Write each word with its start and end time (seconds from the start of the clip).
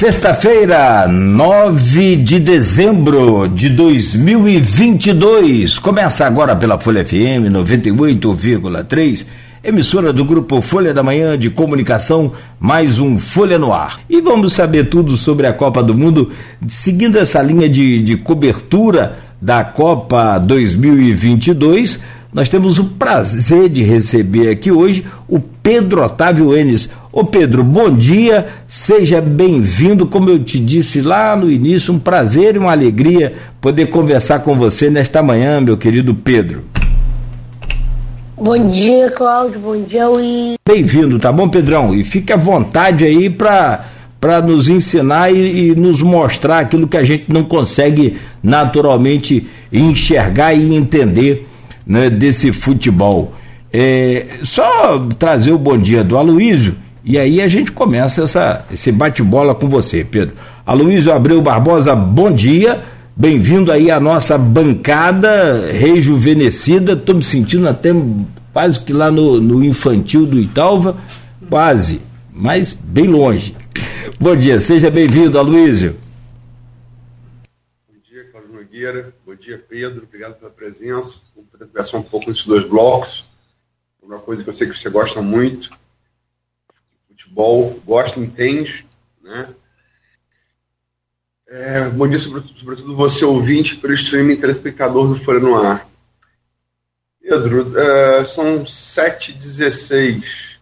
Sexta-feira, 0.00 1.06
9 1.06 2.16
de 2.16 2.40
dezembro 2.40 3.46
de 3.46 3.68
2022. 3.68 5.78
Começa 5.78 6.24
agora 6.24 6.56
pela 6.56 6.80
Folha 6.80 7.04
FM 7.04 7.52
98,3, 7.52 9.26
emissora 9.62 10.10
do 10.10 10.24
grupo 10.24 10.62
Folha 10.62 10.94
da 10.94 11.02
Manhã 11.02 11.38
de 11.38 11.50
Comunicação, 11.50 12.32
mais 12.58 12.98
um 12.98 13.18
Folha 13.18 13.58
no 13.58 13.74
Ar. 13.74 14.00
E 14.08 14.22
vamos 14.22 14.54
saber 14.54 14.88
tudo 14.88 15.18
sobre 15.18 15.46
a 15.46 15.52
Copa 15.52 15.82
do 15.82 15.94
Mundo, 15.94 16.32
seguindo 16.66 17.18
essa 17.18 17.42
linha 17.42 17.68
de, 17.68 18.00
de 18.00 18.16
cobertura 18.16 19.18
da 19.38 19.62
Copa 19.62 20.38
2022 20.38 22.00
nós 22.32 22.48
temos 22.48 22.78
o 22.78 22.84
prazer 22.84 23.68
de 23.68 23.82
receber 23.82 24.50
aqui 24.50 24.70
hoje 24.70 25.04
o 25.26 25.40
Pedro 25.40 26.04
Otávio 26.04 26.56
Enes. 26.56 26.88
Ô 27.12 27.24
Pedro, 27.24 27.64
bom 27.64 27.90
dia, 27.90 28.46
seja 28.68 29.20
bem-vindo. 29.20 30.06
Como 30.06 30.30
eu 30.30 30.38
te 30.38 30.60
disse 30.60 31.00
lá 31.00 31.34
no 31.34 31.50
início, 31.50 31.92
um 31.92 31.98
prazer 31.98 32.54
e 32.54 32.58
uma 32.58 32.70
alegria 32.70 33.34
poder 33.60 33.86
conversar 33.86 34.38
com 34.40 34.56
você 34.56 34.88
nesta 34.88 35.20
manhã, 35.20 35.60
meu 35.60 35.76
querido 35.76 36.14
Pedro. 36.14 36.62
Bom 38.36 38.70
dia, 38.70 39.10
Cláudio. 39.10 39.58
Bom 39.58 39.82
dia, 39.82 40.06
Luiz. 40.06 40.54
Bem-vindo, 40.64 41.18
tá 41.18 41.32
bom, 41.32 41.48
Pedrão? 41.48 41.92
E 41.92 42.04
fique 42.04 42.32
à 42.32 42.36
vontade 42.36 43.04
aí 43.04 43.28
para 43.28 43.86
para 44.20 44.42
nos 44.42 44.68
ensinar 44.68 45.32
e, 45.32 45.70
e, 45.70 45.74
nos 45.74 46.02
mostrar 46.02 46.58
aquilo 46.58 46.86
que 46.86 46.98
a 46.98 47.02
gente 47.02 47.24
não 47.28 47.42
consegue 47.42 48.18
naturalmente 48.42 49.48
enxergar 49.72 50.52
e 50.52 50.74
entender 50.74 51.48
né, 51.86 52.10
desse 52.10 52.52
futebol. 52.52 53.32
É, 53.72 54.26
só 54.42 54.98
trazer 55.18 55.52
o 55.52 55.58
bom 55.58 55.78
dia 55.78 56.04
do 56.04 56.18
Aloísio 56.18 56.76
e 57.04 57.18
aí 57.18 57.40
a 57.40 57.48
gente 57.48 57.72
começa 57.72 58.22
essa, 58.24 58.64
esse 58.72 58.92
bate-bola 58.92 59.54
com 59.54 59.68
você, 59.68 60.04
Pedro. 60.04 60.34
Aloísio 60.66 61.12
Abreu 61.12 61.40
Barbosa, 61.40 61.94
bom 61.94 62.32
dia. 62.32 62.82
Bem-vindo 63.16 63.70
aí 63.70 63.90
à 63.90 63.98
nossa 63.98 64.38
bancada 64.38 65.70
rejuvenescida. 65.72 66.92
Estou 66.92 67.14
me 67.14 67.24
sentindo 67.24 67.68
até 67.68 67.90
quase 68.52 68.80
que 68.80 68.92
lá 68.92 69.10
no, 69.10 69.40
no 69.40 69.64
infantil 69.64 70.26
do 70.26 70.38
Italva, 70.38 70.96
quase, 71.48 72.00
mas 72.32 72.72
bem 72.72 73.06
longe. 73.06 73.56
Bom 74.18 74.36
dia, 74.36 74.60
seja 74.60 74.90
bem-vindo, 74.90 75.38
Aloísio. 75.38 75.96
Bom 77.88 77.98
dia, 78.06 78.24
Cláudio 78.30 78.52
Nogueira. 78.52 79.14
Bom 79.24 79.34
dia, 79.34 79.62
Pedro. 79.66 80.04
Obrigado 80.04 80.34
pela 80.34 80.50
presença 80.50 81.20
poder 81.60 81.66
conversar 81.66 81.98
um 81.98 82.02
pouco 82.02 82.28
nesses 82.28 82.46
dois 82.46 82.64
blocos. 82.64 83.26
Uma 84.02 84.18
coisa 84.18 84.42
que 84.42 84.48
eu 84.48 84.54
sei 84.54 84.68
que 84.68 84.78
você 84.78 84.88
gosta 84.88 85.20
muito, 85.20 85.70
futebol, 87.30 87.80
gosta, 87.86 88.18
entende, 88.18 88.86
né? 89.22 89.54
É, 91.46 91.88
bom 91.88 92.06
dia, 92.08 92.18
sobretudo, 92.18 92.94
você 92.94 93.24
ouvinte 93.24 93.76
pelo 93.76 93.94
streaming 93.94 94.36
telespectador 94.36 95.08
do 95.08 95.18
Folha 95.18 95.40
no 95.40 95.56
Ar. 95.56 95.88
Pedro, 97.20 97.78
é, 97.78 98.24
são 98.24 98.64
7h16. 98.64 100.58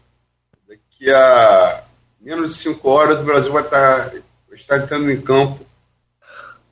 Daqui 0.66 1.10
a 1.10 1.84
menos 2.20 2.54
de 2.54 2.62
5 2.62 2.88
horas 2.88 3.20
o 3.20 3.24
Brasil 3.24 3.52
vai 3.52 3.62
estar, 3.62 4.14
estar 4.52 4.78
entrando 4.78 5.10
em 5.10 5.20
campo 5.20 5.66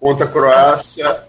contra 0.01 0.25
a 0.25 0.31
Croácia 0.31 1.25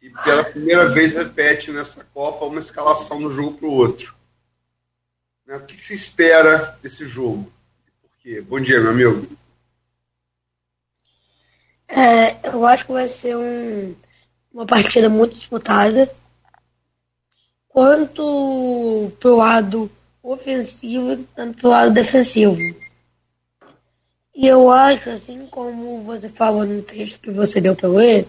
e 0.00 0.10
pela 0.10 0.44
primeira 0.44 0.88
vez 0.88 1.14
repete 1.14 1.70
nessa 1.70 2.04
Copa 2.12 2.44
uma 2.44 2.60
escalação 2.60 3.18
um 3.18 3.32
jogo 3.32 3.56
para 3.58 3.66
o 3.66 3.72
outro. 3.72 4.14
Né? 5.46 5.56
O 5.56 5.60
que 5.60 5.84
se 5.84 5.94
espera 5.94 6.78
desse 6.82 7.08
jogo? 7.08 7.50
Bom 8.48 8.58
dia, 8.58 8.80
meu 8.80 8.90
amigo. 8.90 9.24
É, 11.86 12.48
eu 12.48 12.66
acho 12.66 12.84
que 12.84 12.92
vai 12.92 13.06
ser 13.06 13.36
um, 13.36 13.94
uma 14.52 14.66
partida 14.66 15.08
muito 15.08 15.36
disputada. 15.36 16.12
Quanto 17.68 19.12
pro 19.20 19.36
lado 19.36 19.88
ofensivo, 20.24 21.22
tanto 21.36 21.58
pro 21.58 21.68
lado 21.68 21.92
defensivo. 21.92 22.56
E 24.34 24.48
eu 24.48 24.72
acho, 24.72 25.08
assim 25.08 25.46
como 25.46 26.02
você 26.02 26.28
falou 26.28 26.66
no 26.66 26.82
texto 26.82 27.20
que 27.20 27.30
você 27.30 27.60
deu 27.60 27.76
para 27.76 27.88
ler, 27.88 28.26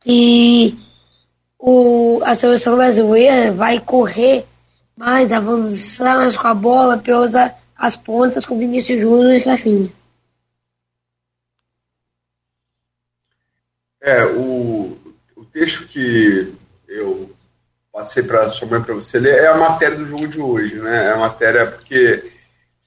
que 0.00 0.76
o, 1.56 2.20
a 2.24 2.34
seleção 2.34 2.74
brasileira 2.74 3.52
vai 3.52 3.78
correr 3.78 4.44
mais, 4.96 5.32
avançar 5.32 6.16
mais 6.16 6.36
com 6.36 6.48
a 6.48 6.54
bola 6.54 6.98
pelas 6.98 7.36
as 7.80 7.96
pontas 7.96 8.44
com 8.44 8.58
Vinícius 8.58 9.00
Júnior 9.00 9.32
e 9.32 9.38
Rafinha. 9.38 9.90
É, 14.02 14.24
o, 14.26 14.98
o 15.34 15.44
texto 15.46 15.86
que 15.86 16.54
eu 16.86 17.34
passei 17.90 18.22
para 18.22 18.50
sua 18.50 18.68
mãe 18.68 18.82
para 18.82 18.94
você 18.94 19.18
ler 19.18 19.34
é 19.34 19.46
a 19.46 19.56
matéria 19.56 19.96
do 19.96 20.06
jogo 20.06 20.28
de 20.28 20.38
hoje, 20.38 20.74
né? 20.76 21.06
É 21.06 21.12
a 21.12 21.16
matéria 21.16 21.66
porque 21.66 22.30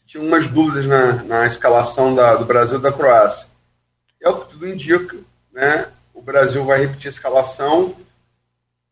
tinha 0.06 0.22
umas 0.22 0.48
dúvidas 0.48 0.86
na, 0.86 1.24
na 1.24 1.48
escalação 1.48 2.14
da, 2.14 2.36
do 2.36 2.46
Brasil 2.46 2.78
e 2.78 2.82
da 2.82 2.94
Croácia. 2.94 3.48
É 4.22 4.30
o 4.30 4.42
que 4.42 4.52
tudo 4.52 4.68
indica, 4.68 5.18
né? 5.52 5.88
o 6.14 6.22
Brasil 6.22 6.64
vai 6.64 6.80
repetir 6.80 7.08
a 7.08 7.10
escalação, 7.10 7.96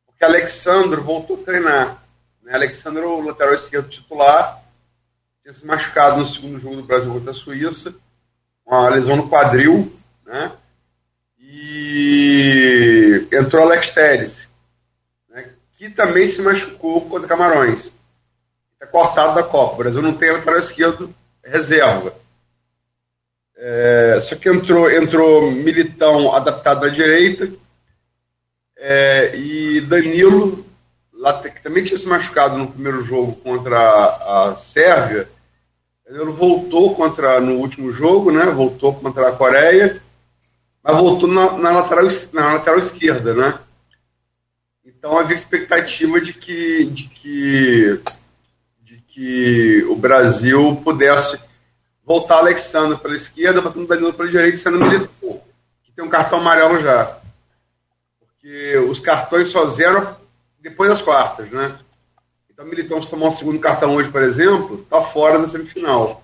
porque 0.07 0.25
Alexandre 0.25 0.99
voltou 0.99 1.39
a 1.39 1.45
treinar. 1.45 2.03
Né? 2.41 2.55
Alexandre, 2.55 3.03
o 3.03 3.21
lateral 3.21 3.53
esquerdo 3.53 3.87
titular, 3.87 4.60
tinha 5.41 5.53
se 5.53 5.65
machucado 5.65 6.19
no 6.19 6.27
segundo 6.27 6.59
jogo 6.59 6.77
do 6.77 6.83
Brasil 6.83 7.11
contra 7.11 7.31
a 7.31 7.33
Suíça, 7.33 7.95
uma 8.65 8.89
lesão 8.89 9.15
no 9.15 9.27
quadril, 9.27 9.91
né? 10.25 10.51
E 11.39 13.27
entrou 13.33 13.63
Alex 13.63 13.89
Telles, 13.89 14.47
né? 15.29 15.49
que 15.73 15.89
também 15.89 16.27
se 16.27 16.41
machucou 16.41 17.09
contra 17.09 17.27
Camarões. 17.27 17.91
Está 18.73 18.85
cortado 18.87 19.35
da 19.35 19.43
Copa. 19.43 19.73
O 19.73 19.77
Brasil 19.77 20.01
não 20.01 20.13
tem 20.13 20.31
lateral 20.31 20.59
esquerdo 20.59 21.13
reserva. 21.43 22.13
É, 23.57 24.19
só 24.21 24.35
que 24.35 24.47
entrou, 24.47 24.89
entrou 24.89 25.51
Militão 25.51 26.33
adaptado 26.33 26.85
à 26.85 26.89
direita 26.89 27.51
é, 28.77 29.35
e 29.35 29.81
Danilo, 29.81 30.65
que 31.51 31.61
também 31.61 31.83
tinha 31.83 31.99
se 31.99 32.07
machucado 32.07 32.57
no 32.57 32.67
primeiro 32.67 33.03
jogo 33.03 33.33
contra 33.33 33.77
a, 33.77 34.55
Sérvia, 34.57 35.29
Danilo 36.03 36.33
voltou 36.33 36.95
contra 36.95 37.39
no 37.39 37.57
último 37.57 37.91
jogo, 37.91 38.31
né? 38.31 38.43
Voltou 38.45 38.95
contra 38.95 39.29
a 39.29 39.31
Coreia, 39.31 40.01
mas 40.83 40.97
voltou 40.97 41.29
na, 41.29 41.57
na 41.59 41.71
lateral, 41.71 42.07
na 42.33 42.53
lateral 42.53 42.79
esquerda, 42.79 43.35
né? 43.35 43.59
Então 44.83 45.17
havia 45.17 45.35
expectativa 45.35 46.19
de 46.19 46.33
que, 46.33 46.85
de 46.85 47.03
que, 47.03 48.01
de 48.81 48.97
que 49.07 49.85
o 49.89 49.95
Brasil 49.95 50.81
pudesse 50.83 51.39
voltar 52.03 52.39
Alexandre 52.39 52.97
pela 52.97 53.15
esquerda, 53.15 53.61
botando 53.61 53.87
Danilo 53.87 54.11
pela 54.11 54.29
direita, 54.29 54.57
sendo 54.57 54.79
que 55.83 55.91
tem 55.91 56.03
um 56.03 56.09
cartão 56.09 56.39
amarelo 56.39 56.81
já. 56.81 57.15
Porque 58.19 58.75
os 58.89 58.99
cartões 58.99 59.49
só 59.49 59.67
zeram 59.67 60.19
depois 60.61 60.89
das 60.89 61.01
quartas, 61.01 61.49
né? 61.49 61.77
Então, 62.49 62.65
o 62.65 62.69
Militão, 62.69 63.01
se 63.01 63.09
tomar 63.09 63.27
um 63.27 63.31
segundo 63.31 63.59
cartão 63.59 63.95
hoje, 63.95 64.09
por 64.09 64.21
exemplo, 64.21 64.81
está 64.81 65.01
fora 65.01 65.39
da 65.39 65.47
semifinal. 65.47 66.23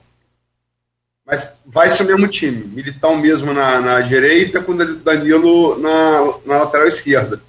Mas 1.26 1.48
vai 1.66 1.90
ser 1.90 2.04
o 2.04 2.06
mesmo 2.06 2.28
time. 2.28 2.64
Militão 2.64 3.18
mesmo 3.18 3.54
na, 3.54 3.82
na 3.82 4.02
direita, 4.02 4.62
com 4.62 4.76
Danilo 4.76 5.78
na, 5.80 6.22
na 6.46 6.64
lateral 6.64 6.88
esquerda. 6.88 7.42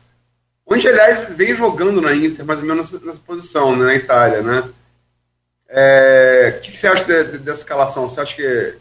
Onde, 0.67 0.89
aliás, 0.89 1.29
vem 1.37 1.55
jogando 1.55 2.01
na 2.01 2.15
Inter, 2.15 2.45
mais 2.45 2.61
ou 2.61 2.67
menos 2.67 2.91
nessa, 2.91 3.07
nessa 3.07 3.21
posição, 3.21 3.77
né, 3.77 3.87
na 3.87 3.95
Itália, 3.95 4.43
né? 4.43 4.69
É, 5.69 6.57
o 6.57 6.61
que, 6.61 6.73
que, 6.73 6.79
você 6.79 6.87
acha 6.87 7.05
de, 7.05 7.33
de, 7.33 7.39
dessa 7.39 7.61
escalação? 7.61 8.09
Você 8.09 8.21
acha 8.21 8.35
que, 8.35 8.75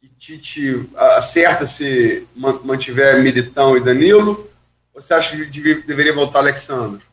que 0.00 0.08
Tite 0.18 0.88
acerta 0.96 1.66
se 1.66 2.26
mantiver 2.34 3.22
Militão 3.22 3.76
e 3.76 3.80
Danilo? 3.80 4.50
Ou 4.94 5.02
você 5.02 5.14
acha 5.14 5.36
que 5.36 5.74
deveria 5.82 6.12
voltar 6.12 6.38
Alexandre? 6.38 7.05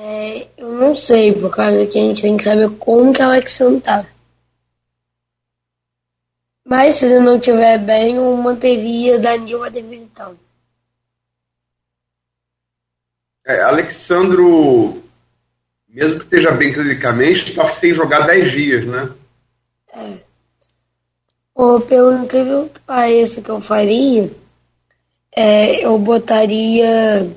É, 0.00 0.46
eu 0.56 0.72
não 0.74 0.94
sei, 0.94 1.32
por 1.32 1.50
causa 1.54 1.84
que 1.86 1.98
a 1.98 2.02
gente 2.02 2.22
tem 2.22 2.36
que 2.36 2.44
saber 2.44 2.70
como 2.78 3.12
que 3.12 3.20
o 3.20 3.24
Alexandre 3.24 3.80
tá. 3.80 4.06
Mas 6.64 6.94
se 6.94 7.06
ele 7.06 7.20
não 7.20 7.36
estiver 7.36 7.78
bem, 7.78 8.14
eu 8.14 8.36
manteria 8.36 9.18
Danilo 9.18 9.66
e 9.66 9.82
Militão. 9.82 10.38
É, 13.44 13.62
Alexandro 13.62 15.02
mesmo 15.88 16.18
que 16.18 16.24
esteja 16.24 16.52
bem 16.52 16.72
clinicamente, 16.72 17.50
está 17.50 17.72
sem 17.72 17.92
jogar 17.92 18.26
10 18.26 18.52
dias, 18.52 18.86
né? 18.86 19.10
É. 19.92 20.18
Ou, 21.54 21.80
pelo 21.80 22.12
incrível 22.22 22.68
que 22.72 22.78
pareça 22.80 23.42
que 23.42 23.50
eu 23.50 23.58
faria, 23.58 24.30
é, 25.34 25.84
eu 25.84 25.98
botaria 25.98 27.28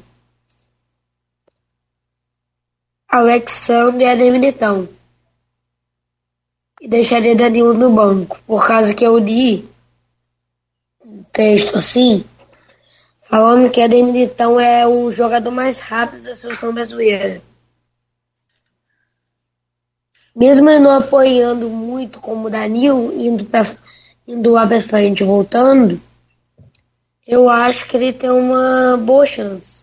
Alexandre 3.12 4.06
e 4.06 4.10
Ademilitão. 4.10 4.88
e 6.80 6.88
deixaria 6.88 7.36
Danilo 7.36 7.74
no 7.74 7.92
banco, 7.92 8.42
por 8.48 8.66
causa 8.66 8.94
que 8.94 9.06
eu 9.06 9.18
li 9.20 9.70
um 11.06 11.22
texto 11.24 11.78
assim, 11.78 12.24
falando 13.20 13.70
que 13.70 13.82
Eder 13.82 14.04
Militão 14.04 14.60
é 14.60 14.88
o 14.88 15.12
jogador 15.12 15.52
mais 15.52 15.78
rápido 15.78 16.24
da 16.24 16.38
seleção 16.38 16.74
brasileira. 16.74 17.42
Mesmo 20.34 20.70
ele 20.70 20.80
não 20.80 20.92
apoiando 20.92 21.70
muito 21.70 22.22
como 22.22 22.50
Danilo, 22.50 23.14
indo, 23.14 23.44
pra, 23.44 23.68
indo 24.26 24.52
lá 24.52 24.66
pra 24.66 24.82
frente 24.82 25.22
voltando, 25.24 26.02
eu 27.28 27.50
acho 27.50 27.86
que 27.88 27.98
ele 27.98 28.14
tem 28.14 28.30
uma 28.30 28.98
boa 28.98 29.26
chance. 29.26 29.81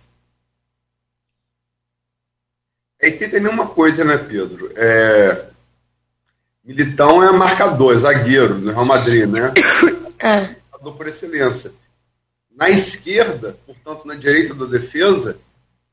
É, 3.00 3.08
e 3.08 3.12
tem 3.12 3.30
também 3.30 3.52
uma 3.52 3.66
coisa, 3.66 4.04
né, 4.04 4.16
Pedro? 4.18 4.72
É... 4.76 5.46
Militão 6.64 7.22
é 7.22 7.32
marcador, 7.32 7.98
zagueiro 7.98 8.54
do 8.54 8.70
Real 8.70 8.84
Madrid, 8.84 9.28
né? 9.28 9.52
É. 10.20 10.56
Marcador 10.72 10.96
por 10.96 11.06
excelência. 11.06 11.72
Na 12.50 12.68
esquerda, 12.68 13.56
portanto, 13.64 14.04
na 14.04 14.16
direita 14.16 14.52
da 14.52 14.66
defesa, 14.66 15.38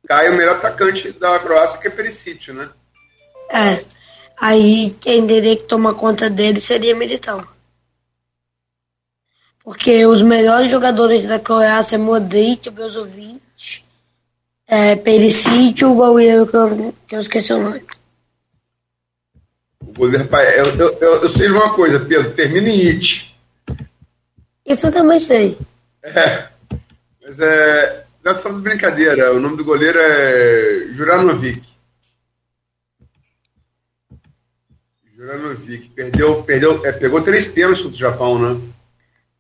cai 0.08 0.32
o 0.32 0.34
melhor 0.36 0.56
atacante 0.56 1.12
da 1.12 1.38
Croácia, 1.38 1.78
que 1.78 1.88
é 1.88 1.92
Perisic, 1.92 2.52
né? 2.52 2.70
É. 3.50 3.86
Aí 4.42 4.96
quem 5.00 5.28
teria 5.28 5.56
que 5.56 5.64
tomar 5.64 5.94
conta 5.94 6.28
dele 6.28 6.60
seria 6.60 6.96
Militão. 6.96 7.48
Porque 9.64 10.06
os 10.08 10.24
melhores 10.24 10.70
jogadores 10.72 11.26
da 11.26 11.40
Croácia 11.40 11.96
é 11.96 12.00
Modric, 12.00 12.70
Brozovic, 12.70 13.42
é, 14.68 14.96
Perisic 14.96 15.84
o 15.86 15.96
goleiro 15.96 16.48
que 16.48 16.56
eu, 16.56 16.96
que 17.08 17.16
eu 17.16 17.20
esqueci 17.20 17.54
o 17.54 17.62
nome. 17.62 17.84
O 19.82 19.94
goleiro, 19.94 20.28
eu, 20.58 20.66
eu, 20.78 20.98
eu, 21.00 21.22
eu 21.24 21.30
sei 21.30 21.48
de 21.48 21.54
uma 21.54 21.74
coisa, 21.74 22.00
Pedro, 22.00 22.34
termina 22.34 22.70
em 22.70 22.90
it. 22.90 23.36
Isso 24.66 24.88
eu 24.88 24.92
também 24.92 25.20
sei. 25.20 25.58
É, 26.02 26.48
mas 27.22 27.40
é. 27.40 28.06
Não 28.24 28.34
tô 28.34 28.40
falando 28.40 28.58
de 28.58 28.70
brincadeira, 28.70 29.32
o 29.34 29.40
nome 29.40 29.56
do 29.56 29.64
goleiro 29.64 30.00
é 30.00 30.88
Juranovic. 30.94 31.62
Juranovic. 35.16 35.90
Perdeu, 35.90 36.42
perdeu, 36.42 36.84
é, 36.84 36.92
pegou 36.92 37.22
três 37.22 37.46
pênaltis 37.46 37.84
contra 37.84 37.96
o 37.96 38.00
Japão, 38.00 38.40
né? 38.40 38.62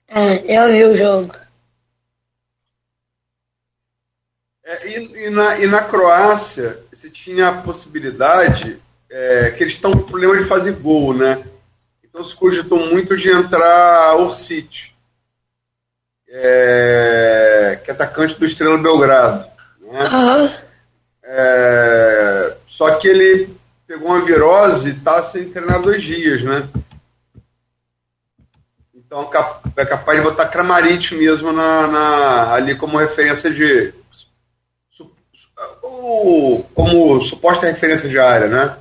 É, 0.07 0.60
eu 0.60 0.72
vi 0.72 0.83
o 0.83 0.95
jogo. 0.95 1.36
É, 4.63 5.00
e, 5.25 5.30
na, 5.30 5.57
e 5.57 5.66
na 5.66 5.81
Croácia, 5.81 6.80
você 6.94 7.10
tinha 7.10 7.50
a 7.50 7.62
possibilidade 7.62 8.80
é, 9.10 9.51
que 9.51 9.63
eles 9.63 9.74
estão 9.74 9.92
com 9.92 10.04
problema 10.04 10.38
de 10.38 10.44
fazer 10.45 10.74
gol, 10.74 11.13
né? 11.13 11.44
Então 12.04 12.24
se 12.24 12.36
cogitou 12.36 12.80
muito 12.80 13.18
de 13.18 13.30
entrar 13.30 14.16
Orsic, 14.16 14.92
é, 16.30 17.80
que 17.83 17.89
é 17.89 17.94
atacante 17.94 18.39
do 18.39 18.45
Estrela 18.45 18.77
Belgrado. 18.77 19.45
Né? 19.80 20.00
Aham. 20.00 20.51
É, 21.24 22.57
só 22.68 22.95
que 22.95 23.07
ele 23.07 23.50
pegou 23.88 24.10
uma 24.10 24.24
virose 24.24 24.89
e 24.89 24.94
está 24.94 25.24
sem 25.24 25.50
treinar 25.50 25.81
dois 25.81 26.04
dias, 26.04 26.44
né? 26.44 26.69
Então 28.94 29.30
é 29.77 29.86
capaz 29.86 30.19
de 30.19 30.25
botar 30.25 30.48
Kramaric 30.48 31.16
mesmo 31.16 31.51
na, 31.51 31.88
na, 31.88 32.54
ali 32.54 32.75
como 32.75 32.98
referência 32.98 33.50
de. 33.50 33.94
Como, 35.85 36.63
como 36.73 37.21
suposta 37.21 37.67
referência 37.67 38.09
de 38.09 38.17
área, 38.17 38.47
né? 38.47 38.79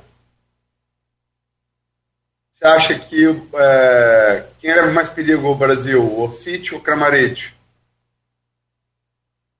Você 2.51 2.65
acha 2.65 2.99
que 2.99 3.25
é, 3.53 4.47
quem 4.57 4.71
era 4.71 4.91
mais 4.91 5.09
perigo 5.09 5.47
o 5.47 5.55
Brasil, 5.55 6.01
o 6.01 6.31
City 6.31 6.73
ou 6.73 6.79
o 6.79 6.83
Kramaric? 6.83 7.53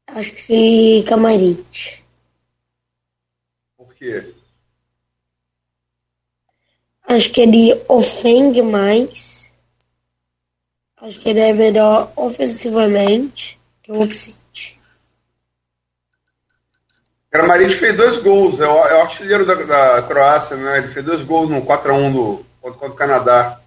Acho 0.07 0.31
que 0.31 1.03
Kramaric. 1.03 2.03
Por 3.77 3.93
quê? 3.93 4.33
Acho 7.03 7.29
que 7.31 7.41
ele 7.41 7.79
ofende 7.87 8.63
mais. 8.63 9.51
Acho 10.97 11.19
que 11.19 11.29
ele 11.29 11.41
é 11.41 11.53
melhor 11.53 12.11
ofensivamente 12.15 13.59
que 13.83 13.91
o 13.91 14.01
Oxide. 14.01 14.44
Kramaric 17.35 17.73
fez 17.75 17.97
dois 17.97 18.17
gols, 18.17 18.59
é 18.59 18.67
o, 18.67 18.87
é 18.87 18.95
o 18.95 19.01
artilheiro 19.01 19.45
da, 19.45 19.55
da, 19.55 20.01
Croácia, 20.03 20.55
né? 20.55 20.77
Ele 20.77 20.87
fez 20.87 21.05
dois 21.05 21.21
gols 21.21 21.49
no 21.49 21.61
4x1 21.61 22.13
do, 22.13 22.45
contra, 22.61 22.87
o 22.87 22.93
Canadá. 22.93 23.59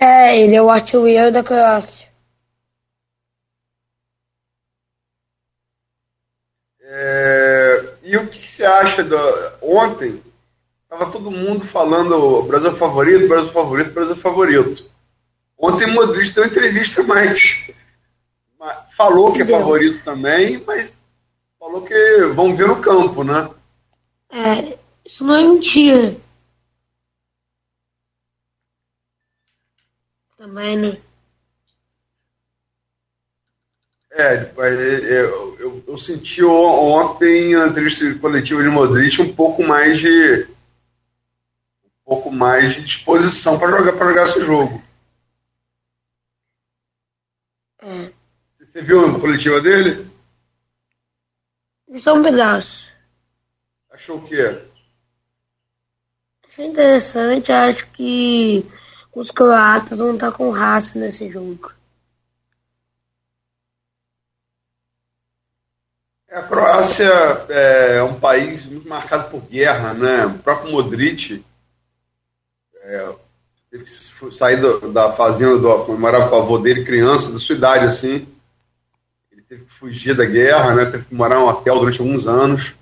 É, 0.00 0.38
ele 0.40 0.54
é 0.54 0.62
o 0.62 0.70
artilheiro 0.70 1.30
da 1.30 1.42
Croácia. 1.42 2.06
É, 6.80 7.84
e 8.02 8.16
o 8.16 8.26
que, 8.28 8.38
que 8.38 8.50
você 8.50 8.64
acha 8.64 9.04
do, 9.04 9.18
ontem? 9.60 10.22
Tava 10.88 11.10
todo 11.10 11.30
mundo 11.30 11.64
falando 11.64 12.42
Brasil 12.44 12.74
favorito, 12.74 13.28
Brasil 13.28 13.52
favorito, 13.52 13.92
Brasil 13.92 14.16
favorito. 14.16 14.90
Ontem 15.58 15.92
Modric 15.92 16.30
deu 16.30 16.46
entrevista, 16.46 17.02
mas 17.02 17.70
falou 18.96 19.32
que 19.32 19.42
é 19.42 19.46
favorito 19.46 20.02
também, 20.04 20.62
mas 20.66 20.94
falou 21.58 21.82
que 21.82 22.24
vão 22.34 22.56
ver 22.56 22.68
no 22.68 22.80
campo, 22.80 23.22
né? 23.22 23.50
É, 24.30 24.78
isso 25.04 25.24
não 25.24 25.36
é 25.36 25.42
mentira. 25.42 26.16
Também, 30.36 30.76
né? 30.76 30.98
É, 34.18 34.50
eu, 34.56 35.58
eu, 35.58 35.84
eu 35.86 35.98
senti 35.98 36.42
ontem 36.42 37.54
na 37.54 37.66
entrevista 37.66 38.14
coletiva 38.18 38.62
de 38.62 38.68
Modric 38.70 39.20
um 39.20 39.34
pouco 39.34 39.62
mais 39.62 39.98
de 39.98 40.48
um 41.84 41.90
pouco 42.02 42.32
mais 42.32 42.74
de 42.74 42.82
disposição 42.82 43.58
para 43.58 43.76
jogar 43.76 43.92
para 43.92 44.08
jogar 44.08 44.28
esse 44.28 44.40
jogo. 44.40 44.82
É. 47.82 48.10
Você 48.76 48.82
viu 48.82 49.06
a 49.06 49.18
coletiva 49.18 49.58
dele? 49.58 50.06
Só 51.98 52.12
um 52.12 52.22
pedaço. 52.22 52.92
Achou 53.90 54.18
o 54.18 54.28
quê? 54.28 54.60
Achei 56.46 56.66
interessante, 56.66 57.50
acho 57.50 57.86
que 57.92 58.66
os 59.14 59.30
croatas 59.30 59.98
vão 59.98 60.12
estar 60.12 60.30
com 60.32 60.50
raça 60.50 60.98
nesse 60.98 61.30
jogo. 61.30 61.72
A 66.30 66.42
Croácia 66.42 67.08
é 67.48 68.02
um 68.02 68.20
país 68.20 68.66
muito 68.66 68.86
marcado 68.86 69.30
por 69.30 69.40
guerra, 69.46 69.94
né? 69.94 70.26
O 70.26 70.38
próprio 70.40 70.70
Modric 70.70 71.42
é, 72.82 73.14
teve 73.70 73.84
que 73.84 74.34
sair 74.34 74.60
do, 74.60 74.92
da 74.92 75.14
fazenda 75.14 75.56
do 75.56 75.98
morava 75.98 76.28
com 76.28 76.36
o 76.36 76.42
avô 76.42 76.58
dele, 76.58 76.84
criança, 76.84 77.32
da 77.32 77.38
sua 77.38 77.56
idade, 77.56 77.86
assim. 77.86 78.35
Teve 79.48 79.64
que 79.64 79.72
fugir 79.72 80.14
da 80.14 80.24
guerra, 80.24 80.74
né? 80.74 80.84
Teve 80.86 81.04
que 81.04 81.14
morar 81.14 81.36
em 81.36 81.38
um 81.38 81.48
hotel 81.48 81.78
durante 81.78 82.00
alguns 82.00 82.26
anos. 82.26 82.74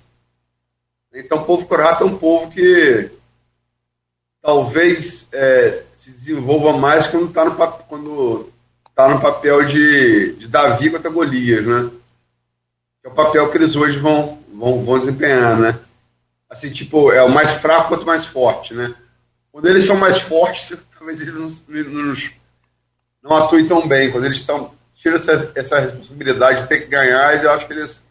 Então, 1.13 1.39
o 1.39 1.45
povo 1.45 1.65
croata 1.65 2.03
é 2.03 2.07
um 2.07 2.17
povo 2.17 2.51
que 2.51 3.11
talvez 4.41 5.27
é, 5.31 5.83
se 5.95 6.11
desenvolva 6.11 6.73
mais 6.77 7.07
quando 7.07 7.27
está 7.27 7.45
no, 7.45 7.55
quando 7.55 8.49
tá 8.93 9.07
no 9.07 9.21
papel 9.21 9.65
de, 9.65 10.33
de 10.33 10.47
Davi 10.47 10.89
contra 10.89 11.09
Golias, 11.09 11.65
né? 11.65 11.91
é 13.05 13.07
o 13.07 13.11
papel 13.11 13.49
que 13.51 13.57
eles 13.57 13.75
hoje 13.75 13.99
vão, 13.99 14.39
vão, 14.51 14.83
vão 14.83 14.99
desempenhar, 14.99 15.57
né? 15.57 15.79
Assim, 16.49 16.71
tipo, 16.71 17.11
é 17.11 17.21
o 17.23 17.29
mais 17.29 17.51
fraco 17.53 17.89
quanto 17.89 18.05
mais 18.05 18.25
forte, 18.25 18.73
né? 18.73 18.95
Quando 19.51 19.67
eles 19.67 19.85
são 19.85 19.95
mais 19.95 20.19
fortes, 20.19 20.75
talvez 20.97 21.21
eles 21.21 21.33
não, 21.33 21.49
não, 21.67 22.15
não 23.23 23.37
atuem 23.37 23.67
tão 23.67 23.87
bem. 23.87 24.11
Quando 24.11 24.25
eles 24.25 24.39
estão 24.39 24.73
tiram 25.05 25.17
essa, 25.17 25.51
essa 25.53 25.79
responsabilidade 25.79 26.63
de 26.63 26.67
ter 26.67 26.79
que 26.81 26.87
ganhar, 26.87 27.43
eu 27.43 27.51
acho 27.51 27.67
que 27.67 27.73
eles, 27.73 28.01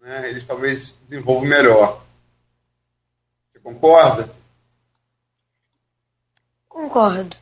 né, 0.00 0.28
eles 0.28 0.44
talvez 0.44 0.96
desenvolvam 1.04 1.48
melhor. 1.48 2.04
Você 3.48 3.60
concorda? 3.60 4.28
Concordo. 6.68 7.36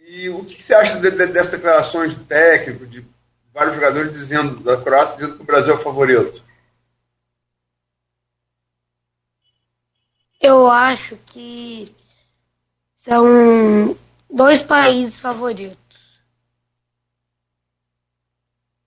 E 0.00 0.28
o 0.30 0.44
que 0.44 0.60
você 0.60 0.74
acha 0.74 0.98
de, 0.98 1.08
de, 1.08 1.26
dessas 1.28 1.52
declarações 1.52 2.12
de 2.12 2.24
técnico, 2.24 2.84
de 2.84 3.06
vários 3.52 3.76
jogadores 3.76 4.12
dizendo, 4.12 4.58
da 4.64 4.76
Croácia, 4.76 5.14
dizendo 5.14 5.36
que 5.36 5.42
o 5.42 5.46
Brasil 5.46 5.74
é 5.74 5.76
o 5.76 5.80
favorito? 5.80 6.42
Eu 10.40 10.68
acho 10.68 11.16
que 11.24 11.94
são 12.96 13.96
dois 14.34 14.60
países 14.62 15.16
favoritos. 15.16 15.78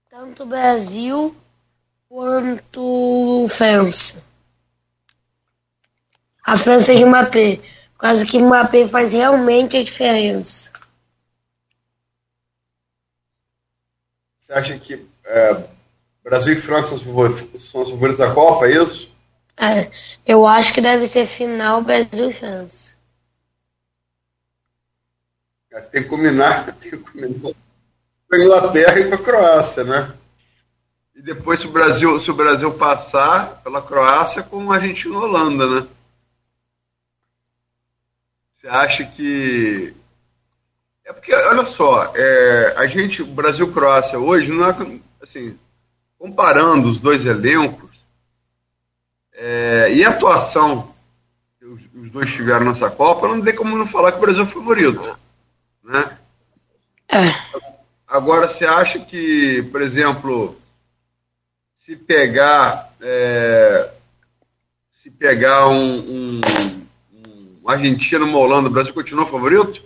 Tanto 0.09 0.43
o 0.43 0.45
Brasil 0.45 1.35
quanto 2.09 3.47
França. 3.49 4.21
A 6.43 6.57
França 6.57 6.93
de 6.93 7.05
Mbappé. 7.05 7.59
Por 7.93 8.01
causa 8.01 8.25
que 8.25 8.39
Mbappé 8.39 8.87
faz 8.87 9.11
realmente 9.11 9.77
a 9.77 9.83
diferença. 9.83 10.71
Você 14.37 14.53
acha 14.53 14.79
que 14.79 15.05
é, 15.25 15.63
Brasil 16.23 16.53
e 16.53 16.61
França 16.61 16.97
são 16.97 17.81
os 17.81 17.89
favoritos 17.89 18.17
da 18.17 18.33
Copa, 18.33 18.67
é 18.67 18.81
isso? 18.81 19.09
É, 19.57 19.91
eu 20.25 20.45
acho 20.45 20.73
que 20.73 20.81
deve 20.81 21.07
ser 21.07 21.25
final 21.25 21.81
Brasil 21.81 22.29
e 22.29 22.33
França. 22.33 22.86
Tem 25.81 26.03
que 26.03 26.09
combinar, 26.09 26.65
tem 26.79 26.91
que 26.91 26.97
combinar 26.97 27.53
com 28.29 28.35
a 28.35 28.37
Inglaterra 28.37 28.99
e 28.99 29.09
com 29.09 29.15
a 29.15 29.17
Croácia, 29.17 29.83
né? 29.83 30.13
E 31.15 31.21
depois 31.21 31.59
se 31.59 31.67
o 31.67 31.71
Brasil, 31.71 32.19
se 32.21 32.29
o 32.29 32.35
Brasil 32.35 32.71
passar 32.73 33.61
pela 33.63 33.81
Croácia 33.81 34.43
com 34.43 34.71
a 34.71 34.75
Argentina 34.75 35.15
e 35.15 35.17
Holanda, 35.17 35.67
né? 35.67 35.87
Você 38.55 38.67
acha 38.67 39.05
que. 39.05 39.93
É 41.05 41.13
porque, 41.13 41.33
olha 41.33 41.65
só, 41.65 42.11
é, 42.15 42.73
a 42.77 42.85
gente, 42.85 43.21
o 43.21 43.25
Brasil-Croácia 43.25 44.19
hoje, 44.19 44.51
não 44.51 44.67
é, 44.67 44.75
assim, 45.21 45.57
comparando 46.19 46.89
os 46.89 46.99
dois 46.99 47.25
elencos 47.25 47.87
é, 49.33 49.93
e 49.93 50.03
a 50.03 50.09
atuação 50.09 50.93
que 51.57 51.65
os, 51.65 51.81
os, 51.95 52.09
dois 52.09 52.29
tiveram 52.31 52.65
nessa 52.65 52.89
Copa, 52.89 53.27
não 53.27 53.41
tem 53.41 53.55
como 53.55 53.77
não 53.77 53.87
falar 53.87 54.11
que 54.11 54.17
o 54.17 54.21
Brasil 54.21 54.43
é 54.43 54.47
favorito. 54.47 55.17
Né? 55.87 56.17
É. 57.07 57.33
Agora, 58.05 58.49
você 58.49 58.65
acha 58.65 58.99
que, 58.99 59.63
por 59.71 59.81
exemplo, 59.81 60.59
se 61.77 61.95
pegar 61.95 62.93
é, 63.01 63.89
se 65.01 65.09
pegar 65.09 65.69
um, 65.69 65.97
um, 65.97 66.41
um 67.63 67.69
Argentina, 67.69 68.25
uma 68.25 68.37
Holanda, 68.37 68.67
o 68.67 68.71
Brasil 68.71 68.93
continua 68.93 69.25
favorito? 69.25 69.81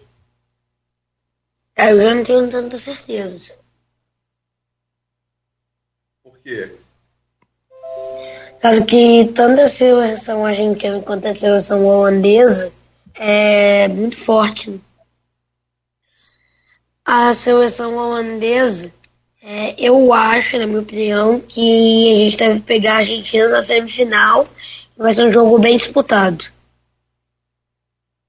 É, 1.75 1.91
eu 1.91 2.01
já 2.01 2.15
não 2.15 2.23
tenho 2.23 2.49
tanta 2.49 2.79
certeza. 2.79 3.53
Por 6.23 6.37
quê? 6.39 6.75
Caso 8.59 8.85
que 8.85 9.31
tanto 9.35 9.61
a 9.61 9.69
seleção 9.69 10.45
argentina 10.45 10.99
quanto 11.01 11.27
a 11.27 11.35
seleção 11.35 11.85
holandesa 11.85 12.71
é 13.13 13.87
muito 13.87 14.17
forte. 14.17 14.81
A 17.13 17.33
seleção 17.33 17.97
holandesa, 17.97 18.89
é, 19.43 19.75
eu 19.77 20.13
acho, 20.13 20.57
na 20.57 20.65
minha 20.65 20.79
opinião, 20.79 21.41
que 21.41 22.09
a 22.09 22.23
gente 22.23 22.37
deve 22.37 22.59
pegar 22.61 22.93
a 22.93 22.97
Argentina 22.99 23.49
na 23.49 23.61
semifinal 23.61 24.47
vai 24.95 25.13
ser 25.13 25.25
um 25.25 25.31
jogo 25.31 25.59
bem 25.59 25.75
disputado. 25.75 26.45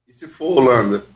E 0.09 0.13
se 0.13 0.27
for 0.27 0.59
Holanda? 0.59 1.07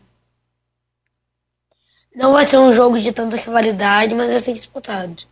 Não 2.14 2.34
vai 2.34 2.44
ser 2.44 2.58
um 2.58 2.72
jogo 2.72 3.00
de 3.00 3.10
tanta 3.10 3.36
rivalidade, 3.36 4.14
mas 4.14 4.30
vai 4.30 4.38
ser 4.38 4.52
disputado. 4.52 5.24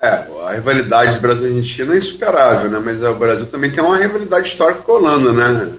É, 0.00 0.08
a 0.08 0.52
rivalidade 0.52 1.14
de 1.14 1.18
Brasil 1.18 1.48
e 1.48 1.58
Argentina 1.58 1.94
é 1.96 1.98
insuperável, 1.98 2.70
né? 2.70 2.78
Mas 2.78 3.02
o 3.02 3.14
Brasil 3.16 3.46
também 3.46 3.72
tem 3.72 3.82
uma 3.82 3.98
rivalidade 3.98 4.46
histórica 4.46 4.82
com 4.82 4.92
a 4.92 4.94
Holanda, 4.94 5.32
né? 5.32 5.78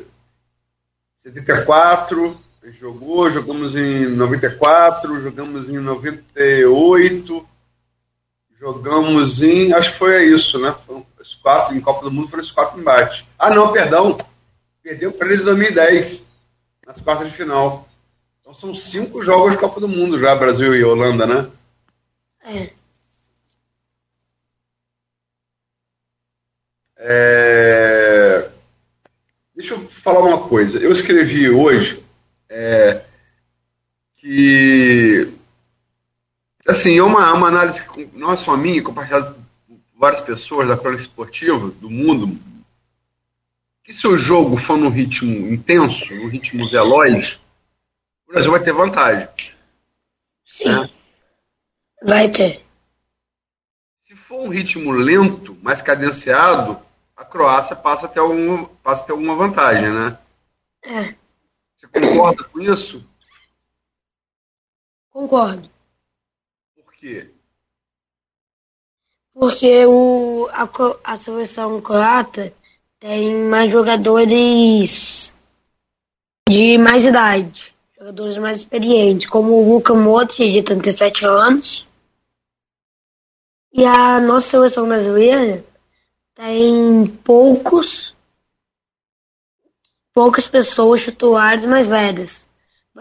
74, 1.24 2.32
a 2.32 2.49
gente 2.70 2.80
jogou, 2.80 3.30
jogamos 3.32 3.76
em 3.76 4.08
94, 4.08 5.22
jogamos 5.22 5.70
em 5.70 5.80
98, 5.80 7.48
jogamos 8.60 9.42
em. 9.42 9.74
Acho 9.74 9.92
que 9.92 9.98
foi 9.98 10.26
isso, 10.26 10.60
né? 10.60 10.76
Foram 10.86 11.06
os 11.20 11.36
quatro, 11.36 11.76
em 11.76 11.82
Copa 11.82 12.04
do 12.04 12.12
Mundo 12.12 12.30
foram 12.30 12.44
os 12.44 12.52
quatro 12.52 12.80
embates. 12.80 13.26
Ah, 13.38 13.50
não, 13.50 13.72
perdão. 13.72 14.18
Perdeu 14.82 15.12
para 15.12 15.28
eles 15.28 15.42
em 15.42 15.46
2010, 15.46 16.24
nas 16.86 17.02
quartas 17.02 17.30
de 17.30 17.38
final. 17.38 17.88
Então 18.40 18.54
são 18.54 18.74
cinco 18.74 19.22
jogos 19.24 19.52
de 19.52 19.58
Copa 19.58 19.80
do 19.80 19.88
Mundo 19.88 20.20
já, 20.20 20.36
Brasil 20.36 20.76
e 20.76 20.84
Holanda, 20.84 21.26
né? 21.26 21.50
É. 22.44 22.70
É... 27.02 28.50
Deixa 29.56 29.74
eu 29.74 29.88
falar 29.90 30.22
uma 30.22 30.48
coisa. 30.48 30.78
Eu 30.80 30.92
escrevi 30.92 31.50
hoje 31.50 32.04
é, 32.50 33.02
que 34.18 35.32
assim, 36.68 36.98
é 36.98 37.04
uma, 37.04 37.34
uma 37.34 37.48
análise 37.48 37.84
não 38.14 38.34
é 38.34 38.38
só 38.38 38.58
minha, 38.58 38.84
compartilhada 38.84 39.36
por 39.68 39.80
várias 39.96 40.22
pessoas 40.22 40.68
da 40.68 40.78
crônica 40.78 41.04
esportiva 41.04 41.70
do 41.72 41.90
mundo, 41.90 42.40
que 43.84 43.94
se 43.94 44.08
o 44.08 44.18
jogo 44.18 44.58
for 44.58 44.78
num 44.78 44.90
ritmo 44.90 45.52
intenso, 45.52 46.14
num 46.14 46.28
ritmo 46.28 46.70
veloz, 46.70 47.40
o 48.28 48.32
Brasil 48.32 48.52
vai 48.52 48.60
ter 48.60 48.74
vantagem. 48.74 49.28
Sim. 50.46 50.70
Né? 50.70 50.90
Vai 52.04 52.30
ter. 52.30 52.66
Se 54.04 54.16
for 54.16 54.42
um 54.42 54.50
ritmo 54.50 54.92
lento, 54.92 55.58
mais 55.62 55.82
cadenciado, 55.82 56.80
a 57.16 57.26
Croácia 57.26 57.76
passa 57.76 58.06
a 58.06 58.10
ter 58.10 58.20
alguma, 58.20 58.70
passa 58.82 59.04
a 59.04 59.06
ter 59.06 59.12
alguma 59.12 59.36
vantagem, 59.36 59.90
né? 59.90 60.18
É. 60.84 61.19
Concorda 61.94 62.44
com 62.46 62.60
isso? 62.62 63.04
Concordo. 65.10 65.70
Por 66.76 66.94
quê? 66.94 67.30
Porque 69.34 69.86
o, 69.86 70.48
a, 70.52 70.68
a 71.04 71.18
seleção 71.18 71.82
croata 71.82 72.54
tem 73.00 73.44
mais 73.46 73.72
jogadores 73.72 75.34
de 76.48 76.78
mais 76.78 77.06
idade, 77.06 77.74
jogadores 77.98 78.38
mais 78.38 78.58
experientes, 78.58 79.28
como 79.28 79.54
o 79.54 79.74
Luka 79.74 79.94
Modric, 79.94 80.52
de 80.52 80.62
37 80.62 81.26
anos. 81.26 81.88
E 83.72 83.86
a 83.86 84.20
nossa 84.20 84.50
seleção 84.50 84.88
brasileira 84.88 85.64
tem 86.36 87.06
poucos 87.24 88.16
poucas 90.14 90.48
pessoas 90.48 91.02
titulares 91.02 91.66
mais 91.66 91.88
velhas. 91.88 92.48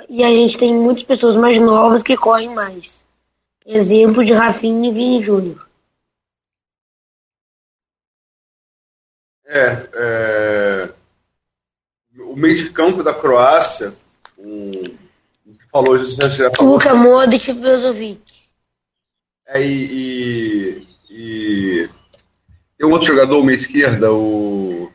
E 0.08 0.22
a 0.22 0.28
gente 0.28 0.56
tem 0.58 0.74
muitas 0.74 1.02
pessoas 1.02 1.36
mais 1.36 1.60
novas 1.60 2.02
que 2.02 2.16
correm 2.16 2.54
mais. 2.54 3.04
Exemplo 3.66 4.24
de 4.24 4.32
Rafinha 4.32 4.88
e 4.88 4.92
Vini 4.92 5.22
Júnior. 5.22 5.68
É, 9.46 9.88
é, 9.94 10.92
o 12.20 12.36
meio 12.36 12.56
de 12.56 12.70
campo 12.70 13.02
da 13.02 13.14
Croácia, 13.14 13.94
um, 14.38 14.82
você 15.46 15.64
falou, 15.72 15.98
você 15.98 16.30
já 16.30 16.50
falou. 16.54 16.74
Luka 16.74 16.94
Modric 16.94 17.50
e 17.50 17.54
Brozovic. 17.54 18.48
É, 19.46 19.62
e, 19.62 19.84
e, 19.84 20.86
e 21.10 21.90
tem 22.76 22.86
um 22.86 22.92
outro 22.92 23.06
jogador, 23.06 23.40
uma 23.40 23.52
esquerda, 23.52 24.12
o 24.12 24.92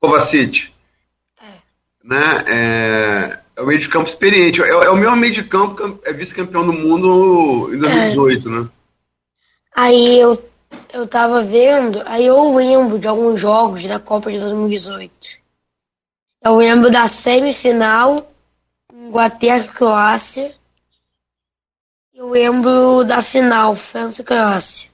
Kovacic. 0.00 0.72
É. 2.08 2.14
Né? 2.14 2.44
É, 2.46 3.38
é 3.56 3.62
o 3.62 3.66
meio 3.66 3.78
de 3.78 3.88
campo 3.88 4.08
experiente. 4.08 4.62
É, 4.62 4.68
é 4.68 4.90
o 4.90 4.96
meu 4.96 5.14
meio 5.16 5.32
de 5.32 5.44
campo, 5.44 6.00
é 6.04 6.12
vice-campeão 6.12 6.64
do 6.64 6.72
mundo 6.72 7.74
em 7.74 7.78
2018, 7.78 8.48
é. 8.48 8.50
né? 8.50 8.68
Aí 9.74 10.18
eu, 10.18 10.36
eu 10.92 11.06
tava 11.06 11.42
vendo, 11.42 12.02
aí 12.06 12.26
eu 12.26 12.54
lembro 12.56 12.98
de 12.98 13.06
alguns 13.06 13.40
jogos 13.40 13.86
da 13.86 14.00
Copa 14.00 14.32
de 14.32 14.38
2018. 14.38 15.12
Eu 16.42 16.56
lembro 16.56 16.90
da 16.90 17.06
semifinal, 17.08 18.32
Inglaterra 18.92 19.64
e 19.64 19.68
Croácia. 19.68 20.54
Eu 22.14 22.30
lembro 22.30 23.04
da 23.04 23.22
final, 23.22 23.76
França 23.76 24.22
e 24.22 24.24
Croácia. 24.24 24.88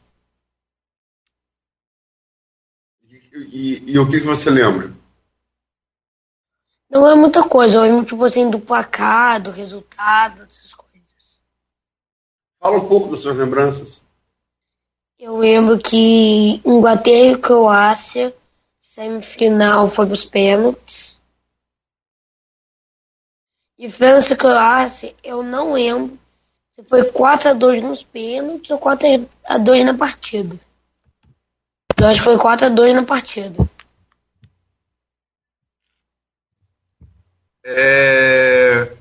E, 3.33 3.83
e, 3.87 3.99
o 3.99 4.09
que, 4.09 4.21
que 4.21 4.27
você 4.27 4.49
lembra? 4.49 4.93
Não 6.95 7.11
é 7.11 7.17
muita 7.17 7.43
coisa, 7.43 7.79
eu 7.79 7.83
lembro 7.83 8.05
tipo 8.05 8.25
assim 8.25 8.49
do 8.49 8.61
placar, 8.61 9.43
do 9.43 9.51
resultado, 9.51 10.45
essas 10.49 10.73
coisas. 10.73 11.41
Fala 12.61 12.77
um 12.77 12.89
pouco 12.89 13.11
das 13.11 13.23
suas 13.23 13.37
lembranças. 13.37 14.01
Eu 15.19 15.37
lembro 15.37 15.77
que 15.77 16.63
Inglaterra 16.65 17.33
e 17.33 17.39
Croácia, 17.39 18.33
semifinal 18.79 19.89
foi 19.89 20.07
os 20.07 20.25
pênaltis. 20.25 21.19
E 23.77 23.91
França 23.91 24.35
e 24.35 24.37
Croácia, 24.37 25.17
eu 25.25 25.43
não 25.43 25.73
lembro 25.73 26.17
se 26.77 26.85
foi 26.85 27.03
4x2 27.11 27.81
nos 27.81 28.05
pênaltis 28.05 28.71
ou 28.71 28.79
4x2 28.79 29.85
na 29.85 29.95
partida. 29.95 30.61
Eu 32.01 32.07
acho 32.07 32.21
que 32.21 32.25
foi 32.25 32.37
4x2 32.37 32.95
na 32.95 33.03
partida. 33.03 33.69
É... 37.65 38.93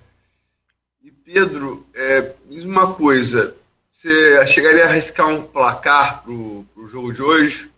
E 1.03 1.11
Pedro, 1.11 1.85
é, 1.93 2.33
diz 2.45 2.63
uma 2.63 2.95
coisa. 2.95 3.55
Você 3.91 4.47
chegaria 4.47 4.85
a 4.85 4.89
arriscar 4.89 5.27
um 5.27 5.43
placar 5.43 6.23
pro, 6.23 6.65
pro 6.73 6.87
jogo 6.87 7.13
de 7.13 7.21
hoje? 7.21 7.71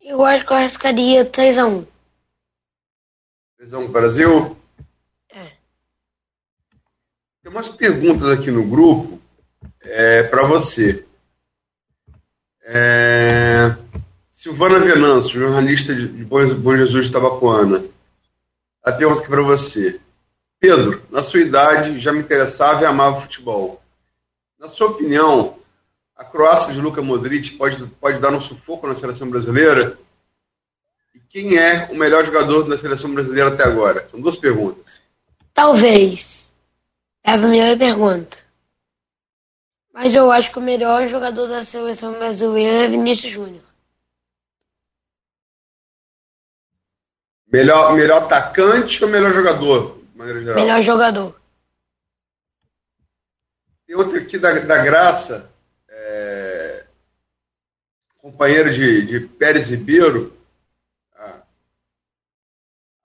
Eu 0.00 0.24
acho 0.24 0.44
que 0.44 0.52
eu 0.52 0.56
arriscaria 0.56 1.24
3x1. 1.24 1.86
3x1 3.60 3.88
Brasil? 3.88 4.56
É. 5.30 5.52
Tem 7.42 7.52
umas 7.52 7.68
perguntas 7.68 8.28
aqui 8.30 8.50
no 8.50 8.66
grupo 8.66 9.20
é, 9.80 10.24
para 10.24 10.44
você. 10.44 11.04
É, 12.62 13.76
Silvana 14.30 14.78
Venâncio, 14.78 15.40
jornalista 15.40 15.94
de 15.94 16.06
Bom 16.24 16.76
Jesus 16.76 17.06
de 17.06 17.12
Tabapuana. 17.12 17.84
A 18.88 18.92
pergunta 18.92 19.20
aqui 19.20 19.28
para 19.28 19.42
você. 19.42 20.00
Pedro, 20.58 21.02
na 21.10 21.22
sua 21.22 21.40
idade 21.40 21.98
já 21.98 22.10
me 22.10 22.20
interessava 22.20 22.80
e 22.80 22.86
amava 22.86 23.20
futebol. 23.20 23.82
Na 24.58 24.66
sua 24.66 24.86
opinião, 24.86 25.58
a 26.16 26.24
Croácia 26.24 26.72
de 26.72 26.80
Luka 26.80 27.02
Modric 27.02 27.50
pode, 27.50 27.86
pode 28.00 28.18
dar 28.18 28.32
um 28.32 28.40
sufoco 28.40 28.86
na 28.86 28.94
seleção 28.94 29.28
brasileira? 29.28 29.98
E 31.14 31.20
quem 31.28 31.58
é 31.58 31.86
o 31.92 31.94
melhor 31.94 32.24
jogador 32.24 32.62
da 32.62 32.78
seleção 32.78 33.12
brasileira 33.12 33.52
até 33.52 33.64
agora? 33.64 34.08
São 34.08 34.22
duas 34.22 34.36
perguntas. 34.36 35.02
Talvez. 35.52 36.50
É 37.22 37.32
a 37.32 37.38
primeira 37.38 37.76
pergunta. 37.76 38.38
Mas 39.92 40.14
eu 40.14 40.32
acho 40.32 40.50
que 40.50 40.58
o 40.58 40.62
melhor 40.62 41.06
jogador 41.08 41.46
da 41.46 41.62
seleção 41.62 42.14
brasileira 42.14 42.84
é 42.84 42.88
Vinícius 42.88 43.34
Júnior. 43.34 43.67
Melhor, 47.50 47.94
melhor 47.94 48.22
atacante 48.22 49.02
ou 49.02 49.10
melhor 49.10 49.32
jogador? 49.32 49.98
Melhor 50.14 50.36
jogador. 50.36 50.64
Tem 53.86 53.96
outro 53.96 54.18
aqui 54.18 54.38
da, 54.38 54.52
da 54.58 54.84
Graça, 54.84 55.50
é, 55.88 56.84
companheiro 58.18 58.70
de, 58.70 59.06
de 59.06 59.20
Pérez 59.20 59.68
Ribeiro, 59.68 60.36
a, 61.16 61.42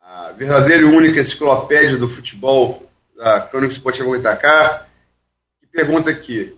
a 0.02 0.32
verdadeira 0.34 0.82
e 0.82 0.86
única 0.86 1.22
enciclopédia 1.22 1.98
do 1.98 2.10
futebol 2.10 2.92
da 3.16 3.40
Crônica 3.40 3.74
Esportiva 3.74 4.18
Itacar, 4.18 4.90
que 5.62 5.68
pergunta 5.68 6.10
aqui. 6.10 6.58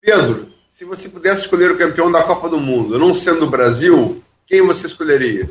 Pedro, 0.00 0.52
se 0.68 0.84
você 0.84 1.08
pudesse 1.08 1.42
escolher 1.42 1.70
o 1.70 1.78
campeão 1.78 2.10
da 2.10 2.24
Copa 2.24 2.48
do 2.48 2.58
Mundo, 2.58 2.98
não 2.98 3.14
sendo 3.14 3.44
o 3.44 3.50
Brasil, 3.50 4.20
quem 4.48 4.62
você 4.62 4.88
escolheria? 4.88 5.48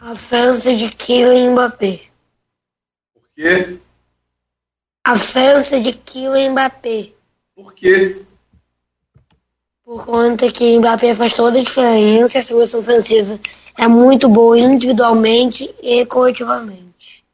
A 0.00 0.14
França 0.14 0.76
de 0.76 0.90
Kylian 0.90 1.52
Mbappé. 1.52 2.02
Por 3.12 3.22
quê? 3.34 3.78
A 5.04 5.18
França 5.18 5.80
de 5.80 5.92
Kylian 5.92 6.52
Mbappé. 6.52 7.12
Por 7.54 7.74
quê? 7.74 8.22
Por 9.84 10.04
conta 10.06 10.52
que 10.52 10.78
Mbappé 10.78 11.14
faz 11.16 11.34
toda 11.34 11.58
a 11.58 11.64
diferença, 11.64 12.38
a 12.38 12.42
seleção 12.42 12.82
francesa 12.82 13.40
é 13.76 13.88
muito 13.88 14.28
boa 14.28 14.58
individualmente 14.58 15.74
e 15.82 16.06
coletivamente. 16.06 17.24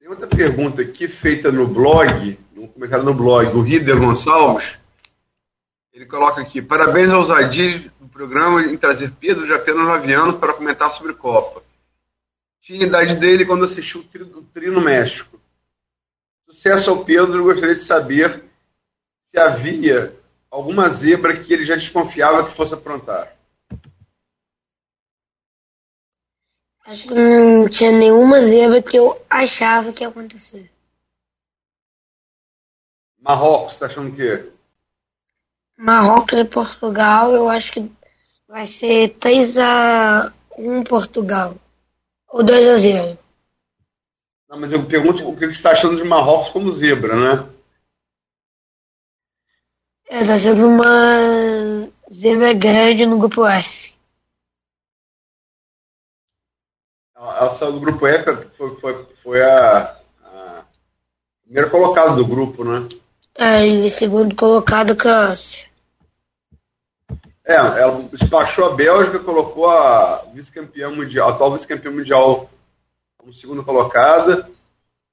Tem 0.00 0.08
outra 0.08 0.26
pergunta 0.26 0.82
aqui 0.82 1.06
feita 1.06 1.52
no 1.52 1.68
blog, 1.68 2.36
um 2.56 2.66
comentário 2.66 3.04
no 3.04 3.14
blog, 3.14 3.56
o 3.56 3.62
Rider 3.62 3.98
Gonçalves. 3.98 4.76
Ele 5.92 6.06
coloca 6.06 6.40
aqui: 6.40 6.62
parabéns 6.62 7.10
aos 7.10 7.30
Adir 7.30 7.92
do 7.97 7.97
programa 8.18 8.62
em 8.62 8.76
trazer 8.76 9.12
Pedro 9.12 9.46
de 9.46 9.52
apenas 9.52 9.86
9 9.86 10.12
anos 10.12 10.38
para 10.38 10.52
comentar 10.52 10.90
sobre 10.90 11.14
Copa. 11.14 11.62
Tinha 12.60 12.84
a 12.84 12.88
idade 12.88 13.14
dele 13.14 13.46
quando 13.46 13.64
assistiu 13.64 14.00
o 14.00 14.04
tri, 14.04 14.22
o 14.24 14.42
tri 14.42 14.66
no 14.68 14.80
México. 14.80 15.40
Sucesso 16.44 16.90
ao 16.90 17.04
Pedro, 17.04 17.44
gostaria 17.44 17.76
de 17.76 17.82
saber 17.82 18.42
se 19.28 19.38
havia 19.38 20.16
alguma 20.50 20.88
zebra 20.88 21.38
que 21.38 21.52
ele 21.52 21.64
já 21.64 21.76
desconfiava 21.76 22.44
que 22.44 22.56
fosse 22.56 22.74
aprontar. 22.74 23.36
Acho 26.86 27.06
que 27.06 27.14
não 27.14 27.68
tinha 27.68 27.92
nenhuma 27.92 28.40
zebra 28.40 28.82
que 28.82 28.98
eu 28.98 29.24
achava 29.30 29.92
que 29.92 30.02
ia 30.02 30.08
acontecer. 30.08 30.68
Marrocos, 33.20 33.78
tá 33.78 33.86
achando 33.86 34.12
o 34.12 34.16
quê? 34.16 34.50
Marrocos 35.76 36.36
e 36.36 36.44
Portugal, 36.44 37.30
eu 37.32 37.48
acho 37.48 37.70
que 37.70 37.97
vai 38.48 38.66
ser 38.66 39.10
3 39.20 39.58
a 39.58 40.32
1 40.56 40.82
Portugal. 40.84 41.54
Ou 42.30 42.42
2 42.42 42.68
a 42.68 42.76
0. 42.78 43.18
Não, 44.48 44.58
mas 44.58 44.72
eu 44.72 44.84
pergunto 44.84 45.28
o 45.28 45.36
que 45.36 45.44
você 45.46 45.52
está 45.52 45.72
achando 45.72 45.96
de 45.96 46.04
Marrocos 46.04 46.48
como 46.48 46.72
zebra, 46.72 47.14
né? 47.14 47.48
É, 50.08 50.24
tá 50.24 50.38
sendo 50.38 50.66
uma 50.66 51.86
zebra 52.12 52.54
grande 52.54 53.04
no 53.04 53.18
grupo 53.18 53.46
F. 53.46 53.94
Ela 57.14 57.54
saiu 57.54 57.72
do 57.72 57.80
grupo 57.80 58.06
F, 58.06 58.48
foi, 58.56 58.76
foi, 58.80 59.06
foi 59.22 59.42
a, 59.42 60.00
a 60.24 60.64
primeira 61.42 61.68
colocada 61.68 62.16
do 62.16 62.24
grupo, 62.24 62.64
né? 62.64 62.88
É, 63.34 63.66
e 63.66 63.90
segundo 63.90 64.34
colocado, 64.34 64.96
Croácia. 64.96 65.67
É, 67.48 67.54
ela 67.54 68.02
despachou 68.12 68.66
a 68.66 68.74
Bélgica, 68.74 69.18
colocou 69.20 69.70
a 69.70 70.26
vice-campeã 70.34 70.90
mundial, 70.90 71.30
a 71.30 71.32
atual 71.32 71.54
vice-campeã 71.54 71.90
mundial 71.90 72.50
como 73.16 73.32
segunda 73.32 73.62
colocada 73.62 74.50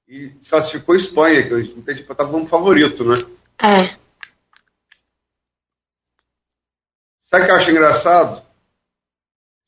e 0.06 0.28
desclassificou 0.28 0.94
a 0.94 0.98
Espanha, 0.98 1.42
que 1.42 1.54
a 1.54 1.62
gente 1.62 2.02
estava 2.02 2.30
como 2.30 2.46
favorito, 2.46 3.04
né? 3.04 3.16
É. 3.58 3.96
Sabe 7.22 7.44
o 7.44 7.46
que 7.46 7.52
eu 7.52 7.56
acho 7.56 7.70
engraçado? 7.70 8.42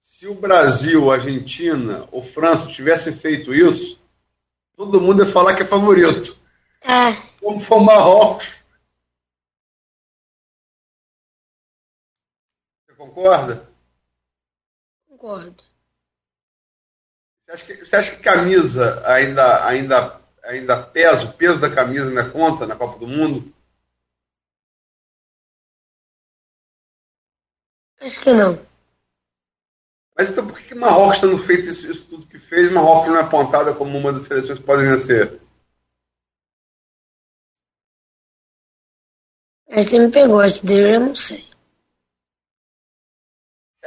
Se 0.02 0.26
o 0.26 0.34
Brasil, 0.34 1.10
Argentina 1.10 2.06
ou 2.12 2.22
França 2.22 2.66
tivessem 2.66 3.14
feito 3.14 3.54
isso, 3.54 3.98
todo 4.76 5.00
mundo 5.00 5.24
ia 5.24 5.32
falar 5.32 5.54
que 5.54 5.62
é 5.62 5.66
favorito. 5.66 6.36
É. 6.82 7.14
Como 7.40 7.60
foi 7.60 7.78
o 7.78 7.84
Marrocos. 7.84 8.57
Concorda? 13.08 13.68
Concordo. 15.08 15.64
Você 17.44 17.52
acha 17.52 17.64
que, 17.64 17.84
você 17.84 17.96
acha 17.96 18.16
que 18.16 18.22
camisa 18.22 19.02
ainda, 19.06 19.66
ainda, 19.66 20.20
ainda 20.44 20.82
pesa, 20.82 21.24
o 21.24 21.32
peso 21.32 21.58
da 21.58 21.70
camisa 21.70 22.08
ainda 22.08 22.30
conta 22.30 22.66
na 22.66 22.76
Copa 22.76 22.98
do 22.98 23.06
Mundo? 23.06 23.52
Acho 28.00 28.20
que 28.20 28.32
não. 28.32 28.66
Mas 30.16 30.30
então 30.30 30.46
por 30.46 30.60
que, 30.60 30.74
Marrocos 30.74 31.20
tendo 31.20 31.38
feito 31.38 31.68
isso, 31.68 31.90
isso 31.90 32.04
tudo 32.06 32.26
que 32.26 32.38
fez, 32.38 32.70
Marrocos 32.70 33.08
não 33.08 33.18
é 33.18 33.22
apontada 33.22 33.74
como 33.74 33.96
uma 33.96 34.12
das 34.12 34.24
seleções 34.24 34.58
que 34.58 34.64
podem 34.64 34.86
vencer? 34.86 35.40
Aí 39.70 39.84
você 39.84 39.98
me 39.98 40.10
pegou, 40.10 40.42
esse 40.42 40.64
dele 40.64 40.96
eu 40.96 41.00
não 41.00 41.14
sei. 41.14 41.47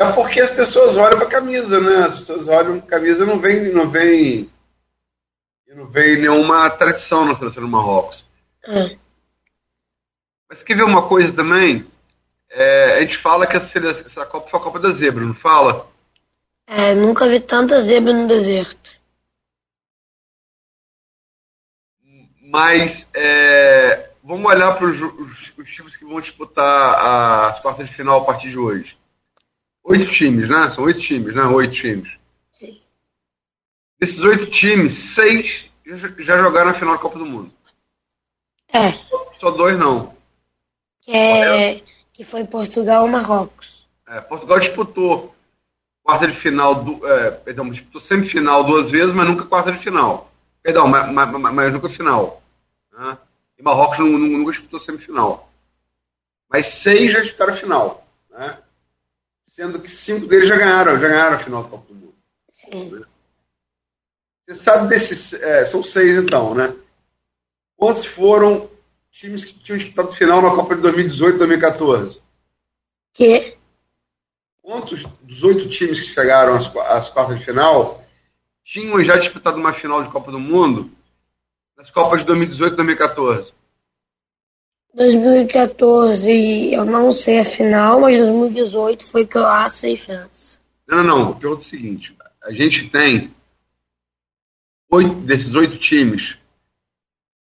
É 0.02 0.12
porque 0.14 0.42
as 0.42 0.50
pessoas 0.50 0.98
olham 0.98 1.16
para 1.16 1.28
a 1.28 1.32
camisa, 1.32 1.80
né? 1.80 2.06
As 2.08 2.20
pessoas 2.20 2.48
olham 2.48 2.80
para 2.80 2.88
a 2.88 3.00
camisa 3.00 3.24
e 3.24 3.28
não 3.28 3.40
vem, 3.40 3.72
não 3.72 3.88
vem, 3.88 4.50
não 5.68 5.86
vem 5.86 6.18
nenhuma 6.18 6.68
tradição 6.72 7.24
na 7.24 7.36
seleção 7.36 7.62
do 7.62 7.70
Marrocos. 7.70 8.26
É. 8.64 8.98
Mas 10.50 10.64
quer 10.64 10.76
ver 10.76 10.84
uma 10.84 11.08
coisa 11.08 11.32
também? 11.32 11.86
É, 12.50 12.96
a 12.96 13.02
gente 13.02 13.16
fala 13.16 13.46
que 13.46 13.56
essa, 13.56 13.78
essa 13.78 14.26
Copa 14.26 14.50
foi 14.50 14.60
a 14.60 14.64
Copa 14.64 14.80
da 14.80 14.90
Zebra, 14.90 15.24
não 15.24 15.36
fala? 15.36 15.88
É, 16.66 16.96
nunca 16.96 17.28
vi 17.28 17.40
tanta 17.40 17.80
zebra 17.82 18.12
no 18.12 18.28
deserto. 18.28 18.92
Mas 22.42 23.08
é, 23.14 24.10
vamos 24.24 24.52
olhar 24.52 24.76
para 24.78 24.88
os 24.88 25.70
times 25.70 25.96
que 25.96 26.06
vão 26.06 26.20
disputar 26.20 27.52
as 27.52 27.60
quartas 27.60 27.88
de 27.88 27.94
final 27.96 28.22
a 28.22 28.26
partir 28.26 28.50
de 28.50 28.58
hoje. 28.58 29.01
Oito 29.84 30.08
times, 30.12 30.48
né? 30.50 30.70
São 30.72 30.84
oito 30.84 31.00
times, 31.00 31.34
né? 31.34 31.44
Oito 31.44 31.74
times. 31.74 32.18
Sim. 32.52 32.82
Desses 34.00 34.20
oito 34.20 34.46
times, 34.48 34.94
seis 34.94 35.66
já, 36.20 36.38
jogaram 36.38 36.70
a 36.70 36.74
final 36.74 36.94
da 36.96 37.02
Copa 37.02 37.18
do 37.20 37.26
Mundo. 37.26 37.52
É, 38.74 38.92
Só 39.40 39.52
dois 39.52 39.78
não. 39.78 40.16
que, 41.02 41.12
é, 41.12 41.84
que 42.14 42.24
foi 42.24 42.46
Portugal 42.46 43.06
e 43.08 43.10
Marrocos. 43.12 43.86
É, 44.08 44.22
Portugal 44.22 44.60
disputou 44.60 45.36
quarta 46.04 46.28
de 46.28 46.34
final, 46.34 46.76
do, 46.76 47.06
é, 47.08 47.32
perdão, 47.32 47.70
disputou 47.70 48.00
semifinal 48.00 48.64
duas 48.64 48.90
vezes, 48.90 49.14
mas 49.14 49.28
nunca 49.28 49.46
quarta 49.46 49.72
de 49.72 49.80
final. 49.80 50.32
Perdão, 50.64 50.88
mas, 50.88 51.12
mas, 51.12 51.30
mas 51.54 51.74
nunca 51.74 51.90
final. 51.90 52.42
Né? 52.94 53.18
E 53.58 53.64
Marrocos 53.64 53.98
nu- 54.00 54.18
nu- 54.18 54.38
nunca 54.38 54.52
disputou 54.52 54.80
semifinal. 54.80 55.52
Mas 56.50 56.68
seis 56.68 57.12
já 57.12 57.20
disputaram 57.22 57.54
a 57.54 57.58
final. 57.58 58.08
Né? 58.30 58.58
Sendo 59.62 59.80
que 59.80 59.92
cinco 59.92 60.26
deles 60.26 60.50
já 60.50 60.58
ganharam, 60.58 61.00
já 61.00 61.08
ganharam 61.08 61.36
a 61.36 61.40
final 61.40 61.62
da 61.62 61.70
Copa 61.70 61.86
do 61.88 61.94
Mundo. 61.94 62.16
Sim. 62.50 63.06
Você 64.50 64.56
sabe 64.56 64.88
desses. 64.88 65.34
é, 65.34 65.64
são 65.68 65.84
seis 65.84 66.18
então, 66.18 66.56
né? 66.56 66.76
Quantos 67.78 68.04
foram 68.04 68.68
times 69.12 69.46
que 69.46 69.54
tinham 69.54 69.78
disputado 69.78 70.16
final 70.16 70.42
na 70.42 70.50
Copa 70.50 70.76
de 70.76 70.82
2018 70.82 71.36
e 71.36 71.38
2014? 71.38 72.22
Que? 73.14 73.56
quantos 74.64 75.04
dos 75.22 75.44
oito 75.44 75.70
times 75.70 76.00
que 76.00 76.08
chegaram 76.08 76.56
às, 76.56 76.76
às 76.88 77.10
quartas 77.10 77.38
de 77.38 77.46
final 77.46 78.04
tinham 78.64 79.04
já 79.04 79.18
disputado 79.18 79.58
uma 79.58 79.74
final 79.74 80.02
de 80.02 80.10
Copa 80.10 80.32
do 80.32 80.40
Mundo 80.40 80.90
nas 81.78 81.92
Copas 81.92 82.22
de 82.22 82.26
2018 82.26 82.74
e 82.74 82.76
2014? 82.78 83.54
2014 84.94 86.74
eu 86.74 86.86
não 86.86 87.14
sei 87.14 87.40
a 87.40 87.46
final, 87.46 88.02
mas 88.02 88.18
2018 88.18 89.06
foi 89.06 89.26
Croácia 89.26 89.88
e 89.88 89.98
França. 89.98 90.60
Não, 90.88 91.04
não, 91.04 91.40
não. 91.40 91.52
O 91.54 91.60
seguinte: 91.62 92.16
a 92.44 92.52
gente 92.52 92.90
tem 92.90 93.34
oito, 94.92 95.16
desses 95.16 95.54
oito 95.56 95.78
times, 95.78 96.38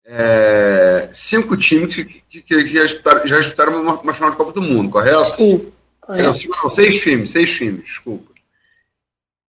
é, 0.05 1.11
cinco 1.13 1.57
times 1.57 1.95
que, 1.95 2.05
que, 2.05 2.43
que 2.43 2.69
já, 2.69 2.85
disputaram, 2.85 3.27
já 3.27 3.39
disputaram 3.39 3.83
uma, 3.83 4.01
uma, 4.01 4.15
final 4.15 4.31
de 4.31 4.37
Copa 4.37 4.53
do 4.53 4.63
Mundo, 4.63 4.91
correto? 4.91 5.25
Sim, 5.25 5.73
correto. 6.01 6.27
Não, 6.27 6.35
cinco, 6.35 6.57
não, 6.63 6.71
seis 6.71 7.01
times, 7.01 7.31
seis 7.31 7.51
times, 7.51 7.85
desculpa. 7.85 8.33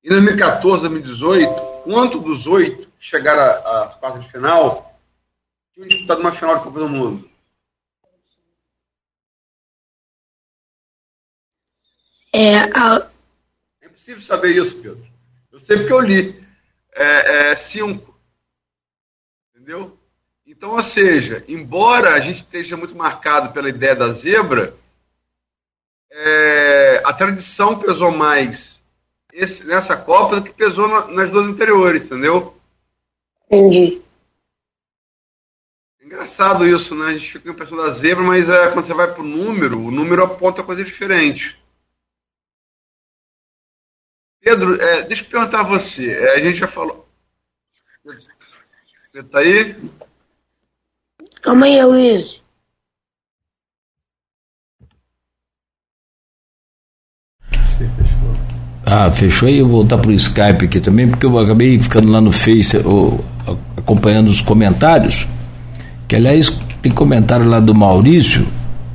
Em 0.04 0.10
2014, 0.10 0.82
2018, 0.82 1.54
quanto 1.84 2.20
dos 2.20 2.48
oito 2.48 2.88
chegaram 3.00 3.42
às 3.84 3.94
quartas 3.96 4.24
de 4.24 4.32
final 4.32 5.00
tinham 5.74 5.88
disputado 5.88 6.22
uma 6.22 6.32
final 6.32 6.58
de 6.58 6.64
Copa 6.64 6.80
do 6.80 6.90
Mundo? 6.90 7.30
É, 12.38 12.58
a... 12.78 13.08
é 13.82 13.86
impossível 13.86 14.22
saber 14.22 14.58
isso, 14.58 14.76
Pedro. 14.82 15.08
Eu 15.54 15.58
sei 15.58 15.78
porque 15.78 15.94
eu 15.94 16.02
li. 16.02 16.46
É, 16.94 17.52
é 17.52 17.56
cinco. 17.56 18.14
Entendeu? 19.54 19.98
Então, 20.46 20.72
ou 20.72 20.84
seja, 20.84 21.46
embora 21.48 22.14
a 22.14 22.20
gente 22.20 22.40
esteja 22.40 22.76
muito 22.76 22.94
marcado 22.94 23.54
pela 23.54 23.70
ideia 23.70 23.96
da 23.96 24.10
zebra, 24.10 24.76
é, 26.12 27.02
a 27.06 27.14
tradição 27.14 27.80
pesou 27.80 28.12
mais 28.12 28.82
esse, 29.32 29.64
nessa 29.64 29.96
Copa 29.96 30.36
do 30.36 30.44
que 30.44 30.52
pesou 30.52 30.90
na, 30.90 31.08
nas 31.08 31.30
duas 31.30 31.48
anteriores, 31.48 32.04
entendeu? 32.04 32.58
Entendi. 33.50 34.02
Engraçado 36.04 36.68
isso, 36.68 36.94
né? 36.96 37.08
A 37.08 37.14
gente 37.14 37.32
fica 37.32 37.54
pensando 37.54 37.82
da 37.82 37.94
zebra, 37.94 38.26
mas 38.26 38.50
é, 38.50 38.72
quando 38.72 38.86
você 38.86 38.94
vai 38.94 39.10
para 39.10 39.22
o 39.22 39.26
número, 39.26 39.80
o 39.80 39.90
número 39.90 40.22
aponta 40.22 40.64
coisa 40.64 40.84
diferente. 40.84 41.58
Pedro, 44.46 44.80
é, 44.80 45.02
deixa 45.02 45.24
eu 45.24 45.28
perguntar 45.28 45.62
a 45.62 45.64
você. 45.64 46.08
É, 46.08 46.36
a 46.36 46.40
gente 46.40 46.60
já 46.60 46.68
falou. 46.68 47.04
Você 48.06 49.20
está 49.20 49.40
aí? 49.40 49.76
Calma 51.42 51.66
aí, 51.66 51.84
Luiz. 51.84 52.42
Ah, 58.86 59.12
fechou 59.12 59.48
aí, 59.48 59.58
eu 59.58 59.68
vou 59.68 59.80
voltar 59.80 59.98
pro 59.98 60.12
Skype 60.12 60.66
aqui 60.66 60.80
também, 60.80 61.10
porque 61.10 61.26
eu 61.26 61.40
acabei 61.40 61.82
ficando 61.82 62.12
lá 62.12 62.22
no 62.22 62.32
Face 62.32 62.78
ou, 62.86 63.26
acompanhando 63.76 64.30
os 64.30 64.42
comentários. 64.42 65.26
Que 66.08 66.18
aliás 66.18 66.52
tem 66.84 66.92
comentário 66.92 67.50
lá 67.50 67.60
do 67.60 67.74
Maurício. 67.74 68.46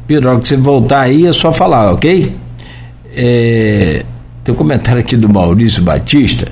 Pedro, 0.06 0.40
que 0.40 0.48
você 0.48 0.56
voltar 0.56 1.00
aí 1.00 1.26
é 1.26 1.32
só 1.32 1.52
falar, 1.52 1.90
ok? 1.90 2.36
É, 3.12 4.04
tem 4.50 4.52
um 4.52 4.54
comentário 4.54 5.00
aqui 5.00 5.16
do 5.16 5.28
Maurício 5.28 5.82
Batista. 5.82 6.48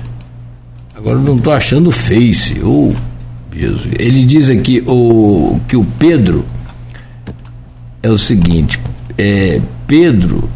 Agora 0.95 1.17
não 1.17 1.37
estou 1.37 1.53
achando 1.53 1.89
o 1.89 1.91
Face. 1.91 2.59
Oh, 2.63 2.93
Ele 3.53 4.25
diz 4.25 4.49
aqui 4.49 4.83
o, 4.87 5.59
que 5.67 5.75
o 5.75 5.83
Pedro 5.83 6.45
é 8.01 8.09
o 8.09 8.17
seguinte: 8.17 8.79
é, 9.17 9.59
Pedro. 9.85 10.49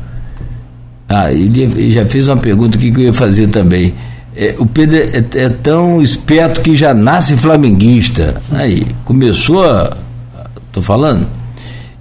Ah, 1.07 1.31
ele 1.31 1.91
já 1.91 2.05
fez 2.05 2.27
uma 2.27 2.37
pergunta 2.37 2.77
que 2.77 2.87
eu 2.87 2.99
ia 2.99 3.13
fazer 3.13 3.47
também. 3.49 3.93
É, 4.35 4.55
o 4.57 4.65
Pedro 4.65 4.97
é, 4.97 5.43
é, 5.43 5.49
tão 5.49 6.01
esperto 6.01 6.61
que 6.61 6.75
já 6.75 6.93
nasce 6.93 7.35
flamenguista. 7.37 8.41
Aí, 8.51 8.85
começou 9.05 9.63
a. 9.63 9.95
Tô 10.71 10.81
falando? 10.81 11.27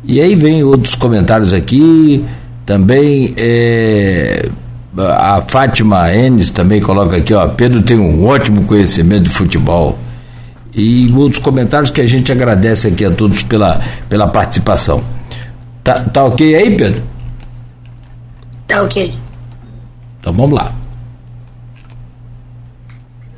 E 0.05 0.21
aí 0.21 0.35
vem 0.35 0.63
outros 0.65 0.95
comentários 0.95 1.53
aqui, 1.53 2.25
também. 2.65 3.35
É, 3.37 4.49
a 4.97 5.43
Fátima 5.47 6.13
Enes 6.13 6.51
também 6.51 6.81
coloca 6.81 7.17
aqui, 7.17 7.33
ó, 7.33 7.49
Pedro 7.49 7.83
tem 7.83 7.99
um 7.99 8.27
ótimo 8.27 8.65
conhecimento 8.65 9.25
de 9.25 9.31
futebol. 9.31 9.99
E 10.75 11.13
outros 11.15 11.41
comentários 11.41 11.91
que 11.91 12.01
a 12.01 12.07
gente 12.07 12.33
agradece 12.33 12.89
aqui 12.89 13.05
a 13.05 13.11
todos 13.11 13.43
pela, 13.43 13.81
pela 14.09 14.27
participação. 14.27 15.05
Tá, 15.85 16.01
tá 16.01 16.25
ok 16.25 16.55
aí, 16.55 16.77
Pedro? 16.77 17.03
Tá 18.67 18.83
ok. 18.83 19.15
Então 20.19 20.33
vamos 20.33 20.59
lá. 20.59 20.73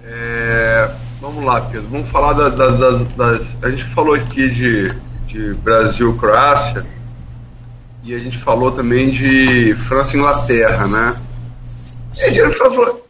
É, 0.05 0.91
vamos 1.21 1.45
lá, 1.45 1.61
Pedro. 1.61 1.89
Vamos 1.91 2.09
falar 2.09 2.35
da, 2.35 2.49
da, 2.51 2.69
das, 2.69 3.09
das, 3.15 3.47
A 3.63 3.71
gente 3.71 3.85
falou 3.87 4.15
aqui 4.15 4.49
de, 4.51 4.95
de 5.27 5.55
Brasil 5.55 6.15
Croácia 6.15 6.85
e 8.05 8.15
a 8.15 8.19
gente 8.19 8.39
falou 8.39 8.71
também 8.71 9.11
de 9.11 9.75
França 9.75 10.15
e 10.15 10.21
Inglaterra, 10.21 10.87
né? 10.87 11.17
A 12.21 12.31
gente 12.31 12.59
falou. 12.59 13.09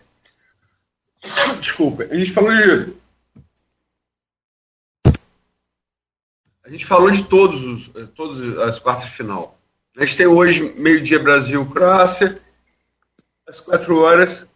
Desculpa, 1.61 2.05
a 2.05 2.17
gente 2.17 2.31
falou 2.31 2.53
de. 2.53 2.95
A 6.64 6.71
gente 6.71 6.87
falou 6.87 7.11
de 7.11 7.23
todos 7.25 7.62
os, 7.62 8.11
todas 8.14 8.59
as 8.61 8.79
quartas 8.79 9.11
de 9.11 9.17
final. 9.17 9.59
A 9.97 10.05
gente 10.05 10.17
tem 10.17 10.27
hoje, 10.27 10.73
meio-dia, 10.77 11.19
Brasil, 11.19 11.64
Croácia, 11.67 12.40
às 13.47 13.61
quatro 13.61 14.01
horas, 14.01 14.47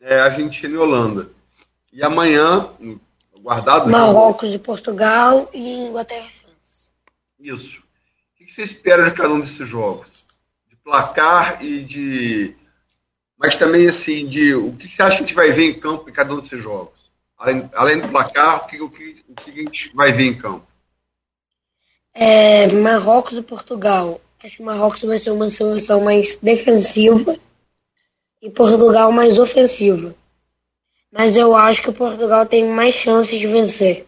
é, 0.00 0.20
Argentina 0.20 0.74
e 0.74 0.78
Holanda. 0.78 1.28
E 1.92 2.02
amanhã, 2.04 2.70
guardado. 3.40 3.90
Marrocos 3.90 4.54
e 4.54 4.58
Portugal 4.58 5.50
e 5.52 5.86
Inglaterra 5.86 6.24
e 6.24 6.30
França. 6.30 6.88
Isso. 7.40 7.80
O 7.80 8.44
que 8.44 8.52
você 8.52 8.62
espera 8.62 9.10
de 9.10 9.16
cada 9.16 9.34
um 9.34 9.40
desses 9.40 9.68
jogos? 9.68 10.22
De 10.68 10.76
placar 10.76 11.62
e 11.64 11.82
de 11.82 12.56
mas 13.40 13.56
também 13.56 13.88
assim 13.88 14.26
de 14.26 14.54
o 14.54 14.76
que 14.76 14.94
você 14.94 15.02
acha 15.02 15.16
que 15.16 15.22
a 15.22 15.26
gente 15.26 15.34
vai 15.34 15.50
ver 15.50 15.70
em 15.70 15.80
campo 15.80 16.10
em 16.10 16.12
cada 16.12 16.34
um 16.34 16.40
desses 16.40 16.62
jogos? 16.62 17.10
Além, 17.38 17.70
além 17.74 17.98
do 17.98 18.08
placar, 18.08 18.62
o 18.62 18.66
que, 18.66 18.82
o, 18.82 18.90
que, 18.90 19.24
o 19.26 19.34
que 19.34 19.50
a 19.50 19.54
gente 19.54 19.90
vai 19.94 20.12
ver 20.12 20.24
em 20.24 20.36
campo? 20.36 20.66
É, 22.12 22.70
Marrocos 22.70 23.38
e 23.38 23.42
Portugal. 23.42 24.20
Acho 24.44 24.58
que 24.58 24.62
Marrocos 24.62 25.02
vai 25.02 25.18
ser 25.18 25.30
uma 25.30 25.48
seleção 25.48 26.02
mais 26.02 26.36
defensiva 26.36 27.34
e 28.42 28.50
Portugal 28.50 29.10
mais 29.10 29.38
ofensiva. 29.38 30.14
Mas 31.10 31.34
eu 31.34 31.56
acho 31.56 31.82
que 31.82 31.92
Portugal 31.92 32.44
tem 32.44 32.68
mais 32.68 32.94
chances 32.94 33.40
de 33.40 33.46
vencer. 33.46 34.06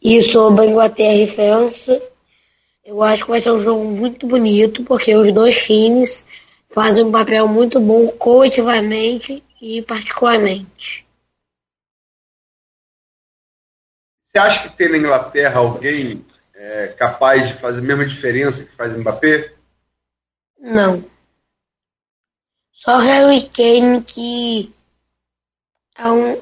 E 0.00 0.22
sobre 0.22 0.66
Inglaterra 0.66 1.14
e 1.14 1.26
França, 1.26 2.00
eu 2.84 3.02
acho 3.02 3.24
que 3.24 3.30
vai 3.30 3.40
ser 3.40 3.52
um 3.52 3.58
jogo 3.58 3.84
muito 3.84 4.26
bonito, 4.26 4.84
porque 4.84 5.14
os 5.14 5.32
dois 5.32 5.56
times 5.62 6.24
fazem 6.68 7.04
um 7.04 7.12
papel 7.12 7.46
muito 7.46 7.80
bom 7.80 8.08
coletivamente 8.08 9.42
e 9.60 9.82
particularmente. 9.82 11.06
Você 14.26 14.38
acha 14.38 14.68
que 14.68 14.76
tem 14.76 14.88
na 14.88 14.98
Inglaterra 14.98 15.58
alguém 15.58 16.24
é, 16.54 16.88
capaz 16.88 17.48
de 17.48 17.54
fazer 17.54 17.80
a 17.80 17.82
mesma 17.82 18.06
diferença 18.06 18.64
que 18.64 18.76
faz 18.76 18.96
Mbappé? 18.96 19.54
Não. 20.58 21.04
Só 22.72 22.98
Harry 22.98 23.48
Kane 23.48 24.02
que 24.02 24.72
é 25.98 26.10
um, 26.10 26.40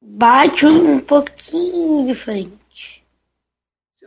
bate 0.00 0.64
um 0.64 1.00
pouquinho 1.00 2.06
diferente 2.06 2.57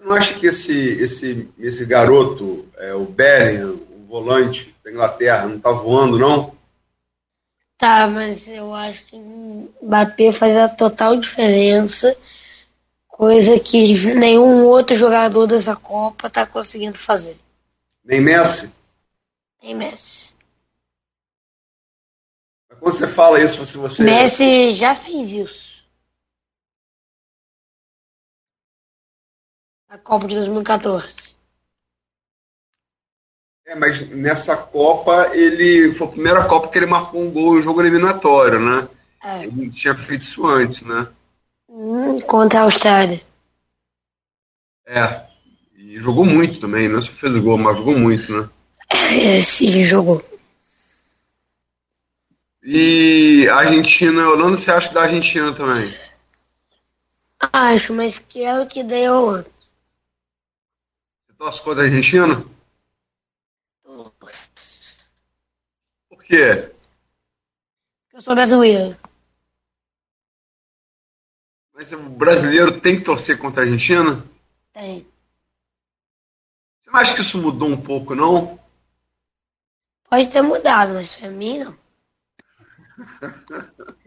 não 0.03 0.13
acha 0.13 0.33
que 0.33 0.47
esse, 0.47 0.73
esse, 0.73 1.49
esse 1.59 1.85
garoto, 1.85 2.67
é, 2.77 2.93
o 2.93 3.05
Bellingham, 3.05 3.79
o 3.89 4.05
volante 4.07 4.75
da 4.83 4.91
Inglaterra, 4.91 5.45
não 5.45 5.57
está 5.57 5.71
voando, 5.71 6.17
não? 6.17 6.55
Tá, 7.77 8.07
mas 8.07 8.47
eu 8.47 8.73
acho 8.73 9.03
que 9.05 9.17
Mbappé 9.17 10.31
faz 10.33 10.55
a 10.55 10.69
total 10.69 11.17
diferença, 11.17 12.15
coisa 13.07 13.59
que 13.59 14.13
nenhum 14.15 14.65
outro 14.65 14.95
jogador 14.95 15.47
dessa 15.47 15.75
Copa 15.75 16.27
está 16.27 16.45
conseguindo 16.45 16.97
fazer. 16.97 17.37
Nem 18.03 18.21
Messi? 18.21 18.71
Nem 19.61 19.75
Messi. 19.75 20.33
Mas 22.69 22.79
quando 22.79 22.95
você 22.95 23.07
fala 23.07 23.41
isso, 23.41 23.57
você... 23.57 23.77
você... 23.77 24.03
Messi 24.03 24.73
já 24.73 24.95
fez 24.95 25.31
isso. 25.31 25.70
A 29.91 29.97
Copa 29.97 30.25
de 30.25 30.36
2014. 30.36 31.36
É, 33.67 33.75
mas 33.75 34.08
nessa 34.10 34.56
Copa 34.56 35.36
ele 35.36 35.93
foi 35.93 36.08
a 36.08 36.12
primeira 36.12 36.45
Copa 36.45 36.69
que 36.69 36.77
ele 36.80 36.86
marcou 36.86 37.21
um 37.21 37.30
gol 37.30 37.60
em 37.60 37.62
jogo 37.62 37.82
eliminatório, 37.82 38.58
né? 38.58 38.88
É. 39.21 39.43
Ele 39.43 39.65
não 39.65 39.69
tinha 39.69 39.93
feito 39.93 40.21
isso 40.21 40.47
antes, 40.47 40.82
né? 40.82 41.10
Hum, 41.67 42.21
contra 42.21 42.62
a 42.62 42.63
Austrália. 42.63 43.21
É. 44.88 45.25
E 45.75 45.99
jogou 45.99 46.23
muito 46.23 46.60
também, 46.62 46.88
não 46.88 47.01
só 47.01 47.12
fez 47.12 47.36
o 47.36 47.41
gol, 47.41 47.58
mas 47.58 47.77
jogou 47.77 47.97
muito, 47.97 48.32
né? 48.32 48.49
É, 48.93 49.41
sim, 49.41 49.84
jogou. 49.84 50.23
E 52.63 53.47
Argentina 53.49 54.21
e 54.21 54.25
Holanda, 54.25 54.58
você 54.58 54.71
acha 54.71 54.88
que 54.88 54.93
da 54.93 55.01
Argentina 55.01 55.51
também? 55.54 55.93
Acho, 57.51 57.93
mas 57.93 58.19
quero 58.19 58.65
que 58.67 58.84
dê 58.84 59.06
a 59.06 59.13
Holanda. 59.13 59.51
Torce 61.41 61.60
contra 61.63 61.82
a 61.82 61.86
Argentina? 61.88 62.45
Por 66.08 66.23
quê? 66.23 66.71
Eu 68.13 68.21
sou 68.21 68.36
brasileiro. 68.36 68.95
Mas 71.73 71.91
o 71.91 71.97
brasileiro 71.97 72.80
tem 72.80 72.99
que 72.99 73.06
torcer 73.06 73.39
contra 73.39 73.63
a 73.63 73.65
Argentina? 73.65 74.23
Tem. 74.71 75.08
Você 76.84 76.91
não 76.91 76.99
acha 76.99 77.15
que 77.15 77.21
isso 77.21 77.41
mudou 77.41 77.69
um 77.69 77.82
pouco, 77.82 78.13
não? 78.13 78.60
Pode 80.08 80.30
ter 80.30 80.43
mudado, 80.43 80.93
mas 80.93 81.15
pra 81.15 81.27
mim 81.32 81.58
não. 81.58 81.75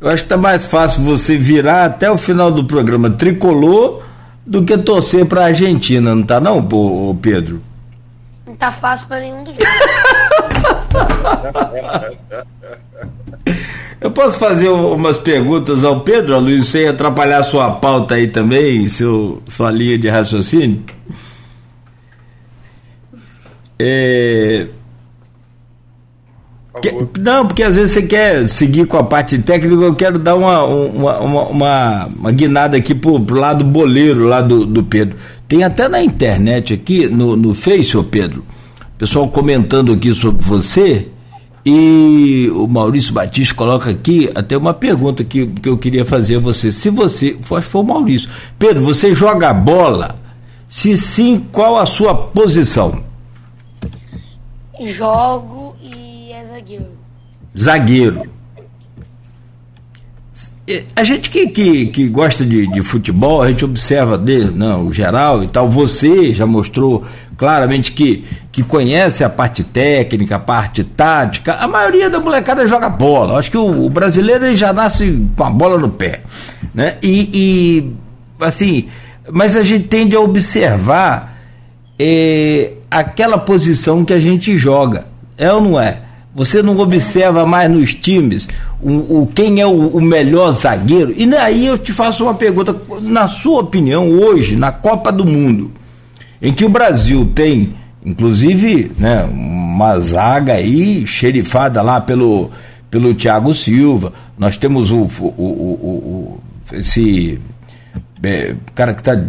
Eu 0.00 0.08
acho 0.08 0.22
que 0.22 0.28
tá 0.28 0.36
mais 0.36 0.64
fácil 0.64 1.02
você 1.02 1.36
virar 1.36 1.84
até 1.84 2.10
o 2.10 2.16
final 2.16 2.50
do 2.50 2.64
programa 2.64 3.10
tricolor 3.10 4.02
do 4.46 4.64
que 4.64 4.78
torcer 4.78 5.26
pra 5.26 5.44
Argentina, 5.44 6.14
não 6.14 6.22
tá 6.22 6.40
não, 6.40 6.66
Pedro? 7.20 7.60
Não 8.46 8.56
tá 8.56 8.72
fácil 8.72 9.06
pra 9.06 9.20
nenhum 9.20 9.44
dos. 9.44 9.54
Eu 14.00 14.10
posso 14.10 14.38
fazer 14.38 14.70
umas 14.70 15.18
perguntas 15.18 15.84
ao 15.84 16.00
Pedro, 16.00 16.38
Luiz, 16.40 16.68
sem 16.68 16.88
atrapalhar 16.88 17.42
sua 17.42 17.70
pauta 17.72 18.14
aí 18.14 18.28
também, 18.28 18.88
seu, 18.88 19.42
sua 19.46 19.70
linha 19.70 19.98
de 19.98 20.08
raciocínio? 20.08 20.82
É... 23.78 24.66
Que, 26.80 27.20
não, 27.20 27.46
porque 27.46 27.62
às 27.62 27.76
vezes 27.76 27.92
você 27.92 28.02
quer 28.02 28.48
seguir 28.48 28.86
com 28.86 28.96
a 28.96 29.04
parte 29.04 29.38
técnica, 29.38 29.82
eu 29.82 29.94
quero 29.94 30.18
dar 30.18 30.34
uma, 30.36 30.64
uma, 30.64 31.18
uma, 31.18 31.42
uma, 31.48 32.06
uma 32.06 32.32
guinada 32.32 32.76
aqui 32.76 32.94
pro, 32.94 33.20
pro 33.20 33.36
lado 33.36 33.64
boleiro 33.64 34.24
lá 34.26 34.40
do, 34.40 34.64
do 34.64 34.82
Pedro. 34.82 35.16
Tem 35.46 35.64
até 35.64 35.88
na 35.88 36.02
internet 36.02 36.72
aqui, 36.72 37.08
no, 37.08 37.36
no 37.36 37.54
Face, 37.54 37.96
ô 37.96 38.04
Pedro, 38.04 38.44
pessoal 38.96 39.28
comentando 39.28 39.92
aqui 39.92 40.12
sobre 40.14 40.44
você, 40.44 41.08
e 41.64 42.50
o 42.54 42.66
Maurício 42.66 43.12
Batista 43.12 43.54
coloca 43.54 43.90
aqui 43.90 44.30
até 44.34 44.56
uma 44.56 44.72
pergunta 44.72 45.22
que, 45.22 45.46
que 45.46 45.68
eu 45.68 45.76
queria 45.76 46.06
fazer 46.06 46.36
a 46.36 46.40
você. 46.40 46.72
Se 46.72 46.88
você, 46.88 47.36
acho 47.38 47.66
que 47.66 47.72
foi 47.72 47.80
o 47.80 47.84
Maurício, 47.84 48.30
Pedro, 48.58 48.82
você 48.82 49.14
joga 49.14 49.52
bola? 49.52 50.18
Se 50.66 50.96
sim, 50.96 51.44
qual 51.52 51.76
a 51.76 51.84
sua 51.84 52.14
posição? 52.14 53.02
Jogo 54.86 55.76
e 55.82 55.99
zagueiro. 56.60 56.92
Zagueiro. 57.58 58.22
A 60.94 61.02
gente 61.02 61.30
que, 61.30 61.48
que, 61.48 61.86
que 61.86 62.08
gosta 62.08 62.44
de, 62.44 62.66
de 62.68 62.80
futebol, 62.82 63.42
a 63.42 63.48
gente 63.48 63.64
observa 63.64 64.16
dele, 64.16 64.52
não, 64.54 64.86
o 64.86 64.92
geral 64.92 65.42
e 65.42 65.48
tal. 65.48 65.68
Você 65.68 66.32
já 66.32 66.46
mostrou 66.46 67.04
claramente 67.36 67.90
que, 67.90 68.24
que 68.52 68.62
conhece 68.62 69.24
a 69.24 69.28
parte 69.28 69.64
técnica, 69.64 70.36
a 70.36 70.38
parte 70.38 70.84
tática. 70.84 71.54
A 71.54 71.66
maioria 71.66 72.08
da 72.08 72.20
molecada 72.20 72.68
joga 72.68 72.88
bola. 72.88 73.38
Acho 73.38 73.50
que 73.50 73.58
o, 73.58 73.86
o 73.86 73.90
brasileiro 73.90 74.54
já 74.54 74.72
nasce 74.72 75.26
com 75.36 75.44
a 75.44 75.50
bola 75.50 75.76
no 75.76 75.88
pé. 75.88 76.20
Né? 76.72 76.98
E, 77.02 77.30
e 77.34 77.92
assim, 78.44 78.88
mas 79.32 79.56
a 79.56 79.62
gente 79.62 79.88
tende 79.88 80.14
a 80.14 80.20
observar 80.20 81.36
é, 81.98 82.74
aquela 82.88 83.38
posição 83.38 84.04
que 84.04 84.12
a 84.12 84.20
gente 84.20 84.56
joga. 84.56 85.06
É 85.36 85.52
ou 85.52 85.60
não 85.60 85.80
é? 85.80 86.09
Você 86.32 86.62
não 86.62 86.78
observa 86.78 87.44
mais 87.44 87.68
nos 87.68 87.92
times 87.92 88.48
o, 88.80 89.22
o 89.22 89.26
quem 89.34 89.60
é 89.60 89.66
o, 89.66 89.88
o, 89.88 90.00
melhor 90.00 90.52
zagueiro? 90.52 91.12
E 91.16 91.26
daí 91.26 91.66
eu 91.66 91.76
te 91.76 91.92
faço 91.92 92.22
uma 92.22 92.34
pergunta: 92.34 92.74
na 93.02 93.26
sua 93.26 93.62
opinião, 93.62 94.08
hoje, 94.08 94.54
na 94.54 94.70
Copa 94.70 95.10
do 95.10 95.24
Mundo, 95.24 95.72
em 96.40 96.52
que 96.52 96.64
o 96.64 96.68
Brasil 96.68 97.28
tem, 97.34 97.74
inclusive, 98.04 98.92
né, 98.96 99.24
uma 99.24 99.98
zaga 99.98 100.52
aí 100.52 101.04
xerifada 101.04 101.82
lá 101.82 102.00
pelo, 102.00 102.48
pelo 102.88 103.12
Thiago 103.12 103.52
Silva, 103.52 104.12
nós 104.38 104.56
temos 104.56 104.92
o, 104.92 105.02
o 105.02 106.40
esse 106.72 107.40
é, 108.22 108.54
cara 108.72 108.94
que 108.94 109.00
está 109.00 109.20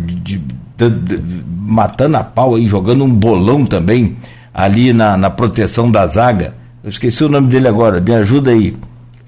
matando 1.48 2.18
a 2.18 2.24
pau 2.24 2.54
aí, 2.54 2.68
jogando 2.68 3.04
um 3.04 3.10
bolão 3.10 3.66
também 3.66 4.16
ali 4.54 4.94
na, 4.94 5.18
na 5.18 5.32
proteção 5.32 5.90
da 5.90 6.06
zaga 6.06 6.61
eu 6.84 6.90
esqueci 6.90 7.24
o 7.24 7.30
nome 7.30 7.50
dele 7.50 7.68
agora, 7.68 8.00
me 8.00 8.14
ajuda 8.14 8.52
aí. 8.52 8.76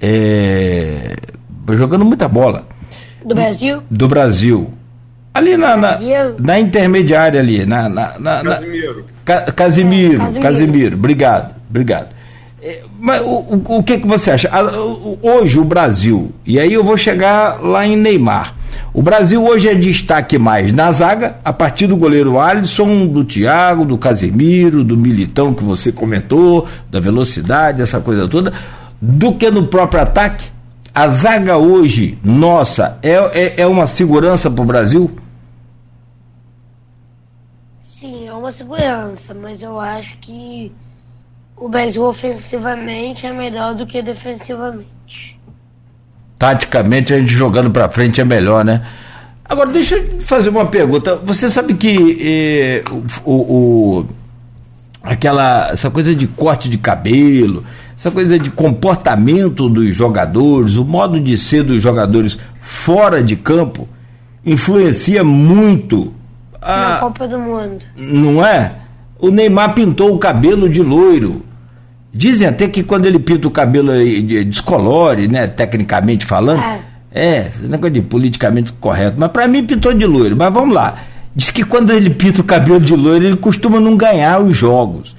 É, 0.01 1.15
jogando 1.71 2.03
muita 2.03 2.27
bola. 2.27 2.67
Do 3.25 3.35
Brasil? 3.35 3.81
Do 3.89 4.07
Brasil. 4.07 4.71
Ali 5.33 5.57
na, 5.57 5.75
na, 5.75 5.97
na 6.37 6.59
intermediária 6.59 7.39
ali, 7.39 7.65
na, 7.65 7.89
na, 7.89 8.19
na 8.19 8.43
Casimiro. 8.43 9.05
Ca, 9.25 9.41
Casimiro, 9.51 10.13
é, 10.13 10.17
Casimiro. 10.17 10.41
Casimiro, 10.41 10.95
obrigado, 10.95 11.55
obrigado. 11.69 12.07
É, 12.61 12.81
mas 12.99 13.21
o, 13.21 13.25
o, 13.25 13.77
o, 13.77 13.83
que, 13.83 13.97
que 13.97 14.07
você 14.07 14.31
acha? 14.31 14.49
Hoje 15.21 15.59
o 15.59 15.63
Brasil, 15.63 16.31
e 16.45 16.59
aí 16.59 16.71
eu 16.73 16.83
vou 16.83 16.97
chegar 16.97 17.61
lá 17.63 17.85
em 17.85 17.97
Neymar. 17.97 18.55
O 18.93 19.01
Brasil 19.01 19.43
hoje 19.43 19.67
é 19.67 19.75
destaque 19.75 20.37
mais 20.37 20.71
na 20.71 20.91
zaga, 20.91 21.37
a 21.43 21.51
partir 21.51 21.87
do 21.87 21.97
goleiro 21.97 22.39
Alisson, 22.39 23.07
do 23.07 23.23
Thiago, 23.23 23.85
do 23.85 23.97
Casemiro, 23.97 24.83
do 24.83 24.95
Militão 24.95 25.53
que 25.53 25.63
você 25.63 25.91
comentou, 25.91 26.67
da 26.91 26.99
velocidade, 26.99 27.81
essa 27.81 27.99
coisa 27.99 28.27
toda, 28.27 28.53
do 29.01 29.33
que 29.33 29.49
no 29.49 29.67
próprio 29.67 30.01
ataque. 30.01 30.45
A 30.93 31.09
zaga 31.09 31.57
hoje, 31.57 32.19
nossa, 32.23 32.99
é, 33.01 33.15
é, 33.33 33.61
é 33.61 33.67
uma 33.67 33.87
segurança 33.87 34.49
para 34.49 34.61
o 34.61 34.65
Brasil? 34.65 35.09
Sim, 37.79 38.27
é 38.27 38.33
uma 38.33 38.51
segurança, 38.51 39.33
mas 39.33 39.61
eu 39.61 39.79
acho 39.79 40.17
que 40.19 40.71
o 41.57 41.67
Brasil 41.67 42.03
ofensivamente 42.03 43.25
é 43.25 43.31
melhor 43.31 43.73
do 43.73 43.87
que 43.87 44.01
defensivamente 44.01 44.87
taticamente 46.43 47.13
a 47.13 47.17
gente 47.17 47.31
jogando 47.31 47.71
para 47.71 47.87
frente 47.87 48.19
é 48.19 48.25
melhor, 48.25 48.65
né? 48.65 48.81
Agora, 49.45 49.69
deixa 49.69 49.95
eu 49.95 50.19
fazer 50.19 50.49
uma 50.49 50.65
pergunta. 50.65 51.15
Você 51.23 51.49
sabe 51.49 51.73
que 51.73 52.17
eh, 52.21 52.83
o, 53.23 53.31
o, 53.33 54.05
aquela, 55.01 55.69
essa 55.69 55.89
coisa 55.89 56.13
de 56.13 56.27
corte 56.27 56.67
de 56.67 56.77
cabelo, 56.77 57.63
essa 57.97 58.11
coisa 58.11 58.37
de 58.37 58.49
comportamento 58.49 59.69
dos 59.69 59.95
jogadores, 59.95 60.75
o 60.75 60.83
modo 60.83 61.17
de 61.17 61.37
ser 61.37 61.63
dos 61.63 61.81
jogadores 61.81 62.37
fora 62.59 63.23
de 63.23 63.37
campo, 63.37 63.87
influencia 64.45 65.23
muito 65.23 66.13
a. 66.61 66.89
Na 66.89 66.97
Copa 66.97 67.25
do 67.25 67.39
Mundo. 67.39 67.85
Não 67.95 68.45
é? 68.45 68.73
O 69.17 69.29
Neymar 69.29 69.73
pintou 69.73 70.13
o 70.13 70.19
cabelo 70.19 70.67
de 70.67 70.81
loiro. 70.81 71.41
Dizem 72.13 72.47
até 72.47 72.67
que 72.67 72.83
quando 72.83 73.07
ele 73.07 73.17
pinta 73.17 73.47
o 73.47 73.51
cabelo 73.51 73.91
descolore, 74.45 75.27
né, 75.27 75.47
tecnicamente 75.47 76.25
falando. 76.25 76.61
É, 76.61 76.79
é 77.11 77.47
esse 77.47 77.63
negócio 77.63 77.93
de 77.93 78.01
politicamente 78.01 78.71
correto. 78.73 79.15
Mas 79.19 79.31
para 79.31 79.47
mim 79.47 79.65
pintou 79.65 79.93
de 79.93 80.05
loiro. 80.05 80.35
Mas 80.35 80.53
vamos 80.53 80.75
lá. 80.75 80.95
Diz 81.35 81.49
que 81.49 81.63
quando 81.63 81.91
ele 81.91 82.11
pinta 82.11 82.41
o 82.41 82.43
cabelo 82.43 82.79
de 82.79 82.95
loiro, 82.95 83.25
ele 83.25 83.37
costuma 83.37 83.79
não 83.79 83.97
ganhar 83.97 84.39
os 84.39 84.55
jogos. 84.55 85.15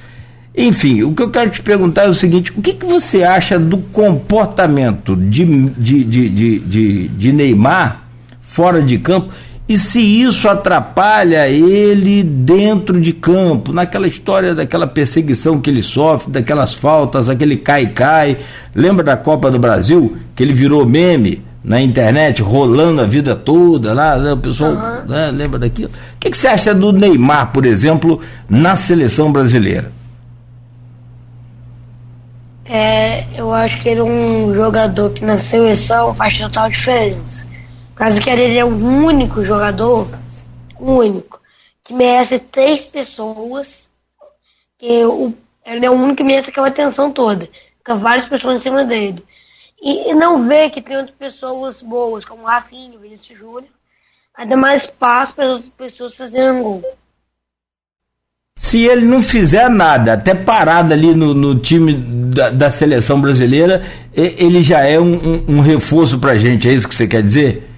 Enfim, 0.57 1.03
o 1.03 1.13
que 1.13 1.23
eu 1.23 1.31
quero 1.31 1.51
te 1.51 1.61
perguntar 1.61 2.05
é 2.05 2.09
o 2.09 2.15
seguinte: 2.15 2.53
o 2.57 2.63
que, 2.63 2.75
que 2.75 2.87
você 2.87 3.25
acha 3.25 3.59
do 3.59 3.79
comportamento 3.79 5.17
de, 5.17 5.45
de, 5.71 6.05
de, 6.05 6.29
de, 6.29 6.59
de, 6.61 7.09
de 7.09 7.33
Neymar 7.33 8.05
fora 8.41 8.81
de 8.81 8.99
campo 8.99 9.33
e 9.67 9.79
se 9.79 9.99
isso 9.99 10.47
atrapalha 10.47 11.49
ele 11.49 12.23
dentro 12.23 13.01
de 13.01 13.15
campo, 13.15 13.73
naquela 13.73 14.07
história 14.07 14.55
daquela 14.55 14.87
perseguição 14.87 15.59
que 15.59 15.71
ele 15.71 15.83
sofre, 15.83 16.31
daquelas 16.31 16.75
faltas, 16.75 17.31
aquele 17.31 17.57
cai-cai. 17.57 18.37
Lembra 18.75 19.03
da 19.03 19.17
Copa 19.17 19.51
do 19.51 19.59
Brasil, 19.59 20.19
que 20.37 20.43
ele 20.43 20.53
virou 20.53 20.85
meme 20.85 21.43
na 21.63 21.81
internet, 21.81 22.43
rolando 22.43 23.01
a 23.01 23.07
vida 23.07 23.35
toda 23.35 23.95
lá, 23.95 24.19
né, 24.19 24.35
o 24.35 24.37
pessoal 24.37 24.73
uhum. 24.73 25.09
né, 25.09 25.31
lembra 25.31 25.59
daquilo? 25.59 25.89
O 25.89 26.19
que, 26.21 26.31
que 26.31 26.37
você 26.37 26.49
acha 26.49 26.75
do 26.75 26.93
Neymar, 26.93 27.51
por 27.51 27.65
exemplo, 27.65 28.21
na 28.47 28.77
seleção 28.77 29.33
brasileira? 29.33 29.91
É, 32.67 33.25
eu 33.35 33.51
acho 33.55 33.81
que 33.81 33.89
ele 33.89 34.01
é 34.01 34.05
um 34.05 34.55
jogador 34.55 35.09
que 35.09 35.25
na 35.25 35.39
seleção 35.39 36.15
faz 36.15 36.39
total 36.39 36.69
diferença 36.69 37.54
caso 37.95 38.21
que 38.21 38.29
ele 38.29 38.59
é 38.59 38.65
o 38.65 38.69
único 38.69 39.43
jogador, 39.43 40.09
único, 40.79 41.41
que 41.83 41.93
merece 41.93 42.39
três 42.39 42.85
pessoas, 42.85 43.91
que 44.79 45.05
o, 45.05 45.35
ele 45.65 45.87
é 45.87 45.91
o 45.91 45.95
único 45.95 46.17
que 46.17 46.25
merece 46.25 46.51
aquela 46.51 46.69
atenção 46.69 47.11
toda. 47.11 47.49
Fica 47.79 47.95
várias 47.95 48.29
pessoas 48.29 48.57
em 48.57 48.63
cima 48.63 48.85
dele. 48.85 49.25
E, 49.83 50.11
e 50.11 50.15
não 50.15 50.47
vê 50.49 50.71
que 50.71 50.81
tem 50.81 50.97
outras 50.97 51.17
pessoas 51.17 51.83
boas, 51.83 52.25
como 52.25 52.45
Rafinha, 52.45 52.99
Vinícius 52.99 53.39
Júnior, 53.39 53.71
ainda 54.35 54.57
mais 54.57 54.83
espaço 54.83 55.35
para 55.35 55.45
as 55.45 55.51
outras 55.51 55.73
pessoas 55.77 56.17
fazerem 56.17 56.63
gol. 56.63 56.83
Se 58.57 58.85
ele 58.85 59.05
não 59.05 59.21
fizer 59.21 59.69
nada, 59.69 60.13
até 60.13 60.33
parado 60.33 60.95
ali 60.95 61.15
no, 61.15 61.35
no 61.35 61.59
time 61.59 61.93
da, 61.93 62.51
da, 62.51 62.71
seleção 62.71 63.21
brasileira, 63.21 63.85
ele 64.15 64.63
já 64.63 64.81
é 64.81 64.99
um, 64.99 65.15
um, 65.15 65.57
um 65.57 65.61
reforço 65.61 66.19
pra 66.19 66.39
gente, 66.39 66.69
é 66.69 66.73
isso 66.73 66.89
que 66.89 66.95
você 66.95 67.07
quer 67.07 67.23
dizer? 67.23 67.74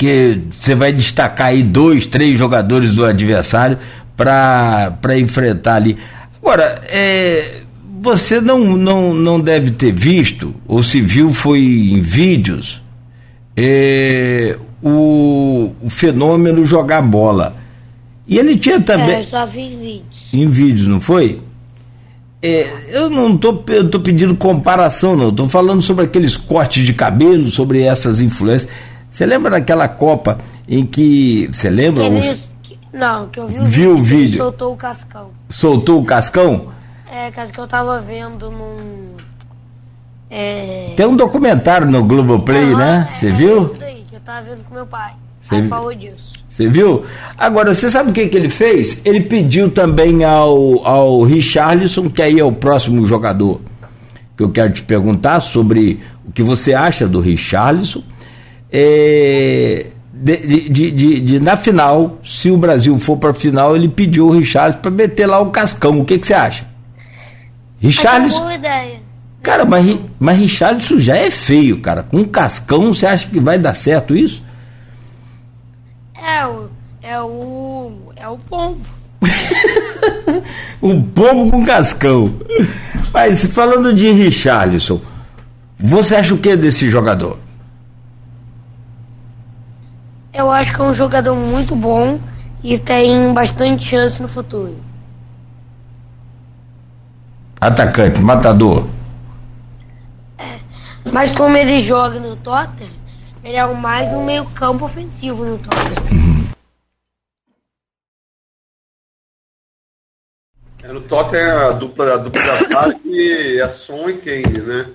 Porque 0.00 0.40
você 0.58 0.74
vai 0.74 0.94
destacar 0.94 1.48
aí 1.48 1.62
dois, 1.62 2.06
três 2.06 2.38
jogadores 2.38 2.94
do 2.94 3.04
adversário 3.04 3.76
para 4.16 5.18
enfrentar 5.18 5.74
ali. 5.74 5.94
Agora, 6.40 6.80
é, 6.88 7.58
você 8.00 8.40
não, 8.40 8.78
não, 8.78 9.12
não 9.12 9.38
deve 9.38 9.72
ter 9.72 9.92
visto, 9.92 10.54
ou 10.66 10.82
se 10.82 11.02
viu 11.02 11.34
foi 11.34 11.58
em 11.58 12.00
vídeos, 12.00 12.82
é, 13.54 14.56
o, 14.82 15.70
o 15.82 15.90
fenômeno 15.90 16.64
jogar 16.64 17.02
bola. 17.02 17.54
E 18.26 18.38
ele 18.38 18.56
tinha 18.56 18.80
também. 18.80 19.16
É, 19.16 19.22
só 19.22 19.44
vi 19.44 19.60
em 19.60 19.78
vídeos. 19.78 20.28
Em 20.32 20.48
vídeos, 20.48 20.88
não 20.88 21.02
foi? 21.02 21.42
É, 22.40 22.66
eu 22.88 23.10
não 23.10 23.34
estou 23.34 23.52
tô, 23.54 23.84
tô 23.84 24.00
pedindo 24.00 24.34
comparação, 24.34 25.14
não. 25.14 25.28
Estou 25.28 25.46
falando 25.46 25.82
sobre 25.82 26.06
aqueles 26.06 26.38
cortes 26.38 26.86
de 26.86 26.94
cabelo, 26.94 27.48
sobre 27.48 27.82
essas 27.82 28.22
influências. 28.22 28.70
Você 29.10 29.26
lembra 29.26 29.50
daquela 29.50 29.88
Copa 29.88 30.38
em 30.68 30.86
que. 30.86 31.48
Você 31.52 31.68
lembra? 31.68 32.04
Ele, 32.04 32.20
os... 32.20 32.50
Não, 32.92 33.28
que 33.28 33.38
eu 33.40 33.48
vi 33.48 33.58
o 33.58 33.64
Viu 33.64 33.66
vídeo. 33.66 33.98
o 33.98 34.02
vídeo? 34.02 34.38
Soltou 34.38 34.72
o 34.72 34.76
cascão. 34.76 35.30
Soltou 35.48 36.00
o 36.00 36.04
cascão? 36.04 36.68
É, 37.12 37.30
caso 37.32 37.52
que 37.52 37.58
eu 37.58 37.66
tava 37.66 38.00
vendo 38.00 38.50
num. 38.50 39.16
É... 40.30 40.92
Tem 40.96 41.06
um 41.06 41.16
documentário 41.16 41.90
no 41.90 42.04
Globoplay, 42.04 42.74
né? 42.76 43.08
Você 43.10 43.28
é, 43.28 43.32
viu? 43.32 43.64
Isso 43.64 43.74
daí, 43.80 44.04
que 44.08 44.14
eu 44.14 44.20
tava 44.20 44.42
vendo 44.42 44.64
com 44.64 44.74
meu 44.74 44.86
pai. 44.86 45.12
Cê... 45.40 45.56
Aí 45.56 45.68
falou 45.68 45.92
disso. 45.92 46.32
Você 46.48 46.68
viu? 46.68 47.04
Agora, 47.38 47.74
você 47.74 47.90
sabe 47.90 48.10
o 48.10 48.12
que, 48.12 48.28
que 48.28 48.36
ele 48.36 48.48
fez? 48.48 49.00
Ele 49.04 49.20
pediu 49.20 49.70
também 49.70 50.24
ao, 50.24 50.86
ao 50.86 51.22
Richarlison, 51.22 52.08
que 52.08 52.22
aí 52.22 52.38
é 52.38 52.44
o 52.44 52.52
próximo 52.52 53.06
jogador 53.06 53.60
que 54.36 54.42
eu 54.42 54.50
quero 54.50 54.72
te 54.72 54.82
perguntar 54.82 55.40
sobre 55.40 56.00
o 56.26 56.32
que 56.32 56.42
você 56.42 56.72
acha 56.72 57.06
do 57.06 57.20
Richarlison. 57.20 58.02
É, 58.72 59.86
de, 60.12 60.68
de, 60.68 60.90
de, 60.90 61.20
de, 61.20 61.40
na 61.40 61.56
final, 61.56 62.18
se 62.24 62.50
o 62.50 62.56
Brasil 62.56 62.98
for 62.98 63.16
para 63.16 63.32
final, 63.32 63.74
ele 63.74 63.88
pediu 63.88 64.26
o 64.26 64.30
Richarlison 64.30 64.80
para 64.80 64.90
meter 64.90 65.26
lá 65.26 65.40
o 65.40 65.50
cascão. 65.50 66.00
O 66.00 66.04
que, 66.04 66.18
que 66.18 66.26
você 66.26 66.34
acha? 66.34 66.66
É 68.50 68.54
ideia. 68.54 69.00
Cara, 69.42 69.64
mas, 69.64 69.98
mas 70.18 70.38
Richarlison 70.38 70.98
já 70.98 71.16
é 71.16 71.30
feio, 71.30 71.80
cara. 71.80 72.02
Com 72.02 72.24
cascão, 72.24 72.92
você 72.92 73.06
acha 73.06 73.26
que 73.26 73.40
vai 73.40 73.58
dar 73.58 73.74
certo 73.74 74.14
isso? 74.14 74.42
É 76.14 76.46
o. 76.46 76.68
É 77.02 77.20
o. 77.20 77.92
É 78.16 78.28
o 78.28 78.36
pombo. 78.36 78.80
o 80.82 81.00
pombo 81.14 81.50
com 81.50 81.64
cascão. 81.64 82.34
Mas 83.12 83.46
falando 83.46 83.94
de 83.94 84.10
Richarlison, 84.10 85.00
você 85.78 86.16
acha 86.16 86.34
o 86.34 86.38
que 86.38 86.54
desse 86.54 86.90
jogador? 86.90 87.38
Eu 90.32 90.50
acho 90.50 90.72
que 90.72 90.80
é 90.80 90.84
um 90.84 90.94
jogador 90.94 91.34
muito 91.34 91.74
bom 91.74 92.20
e 92.62 92.78
tem 92.78 93.34
bastante 93.34 93.84
chance 93.84 94.22
no 94.22 94.28
futuro. 94.28 94.76
Atacante, 97.60 98.20
matador. 98.20 98.86
É, 100.38 100.60
mas 101.12 101.30
como 101.32 101.56
ele 101.56 101.82
joga 101.86 102.18
no 102.20 102.36
Tottenham, 102.36 102.90
ele 103.42 103.56
é 103.56 103.66
mais 103.66 104.12
um 104.12 104.24
meio 104.24 104.44
campo 104.46 104.84
ofensivo 104.84 105.44
no 105.44 105.58
Tottenham. 105.58 106.04
Uhum. 106.12 106.30
É, 110.82 110.88
no 110.88 111.00
Tottenham 111.02 111.68
a 111.68 111.72
dupla, 111.72 112.14
a 112.14 112.16
dupla 112.16 112.40
de 112.40 112.50
ataque 112.64 113.60
é 113.60 113.68
Son 113.68 114.08
e 114.08 114.16
Kane, 114.18 114.60
né? 114.60 114.94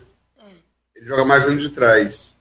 Ele 0.95 1.05
joga 1.05 1.25
mais 1.25 1.43
dentro 1.43 1.59
de 1.59 1.69
trás. 1.69 2.34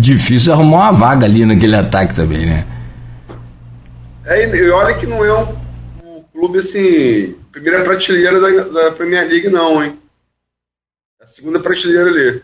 Difícil 0.00 0.52
arrumar 0.52 0.90
uma 0.90 0.92
vaga 0.92 1.26
ali 1.26 1.44
naquele 1.44 1.74
ataque 1.74 2.14
também, 2.14 2.46
né? 2.46 2.66
É, 4.24 4.44
e 4.46 4.70
olha 4.70 4.96
que 4.96 5.06
não 5.06 5.24
é 5.24 5.32
um, 5.42 6.18
um 6.18 6.22
clube 6.22 6.58
assim, 6.60 7.32
primeira 7.50 7.82
prateleira 7.82 8.40
da, 8.40 8.62
da 8.62 8.92
Premier 8.92 9.26
League 9.26 9.48
não, 9.48 9.82
hein? 9.82 9.98
É 11.20 11.24
a 11.24 11.26
segunda 11.26 11.58
prateleira 11.58 12.10
ali. 12.10 12.42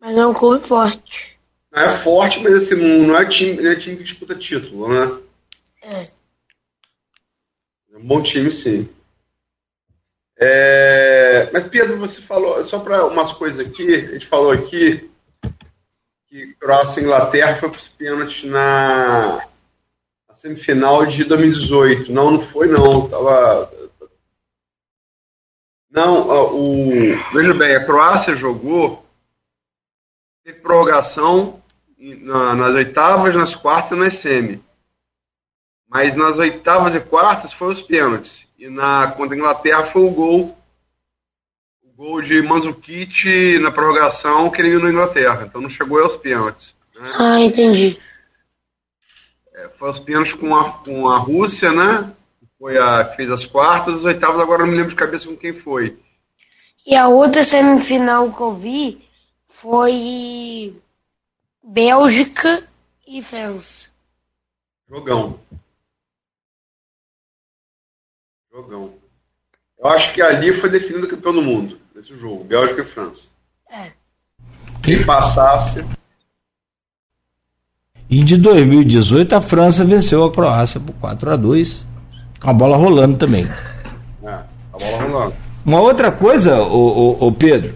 Mas 0.00 0.16
é 0.16 0.26
um 0.26 0.34
clube 0.34 0.64
forte. 0.64 1.38
Não 1.70 1.82
é 1.82 1.96
forte, 1.98 2.40
mas 2.40 2.54
assim, 2.54 2.74
não 2.74 3.16
é 3.16 3.24
time, 3.26 3.62
não 3.62 3.70
é 3.70 3.76
time 3.76 3.96
que 3.96 4.02
disputa 4.02 4.34
título, 4.34 4.88
né? 4.88 5.18
É. 5.82 6.08
É 7.92 7.96
um 7.96 8.04
bom 8.04 8.22
time, 8.22 8.50
sim. 8.50 8.88
É... 10.38 11.48
Mas, 11.52 11.68
Pedro, 11.68 11.96
você 11.98 12.20
falou, 12.20 12.64
só 12.66 12.78
para 12.78 13.06
umas 13.06 13.32
coisas 13.32 13.64
aqui, 13.64 13.94
a 13.94 14.12
gente 14.12 14.26
falou 14.26 14.50
aqui 14.50 15.10
que 16.26 16.54
Croácia 16.54 17.00
e 17.00 17.04
Inglaterra 17.04 17.56
foi 17.56 17.70
para 17.70 17.78
os 17.78 17.88
pênaltis 17.88 18.44
na... 18.44 19.40
na 20.28 20.34
semifinal 20.34 21.06
de 21.06 21.24
2018. 21.24 22.12
Não, 22.12 22.32
não 22.32 22.40
foi, 22.40 22.66
não. 22.66 23.08
Tava. 23.08 23.72
Não, 25.90 26.54
o. 26.54 26.90
Veja 27.32 27.54
bem, 27.54 27.74
a 27.74 27.84
Croácia 27.84 28.36
jogou 28.36 29.06
teve 30.46 30.60
prorrogação 30.60 31.60
na, 31.98 32.54
nas 32.54 32.74
oitavas, 32.76 33.34
nas 33.34 33.56
quartas 33.56 33.98
e 33.98 34.00
nas 34.00 34.14
semi. 34.14 34.62
Mas 35.88 36.14
nas 36.14 36.36
oitavas 36.36 36.94
e 36.94 37.00
quartas 37.00 37.52
foi 37.52 37.72
os 37.72 37.82
pênaltis. 37.82 38.45
E 38.66 38.68
na 38.68 39.12
contra 39.12 39.36
a 39.36 39.38
Inglaterra 39.38 39.84
foi 39.84 40.02
o 40.02 40.10
gol. 40.10 40.58
O 41.84 41.92
gol 41.96 42.20
de 42.20 42.42
Manzukic 42.42 43.60
na 43.60 43.70
prorrogação 43.70 44.50
que 44.50 44.60
eliminou 44.60 44.88
a 44.88 44.90
Inglaterra. 44.90 45.44
Então 45.46 45.60
não 45.60 45.70
chegou 45.70 46.02
aos 46.02 46.16
pênaltis. 46.16 46.74
Né? 46.92 47.12
Ah, 47.16 47.40
entendi. 47.40 47.96
É, 49.54 49.68
foi 49.78 49.88
os 49.88 50.00
pênaltis 50.00 50.32
com 50.32 50.56
a, 50.56 50.72
com 50.72 51.08
a 51.08 51.16
Rússia, 51.16 51.72
né? 51.72 52.12
Foi 52.58 52.76
a 52.76 53.04
que 53.04 53.16
fez 53.16 53.30
as 53.30 53.46
quartas, 53.46 53.98
as 53.98 54.04
oitavas, 54.04 54.40
agora 54.40 54.64
não 54.64 54.72
me 54.72 54.76
lembro 54.76 54.90
de 54.90 54.96
cabeça 54.96 55.28
com 55.28 55.36
quem 55.36 55.52
foi. 55.52 55.96
E 56.84 56.96
a 56.96 57.06
outra 57.06 57.44
semifinal 57.44 58.32
que 58.32 58.40
eu 58.40 58.52
vi 58.52 59.00
foi 59.48 60.74
Bélgica 61.62 62.66
e 63.06 63.22
França. 63.22 63.86
Jogão. 64.88 65.38
Jogão. 68.56 68.90
Eu 69.78 69.90
acho 69.90 70.14
que 70.14 70.22
ali 70.22 70.50
foi 70.50 70.70
definido 70.70 71.04
o 71.04 71.08
campeão 71.10 71.34
do 71.34 71.42
mundo, 71.42 71.78
nesse 71.94 72.16
jogo, 72.16 72.42
Bélgica 72.42 72.80
e 72.80 72.86
França. 72.86 73.28
É. 73.70 73.90
Quem 74.82 75.04
passasse. 75.04 75.84
E 78.08 78.24
de 78.24 78.38
2018 78.38 79.34
a 79.34 79.42
França 79.42 79.84
venceu 79.84 80.24
a 80.24 80.32
Croácia 80.32 80.80
por 80.80 80.94
4 80.94 81.32
a 81.32 81.36
2 81.36 81.84
com 82.40 82.48
a 82.48 82.52
bola 82.54 82.78
rolando 82.78 83.18
também. 83.18 83.46
É, 84.24 84.28
a 84.28 84.78
bola 84.78 85.02
rolando. 85.02 85.34
Uma 85.62 85.80
outra 85.82 86.10
coisa, 86.10 86.56
o, 86.56 87.18
o, 87.20 87.26
o 87.26 87.32
Pedro, 87.32 87.74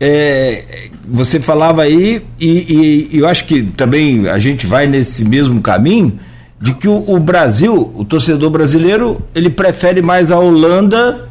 é, 0.00 0.88
você 1.04 1.38
falava 1.40 1.82
aí, 1.82 2.24
e, 2.40 3.10
e, 3.12 3.18
eu 3.18 3.28
acho 3.28 3.44
que 3.44 3.64
também 3.64 4.28
a 4.28 4.38
gente 4.38 4.66
vai 4.66 4.86
nesse 4.86 5.24
mesmo 5.26 5.60
caminho, 5.60 6.18
de 6.60 6.74
que 6.74 6.88
o, 6.88 7.04
o, 7.06 7.18
Brasil, 7.18 7.92
o 7.94 8.04
torcedor 8.04 8.50
brasileiro, 8.50 9.20
ele 9.34 9.50
prefere 9.50 10.00
mais 10.00 10.30
a 10.30 10.38
Holanda 10.38 11.28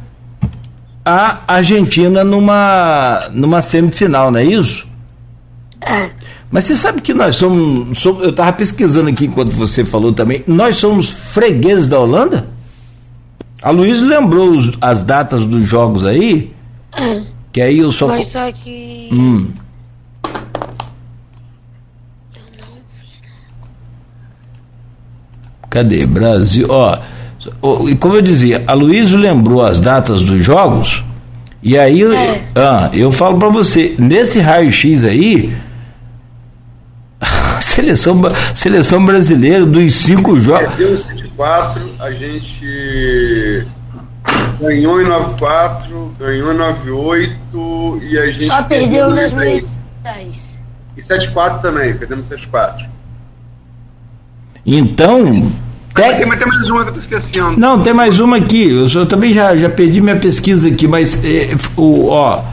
à 1.04 1.40
Argentina 1.46 2.22
numa, 2.22 3.28
numa 3.32 3.62
semifinal, 3.62 4.30
não 4.30 4.38
é 4.38 4.44
isso? 4.44 4.86
É. 5.80 6.10
Mas 6.50 6.64
você 6.64 6.76
sabe 6.76 7.00
que 7.00 7.12
nós 7.12 7.36
somos, 7.36 7.98
somos 7.98 8.22
eu 8.22 8.30
estava 8.30 8.52
pesquisando 8.52 9.08
aqui 9.08 9.26
enquanto 9.26 9.50
você 9.50 9.84
falou 9.84 10.12
também, 10.12 10.44
nós 10.46 10.76
somos 10.76 11.08
fregueses 11.08 11.88
da 11.88 11.98
Holanda? 11.98 12.48
A 13.62 13.70
Luiz 13.70 14.00
lembrou 14.00 14.50
os, 14.50 14.72
as 14.80 15.02
datas 15.02 15.44
dos 15.44 15.66
jogos 15.66 16.04
aí? 16.04 16.52
É. 16.96 17.20
Que 17.52 17.60
aí 17.60 17.78
eu 17.78 17.90
só. 17.90 18.06
Mas 18.06 18.28
só 18.28 18.52
que. 18.52 19.08
Hum. 19.12 19.48
Cadê? 25.76 26.06
Brasil. 26.06 26.66
Ó, 26.70 26.98
e 27.86 27.94
como 27.96 28.14
eu 28.14 28.22
dizia, 28.22 28.64
a 28.66 28.72
Luísa 28.72 29.14
lembrou 29.14 29.62
as 29.62 29.78
datas 29.78 30.22
dos 30.22 30.42
jogos. 30.42 31.04
E 31.62 31.76
aí 31.76 32.02
é. 32.02 32.42
ah, 32.54 32.88
eu 32.94 33.12
falo 33.12 33.38
para 33.38 33.50
você, 33.50 33.94
nesse 33.98 34.40
raio-x 34.40 35.04
aí, 35.04 35.54
seleção, 37.60 38.18
seleção 38.54 39.04
brasileira 39.04 39.66
dos 39.66 39.94
cinco 39.96 40.40
jogos. 40.40 40.74
Perdeu 40.74 40.96
7-4, 40.96 41.78
a 41.98 42.10
gente 42.10 43.66
Ganhou 44.58 45.02
em 45.02 45.04
94, 45.04 46.12
ganhou 46.18 46.54
em 46.54 46.56
98 46.56 48.00
e 48.02 48.18
a 48.18 48.26
gente. 48.32 48.46
Só 48.46 48.62
perdeu 48.62 49.10
em 49.10 49.14
2010. 49.14 49.66
E 50.96 51.02
74 51.02 51.60
também, 51.60 51.94
perdemos 51.94 52.24
74. 52.24 52.86
Então, 54.64 55.52
Tem, 55.96 56.26
mas 56.26 56.38
tem 56.38 56.46
mais 56.46 56.68
uma 56.68 56.82
que 56.82 56.90
eu 56.90 56.94
tô 56.94 57.00
esquecendo. 57.00 57.58
Não, 57.58 57.82
tem 57.82 57.94
mais 57.94 58.20
uma 58.20 58.36
aqui. 58.36 58.70
Eu, 58.70 58.86
eu 58.86 59.06
também 59.06 59.32
já, 59.32 59.56
já 59.56 59.70
perdi 59.70 60.00
minha 60.00 60.16
pesquisa 60.16 60.68
aqui, 60.68 60.86
mas 60.86 61.24
é, 61.24 61.56
o, 61.76 62.08
ó. 62.08 62.44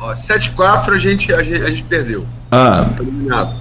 ó 0.00 0.14
7-4 0.14 0.92
a 0.92 0.98
gente, 0.98 1.32
a, 1.32 1.42
gente, 1.42 1.62
a 1.62 1.70
gente 1.70 1.82
perdeu. 1.84 2.26
Ah. 2.50 2.88
eliminado. 2.98 3.54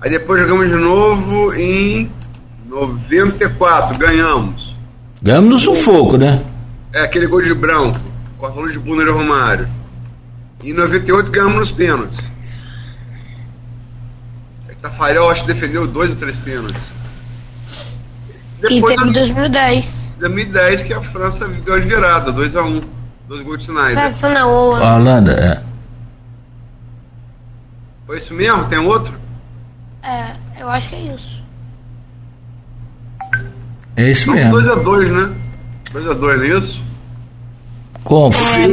Aí 0.00 0.10
depois 0.10 0.40
jogamos 0.42 0.68
de 0.68 0.76
novo 0.76 1.54
em 1.54 2.10
94, 2.66 3.98
ganhamos. 3.98 4.76
Ganhamos 5.22 5.50
no 5.50 5.58
sufoco, 5.58 6.16
né? 6.16 6.42
É, 6.92 7.00
aquele 7.00 7.26
gol 7.26 7.42
de 7.42 7.54
branco, 7.54 7.98
com 8.36 8.46
a 8.46 8.50
luz 8.50 8.72
de 8.72 8.78
Bruno 8.78 9.12
Romário. 9.12 9.68
Em 10.62 10.72
98 10.72 11.30
ganhamos 11.30 11.56
nos 11.56 11.70
pênaltis. 11.72 12.28
Tafarel 14.80 15.28
acho 15.28 15.44
que 15.44 15.52
defendeu 15.52 15.86
dois 15.86 16.10
ou 16.10 16.16
três 16.16 16.36
pênaltis. 16.38 16.97
Depois, 18.60 18.94
e 18.94 18.96
teve 18.96 19.12
2010. 19.12 19.94
2010 20.18 20.82
que 20.82 20.92
a 20.92 21.00
França 21.00 21.46
deu 21.46 21.74
a 21.74 21.78
virada, 21.78 22.32
2x1. 22.32 22.64
Um, 22.64 22.80
dois 23.28 23.42
gols 23.42 23.58
de 23.58 23.64
Schneider. 23.64 23.94
França 23.94 24.28
não, 24.28 24.52
Holanda. 24.52 24.94
Holanda, 24.94 25.32
é. 25.32 25.62
Foi 28.06 28.18
isso 28.18 28.34
mesmo? 28.34 28.64
Tem 28.64 28.78
outro? 28.78 29.14
É, 30.02 30.32
eu 30.58 30.68
acho 30.68 30.88
que 30.88 30.94
é 30.94 31.14
isso. 31.14 31.42
É 33.96 34.10
isso 34.10 34.30
mesmo. 34.30 34.56
2x2, 34.56 35.08
né? 35.10 35.34
2x2, 35.92 36.36
não 36.36 36.42
é 36.42 36.58
isso? 36.58 36.80
Como? 38.04 38.34
É, 38.34 38.66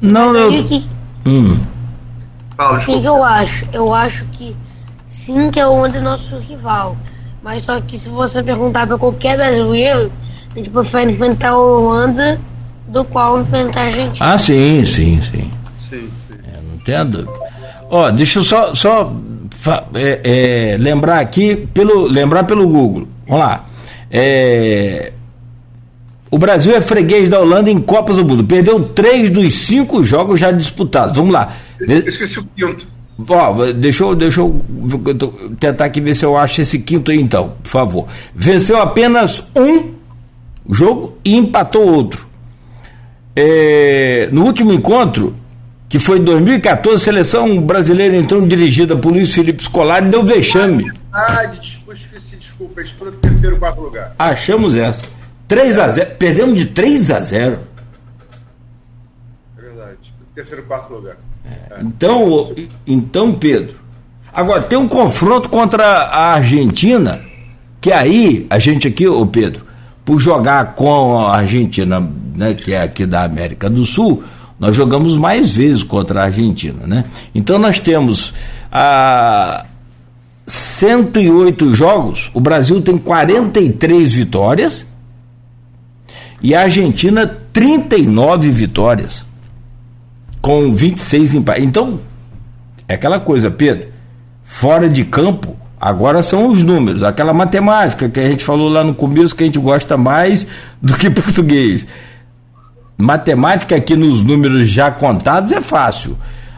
não, 0.00 0.32
não. 0.32 0.64
Que, 0.64 0.88
hum. 1.26 1.58
Fala, 2.56 2.78
o 2.78 2.84
que, 2.84 3.00
que 3.00 3.06
eu 3.06 3.22
acho? 3.22 3.64
Eu 3.72 3.94
acho 3.94 4.24
que 4.26 4.56
sim 5.06 5.50
que 5.50 5.60
é 5.60 5.66
o 5.66 5.86
é 5.86 6.00
nosso 6.00 6.38
rival. 6.38 6.96
Mas 7.44 7.62
só 7.62 7.78
que 7.78 7.98
se 7.98 8.08
você 8.08 8.42
perguntar 8.42 8.86
para 8.86 8.96
qualquer 8.96 9.36
brasileiro, 9.36 10.10
a 10.50 10.58
gente 10.58 10.70
prefere 10.70 11.12
enfrentar 11.12 11.54
o 11.54 11.88
Holanda 11.88 12.40
do 12.88 13.04
qual 13.04 13.42
enfrentar 13.42 13.82
a 13.82 13.84
Argentina. 13.84 14.32
Ah, 14.32 14.38
sim, 14.38 14.82
sim, 14.86 15.20
sim. 15.20 15.50
Sim, 15.90 16.08
sim. 16.26 16.38
É, 16.42 16.58
não 16.70 16.78
tem 16.78 17.04
dúvida. 17.04 17.30
Ó, 17.90 18.10
deixa 18.10 18.38
eu 18.38 18.44
só, 18.44 18.74
só 18.74 19.12
é, 19.94 20.20
é, 20.72 20.76
lembrar 20.78 21.20
aqui, 21.20 21.68
pelo, 21.74 22.06
lembrar 22.06 22.44
pelo 22.44 22.66
Google. 22.66 23.06
Vamos 23.28 23.44
lá. 23.44 23.66
É, 24.10 25.12
o 26.30 26.38
Brasil 26.38 26.74
é 26.74 26.80
freguês 26.80 27.28
da 27.28 27.40
Holanda 27.40 27.70
em 27.70 27.78
Copas 27.78 28.16
do 28.16 28.24
Mundo. 28.24 28.42
Perdeu 28.44 28.82
três 28.88 29.28
dos 29.28 29.52
cinco 29.52 30.02
jogos 30.02 30.40
já 30.40 30.50
disputados. 30.50 31.14
Vamos 31.14 31.32
lá. 31.32 31.52
Eu 31.78 32.08
esqueci 32.08 32.38
o 32.38 32.44
quinto. 32.56 32.86
Ó, 33.28 33.72
deixa 33.72 34.02
eu, 34.02 34.14
deixa 34.14 34.40
eu 34.40 34.64
tentar 35.60 35.84
aqui 35.84 36.00
ver 36.00 36.14
se 36.14 36.24
eu 36.24 36.36
acho 36.36 36.60
esse 36.60 36.80
quinto 36.80 37.10
aí 37.10 37.20
então, 37.20 37.54
por 37.62 37.68
favor. 37.68 38.08
Venceu 38.34 38.80
apenas 38.80 39.42
um 39.54 39.92
jogo 40.68 41.18
e 41.24 41.36
empatou 41.36 41.86
outro. 41.86 42.26
É, 43.36 44.28
no 44.32 44.44
último 44.44 44.72
encontro, 44.72 45.34
que 45.88 45.98
foi 45.98 46.18
em 46.18 46.24
2014, 46.24 46.96
a 46.96 47.04
seleção 47.04 47.60
brasileira 47.60 48.16
então 48.16 48.46
dirigida 48.46 48.96
por 48.96 49.12
Luiz 49.12 49.32
Felipe 49.32 49.62
Scolari 49.62 50.08
deu 50.08 50.24
vexame. 50.24 50.90
Ah, 51.12 51.44
desculpa, 51.46 51.94
esqueci, 51.94 52.36
desculpa, 52.36 52.80
estou 52.82 53.06
no 53.06 53.12
terceiro, 53.12 53.56
quarto 53.58 53.80
lugar. 53.80 54.14
Achamos 54.18 54.76
essa. 54.76 55.04
3 55.46 55.78
a 55.78 55.88
0 55.88 56.10
perdemos 56.18 56.54
de 56.54 56.64
3 56.66 57.10
a 57.10 57.20
0 57.20 57.34
É 57.42 57.50
verdade, 57.50 57.73
terceiro, 60.34 60.64
quarto 60.64 60.92
lugar. 60.92 61.16
É. 61.44 61.80
Então, 61.80 62.52
então, 62.86 63.32
Pedro, 63.32 63.76
agora 64.32 64.62
tem 64.62 64.76
um 64.76 64.88
confronto 64.88 65.48
contra 65.48 65.84
a 65.84 66.34
Argentina, 66.34 67.20
que 67.80 67.92
aí, 67.92 68.46
a 68.50 68.58
gente 68.58 68.88
aqui, 68.88 69.06
ô 69.06 69.24
Pedro, 69.26 69.64
por 70.04 70.18
jogar 70.18 70.74
com 70.74 71.26
a 71.26 71.36
Argentina, 71.36 72.00
né, 72.34 72.54
que 72.54 72.74
é 72.74 72.82
aqui 72.82 73.06
da 73.06 73.24
América 73.24 73.70
do 73.70 73.84
Sul, 73.84 74.24
nós 74.58 74.74
jogamos 74.74 75.16
mais 75.16 75.50
vezes 75.50 75.82
contra 75.82 76.22
a 76.22 76.24
Argentina, 76.24 76.86
né? 76.86 77.04
Então 77.34 77.58
nós 77.58 77.78
temos 77.78 78.32
a 78.70 79.66
108 80.46 81.74
jogos, 81.74 82.30
o 82.32 82.40
Brasil 82.40 82.80
tem 82.80 82.96
43 82.96 84.12
vitórias 84.12 84.86
e 86.40 86.54
a 86.54 86.62
Argentina 86.62 87.26
39 87.52 88.50
vitórias 88.50 89.26
com 90.44 90.74
26 90.74 91.32
empates. 91.32 91.64
Então, 91.64 91.98
é 92.86 92.92
aquela 92.92 93.18
coisa, 93.18 93.50
Pedro, 93.50 93.86
fora 94.44 94.90
de 94.90 95.02
campo, 95.02 95.56
agora 95.80 96.22
são 96.22 96.48
os 96.48 96.62
números, 96.62 97.02
aquela 97.02 97.32
matemática 97.32 98.10
que 98.10 98.20
a 98.20 98.28
gente 98.28 98.44
falou 98.44 98.68
lá 98.68 98.84
no 98.84 98.94
começo 98.94 99.34
que 99.34 99.42
a 99.42 99.46
gente 99.46 99.58
gosta 99.58 99.96
mais 99.96 100.46
do 100.82 100.92
que 100.98 101.08
português. 101.08 101.86
Matemática 102.98 103.74
aqui 103.74 103.96
nos 103.96 104.22
números 104.22 104.68
já 104.68 104.90
contados 104.90 105.50
é 105.50 105.62
fácil. 105.62 106.14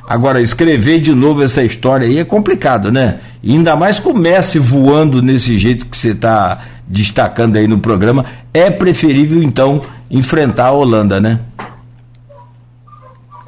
Agora, 0.08 0.40
escrever 0.40 0.98
de 0.98 1.14
novo 1.14 1.44
essa 1.44 1.62
história 1.62 2.08
aí 2.08 2.18
é 2.18 2.24
complicado, 2.24 2.90
né? 2.90 3.20
Ainda 3.44 3.76
mais 3.76 4.00
com 4.00 4.10
o 4.10 4.18
Messi 4.18 4.58
voando 4.58 5.22
nesse 5.22 5.56
jeito 5.60 5.86
que 5.86 5.96
você 5.96 6.10
está 6.10 6.58
destacando 6.88 7.54
aí 7.54 7.68
no 7.68 7.78
programa, 7.78 8.24
é 8.52 8.68
preferível 8.68 9.40
então 9.44 9.80
enfrentar 10.10 10.66
a 10.66 10.72
Holanda, 10.72 11.20
né? 11.20 11.38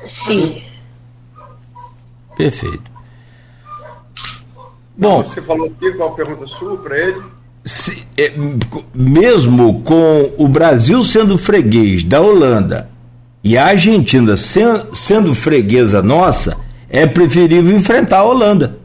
Sim. 0.09 0.63
Perfeito. 2.37 2.91
Bom, 4.97 5.23
você 5.23 5.41
falou 5.43 5.67
aqui 5.67 5.93
qual 5.93 6.09
a 6.09 6.13
pergunta 6.13 6.47
sua 6.47 6.77
para 6.77 6.99
ele? 6.99 7.23
Se, 7.65 8.05
é, 8.17 8.33
mesmo 8.95 9.81
com 9.83 10.33
o 10.39 10.49
Brasil 10.49 11.05
sendo 11.05 11.39
freguês 11.39 12.03
da 12.03 12.21
Holanda 12.21 12.89
e 13.45 13.57
a 13.57 13.67
Argentina 13.67 14.37
sen, 14.37 14.83
sendo 14.93 15.35
freguesa 15.35 16.03
nossa, 16.03 16.57
é 16.89 17.07
preferível 17.07 17.77
enfrentar 17.77 18.19
a 18.19 18.25
Holanda. 18.25 18.79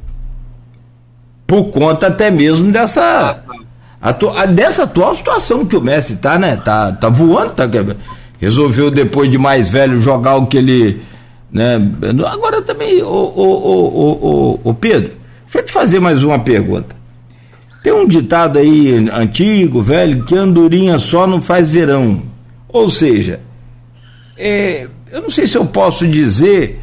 Por 1.48 1.66
conta 1.66 2.08
até 2.08 2.30
mesmo 2.30 2.72
dessa. 2.72 3.44
Atu, 4.02 4.32
dessa 4.54 4.84
atual 4.84 5.16
situação 5.16 5.66
que 5.66 5.78
o 5.78 5.82
Messi 5.82 6.18
tá, 6.18 6.38
né? 6.38 6.58
Tá, 6.58 6.92
tá 6.92 7.10
voando, 7.10 7.52
tá, 7.52 7.64
resolveu 8.40 8.92
depois 8.92 9.30
de 9.30 9.38
mais 9.38 9.70
velho 9.70 10.02
jogar 10.02 10.36
o 10.36 10.48
que 10.48 10.58
ele 10.58 11.02
né? 11.54 11.76
Agora 12.32 12.64
também, 12.64 13.04
o, 13.04 13.06
o, 13.06 14.58
o, 14.58 14.60
o, 14.64 14.74
Pedro, 14.74 15.12
deixa 15.44 15.60
eu 15.60 15.64
te 15.64 15.72
fazer 15.72 16.00
mais 16.00 16.24
uma 16.24 16.40
pergunta. 16.40 16.96
Tem 17.84 17.94
um 17.94 18.08
ditado 18.08 18.58
aí 18.58 19.08
antigo, 19.12 19.82
velho, 19.82 20.24
que 20.24 20.36
andorinha 20.36 20.98
só 20.98 21.28
não 21.28 21.42
faz 21.42 21.70
verão. 21.70 22.24
Ou 22.68 22.90
seja, 22.90 23.40
é, 24.36 24.88
eu 25.12 25.22
não 25.22 25.30
sei 25.30 25.46
se 25.46 25.56
eu 25.56 25.66
posso 25.66 26.08
dizer 26.08 26.80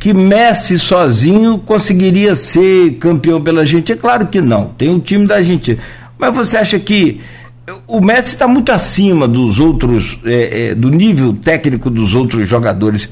que 0.00 0.14
Messi 0.14 0.78
sozinho 0.78 1.58
conseguiria 1.58 2.34
ser 2.34 2.92
campeão 2.94 3.42
pela 3.42 3.66
gente. 3.66 3.92
É 3.92 3.96
claro 3.96 4.28
que 4.28 4.40
não, 4.40 4.68
tem 4.68 4.88
um 4.88 5.00
time 5.00 5.26
da 5.26 5.36
Argentina. 5.36 5.78
Mas 6.16 6.34
você 6.34 6.56
acha 6.56 6.78
que 6.78 7.20
o 7.86 8.00
Messi 8.00 8.30
está 8.30 8.48
muito 8.48 8.72
acima 8.72 9.28
dos 9.28 9.58
outros, 9.58 10.18
é, 10.24 10.68
é, 10.68 10.74
do 10.74 10.88
nível 10.88 11.34
técnico 11.34 11.90
dos 11.90 12.14
outros 12.14 12.48
jogadores? 12.48 13.10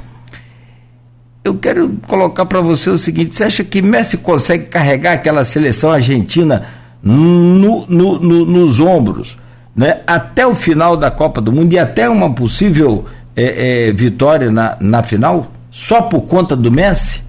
Eu 1.45 1.55
quero 1.55 1.90
colocar 2.07 2.47
para 2.47 2.61
você 2.61 2.90
o 2.90 2.99
seguinte: 2.99 3.34
você 3.34 3.45
acha 3.45 3.64
que 3.64 3.82
Messi 3.82 4.18
consegue 4.18 4.66
carregar 4.66 5.14
aquela 5.14 5.45
seleção 5.45 5.90
argentina 5.90 6.64
no, 7.03 7.86
no, 7.86 8.18
no, 8.18 8.47
nos 8.47 8.78
ombros, 8.78 9.36
né? 9.74 10.01
até 10.07 10.47
o 10.47 10.55
final 10.55 10.97
da 10.97 11.11
Copa 11.11 11.40
do 11.40 11.53
Mundo 11.53 11.72
e 11.72 11.78
até 11.78 12.09
uma 12.09 12.32
possível 12.32 13.05
é, 13.34 13.88
é, 13.88 13.93
vitória 13.93 14.51
na, 14.51 14.76
na 14.80 15.03
final, 15.03 15.51
só 15.70 16.03
por 16.03 16.22
conta 16.22 16.55
do 16.55 16.70
Messi? 16.70 17.22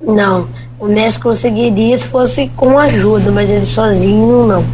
Não, 0.00 0.48
o 0.78 0.86
Messi 0.86 1.18
conseguiria 1.18 1.96
se 1.96 2.06
fosse 2.06 2.50
com 2.56 2.78
ajuda, 2.78 3.30
mas 3.30 3.50
ele 3.50 3.66
sozinho 3.66 4.46
não. 4.46 4.64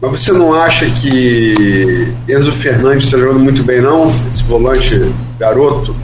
Mas 0.00 0.10
você 0.10 0.32
não 0.32 0.54
acha 0.54 0.88
que 0.90 2.14
Enzo 2.28 2.52
Fernandes 2.52 3.04
está 3.04 3.18
jogando 3.18 3.40
muito 3.40 3.64
bem, 3.64 3.80
não? 3.80 4.08
Esse 4.30 4.44
volante 4.44 5.12
garoto? 5.38 5.94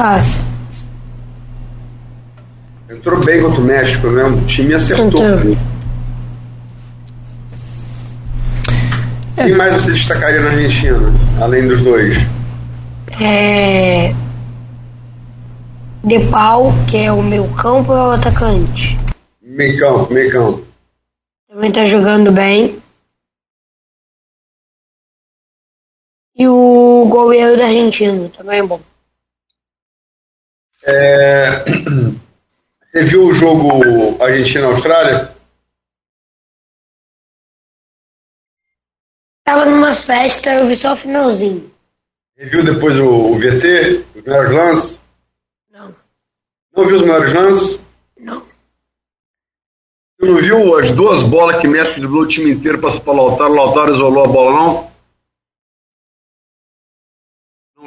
Tá. 0.00 0.16
Entrou 2.88 3.22
bem 3.22 3.42
contra 3.42 3.60
o 3.60 3.64
México, 3.64 4.06
né? 4.06 4.24
O 4.24 4.46
time 4.46 4.72
acertou. 4.72 5.22
É. 9.36 9.44
Quem 9.44 9.54
mais 9.54 9.74
você 9.74 9.92
destacaria 9.92 10.40
na 10.40 10.52
Argentina, 10.52 10.98
além 11.38 11.68
dos 11.68 11.82
dois? 11.82 12.16
É. 13.20 14.14
De 16.02 16.18
Pau, 16.30 16.72
que 16.88 16.96
é 16.96 17.12
o 17.12 17.22
meu 17.22 17.46
campo, 17.48 17.92
é 17.92 17.96
o 17.96 18.12
atacante. 18.12 18.96
Meio 19.42 19.78
campo, 19.78 20.14
meio 20.14 20.32
campo. 20.32 20.64
Também 21.46 21.70
tá 21.70 21.84
jogando 21.84 22.32
bem. 22.32 22.80
E 26.34 26.48
o 26.48 27.06
goleiro 27.06 27.58
da 27.58 27.66
Argentina 27.66 28.30
também 28.30 28.60
é 28.60 28.62
bom. 28.62 28.80
É... 30.90 31.64
Você 32.92 33.04
viu 33.04 33.26
o 33.26 33.32
jogo 33.32 34.22
Argentina-Austrália? 34.22 35.32
Tava 39.44 39.64
numa 39.64 39.94
festa, 39.94 40.52
eu 40.52 40.66
vi 40.66 40.74
só 40.74 40.94
o 40.94 40.96
finalzinho. 40.96 41.70
E 42.36 42.46
viu 42.46 42.64
depois 42.64 42.96
o, 42.98 43.06
o 43.06 43.38
VT, 43.38 44.04
os 44.16 44.22
melhores 44.24 44.52
lances? 44.52 45.00
Não. 45.70 45.94
Não 46.76 46.84
viu 46.84 46.96
os 46.96 47.02
melhores 47.02 47.32
lances? 47.32 47.80
Não. 48.18 48.40
Você 50.18 50.26
não 50.26 50.36
viu 50.36 50.76
as 50.76 50.90
duas 50.90 51.22
bolas 51.22 51.60
que 51.60 51.68
o 51.68 51.70
Messi 51.70 51.94
driblou 51.94 52.22
o 52.22 52.28
time 52.28 52.50
inteiro, 52.50 52.80
passou 52.80 53.00
para 53.00 53.12
o 53.12 53.16
Lautaro, 53.16 53.52
o 53.52 53.56
Lautaro 53.56 53.94
isolou 53.94 54.24
a 54.24 54.28
bola, 54.28 54.52
não? 54.52 54.89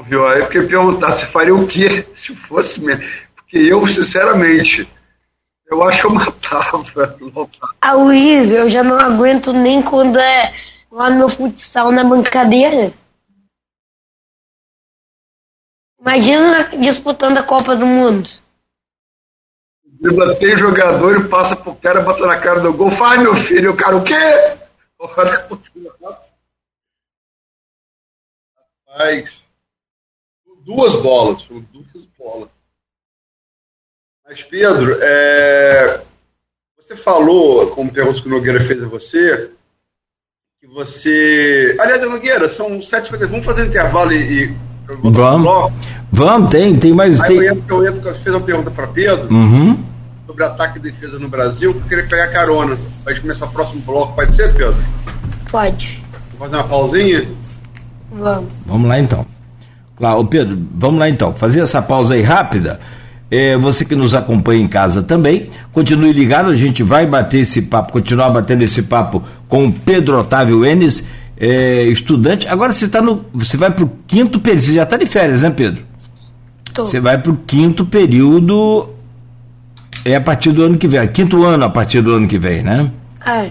Viu? 0.07 0.27
Aí 0.27 0.41
porque 0.41 0.61
perguntar 0.61 1.13
se 1.13 1.25
faria 1.25 1.55
o 1.55 1.67
quê 1.67 2.05
se 2.15 2.35
fosse 2.35 2.81
mesmo. 2.81 3.03
Porque 3.35 3.57
eu, 3.57 3.85
sinceramente, 3.87 4.87
eu 5.67 5.83
acho 5.83 6.01
que 6.01 6.07
eu 6.07 6.13
matava. 6.13 7.17
A 7.81 7.93
Luiz, 7.93 8.51
eu 8.51 8.69
já 8.69 8.83
não 8.83 8.99
aguento 8.99 9.53
nem 9.53 9.81
quando 9.81 10.19
é 10.19 10.53
lá 10.91 11.09
no 11.09 11.27
futsal 11.29 11.91
na 11.91 12.03
bancadeira. 12.03 12.93
Imagina 15.99 16.69
disputando 16.77 17.37
a 17.37 17.43
Copa 17.43 17.75
do 17.75 17.85
Mundo. 17.85 18.29
Tem 20.37 20.57
jogador 20.57 21.17
e 21.17 21.29
passa 21.29 21.55
pro 21.55 21.73
cara, 21.75 22.01
bota 22.01 22.27
na 22.27 22.37
cara 22.37 22.59
do 22.59 22.73
gol. 22.73 22.91
Faz, 22.91 23.21
meu 23.21 23.33
filho. 23.35 23.71
O 23.71 23.77
cara, 23.77 23.95
o 23.95 24.03
quê? 24.03 24.13
Rapaz. 28.85 29.42
Duas 30.63 30.95
bolas. 30.95 31.43
Foram 31.43 31.65
duas 31.73 32.07
bolas. 32.17 32.49
Mas, 34.27 34.41
Pedro, 34.43 34.97
é... 35.01 36.01
você 36.77 36.95
falou, 36.95 37.67
como 37.67 37.91
pergunta 37.91 38.21
que 38.21 38.27
o 38.27 38.31
Nogueira 38.31 38.61
fez 38.61 38.81
a 38.83 38.87
você, 38.87 39.51
que 40.59 40.67
você. 40.67 41.75
Aliás, 41.79 42.01
Nogueira, 42.01 42.49
são 42.49 42.81
sete 42.81 43.11
Vamos 43.11 43.45
fazer 43.45 43.63
um 43.63 43.67
intervalo 43.67 44.13
e. 44.13 44.45
e... 44.45 44.57
Vamos. 44.87 45.73
Vamos, 46.11 46.49
tem, 46.49 46.77
tem 46.77 46.93
mais. 46.93 47.19
Aí 47.19 47.27
tem... 47.27 47.37
eu 47.37 47.53
entro, 47.53 47.85
eu 47.85 47.93
entro, 47.93 48.15
fez 48.15 48.35
uma 48.35 48.45
pergunta 48.45 48.71
para 48.71 48.87
Pedro. 48.87 49.33
Uhum 49.33 49.93
sobre 50.33 50.43
ataque 50.43 50.79
e 50.79 50.81
defesa 50.81 51.19
no 51.19 51.27
Brasil, 51.27 51.73
que 51.73 51.79
eu 51.79 51.83
queria 51.83 52.07
pegar 52.07 52.27
carona. 52.29 52.77
Pra 53.03 53.13
gente 53.13 53.21
começar 53.21 53.45
o 53.45 53.51
próximo 53.51 53.81
bloco, 53.81 54.15
pode 54.15 54.33
ser, 54.33 54.53
Pedro? 54.53 54.75
Pode. 55.49 56.03
Vamos 56.11 56.39
fazer 56.39 56.55
uma 56.55 56.63
pausinha? 56.63 57.27
Vamos. 58.11 58.53
Vamos 58.65 58.89
lá 58.89 58.99
então. 58.99 59.25
Claro, 59.97 60.25
Pedro, 60.25 60.57
vamos 60.75 60.99
lá 60.99 61.09
então. 61.09 61.33
Fazer 61.33 61.61
essa 61.61 61.81
pausa 61.81 62.15
aí 62.15 62.21
rápida. 62.21 62.79
É, 63.29 63.57
você 63.57 63.83
que 63.83 63.95
nos 63.95 64.13
acompanha 64.13 64.61
em 64.61 64.67
casa 64.67 65.01
também, 65.01 65.49
continue 65.71 66.13
ligado, 66.13 66.49
a 66.49 66.55
gente 66.55 66.83
vai 66.83 67.07
bater 67.07 67.39
esse 67.39 67.63
papo, 67.63 67.91
continuar 67.91 68.29
batendo 68.29 68.61
esse 68.61 68.83
papo 68.83 69.23
com 69.47 69.65
o 69.65 69.71
Pedro 69.71 70.19
Otávio 70.19 70.63
Enes, 70.63 71.03
é, 71.37 71.83
estudante. 71.85 72.47
Agora 72.47 72.71
você 72.71 72.85
está 72.85 73.01
no. 73.01 73.25
Você 73.33 73.57
vai 73.57 73.71
para 73.71 73.85
o 73.85 73.91
quinto 74.05 74.39
período, 74.39 74.63
você 74.63 74.73
já 74.73 74.83
está 74.83 74.97
de 74.97 75.05
férias, 75.07 75.41
né, 75.41 75.49
Pedro? 75.49 75.83
Tô. 76.73 76.85
Você 76.85 76.99
vai 76.99 77.17
para 77.17 77.31
o 77.31 77.37
quinto 77.37 77.85
período 77.85 78.89
é 80.05 80.15
a 80.15 80.21
partir 80.21 80.51
do 80.51 80.63
ano 80.63 80.77
que 80.77 80.87
vem, 80.87 81.07
quinto 81.07 81.43
ano 81.43 81.63
a 81.63 81.69
partir 81.69 82.01
do 82.01 82.13
ano 82.13 82.27
que 82.27 82.37
vem, 82.37 82.61
né? 82.61 82.91
É. 83.25 83.49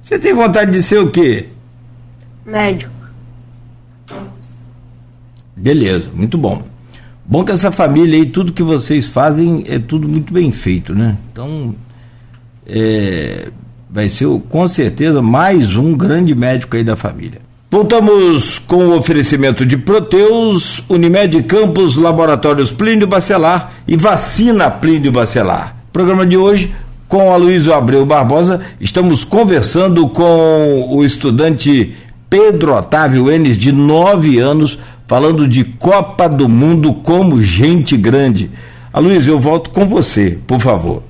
Você 0.00 0.18
tem 0.18 0.34
vontade 0.34 0.72
de 0.72 0.82
ser 0.82 0.98
o 0.98 1.10
quê? 1.10 1.48
Médico. 2.44 2.92
Beleza, 5.62 6.10
muito 6.12 6.36
bom. 6.36 6.60
Bom 7.24 7.44
que 7.44 7.52
essa 7.52 7.70
família 7.70 8.18
aí, 8.18 8.26
tudo 8.26 8.52
que 8.52 8.64
vocês 8.64 9.06
fazem 9.06 9.64
é 9.68 9.78
tudo 9.78 10.08
muito 10.08 10.34
bem 10.34 10.50
feito, 10.50 10.92
né? 10.92 11.16
Então, 11.30 11.72
é, 12.66 13.46
vai 13.88 14.08
ser 14.08 14.26
com 14.48 14.66
certeza 14.66 15.22
mais 15.22 15.76
um 15.76 15.96
grande 15.96 16.34
médico 16.34 16.76
aí 16.76 16.82
da 16.82 16.96
família. 16.96 17.40
Voltamos 17.70 18.58
com 18.58 18.88
o 18.88 18.98
oferecimento 18.98 19.64
de 19.64 19.78
Proteus, 19.78 20.82
Unimed 20.88 21.40
Campos, 21.44 21.94
Laboratórios 21.94 22.72
Plínio 22.72 23.06
Bacelar 23.06 23.72
e 23.86 23.96
Vacina 23.96 24.68
Plínio 24.68 25.12
Bacelar. 25.12 25.76
Programa 25.92 26.26
de 26.26 26.36
hoje 26.36 26.74
com 27.06 27.32
a 27.32 27.36
Luísa 27.36 27.76
Abreu 27.76 28.04
Barbosa, 28.04 28.60
estamos 28.80 29.22
conversando 29.22 30.08
com 30.08 30.88
o 30.90 31.04
estudante 31.04 31.94
Pedro 32.32 32.74
Otávio 32.74 33.30
Enes, 33.30 33.58
de 33.58 33.70
9 33.70 34.38
anos, 34.38 34.78
falando 35.12 35.46
de 35.46 35.62
Copa 35.62 36.26
do 36.26 36.48
Mundo 36.48 37.02
como 37.02 37.42
gente 37.42 37.98
grande. 37.98 38.50
Aloysio, 38.90 39.34
eu 39.34 39.38
volto 39.38 39.68
com 39.68 39.86
você, 39.86 40.40
por 40.48 40.58
favor. 40.58 41.04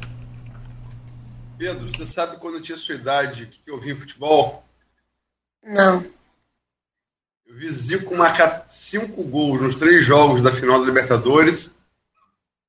Pedro, 1.57 1.87
você 1.87 2.05
sabe 2.09 2.37
quando 2.39 2.57
eu 2.57 2.61
tinha 2.61 2.77
sua 2.77 2.97
idade 2.97 3.47
que 3.47 3.71
eu 3.71 3.79
vi 3.79 3.95
futebol? 3.95 4.65
Não. 5.65 6.05
Eu 7.47 7.55
vi 7.55 7.71
Zico 7.71 8.17
marcar 8.17 8.67
cinco 8.69 9.23
gols 9.23 9.63
nos 9.63 9.77
três 9.77 10.05
jogos 10.05 10.43
da 10.43 10.53
final 10.53 10.81
da 10.81 10.87
Libertadores 10.87 11.71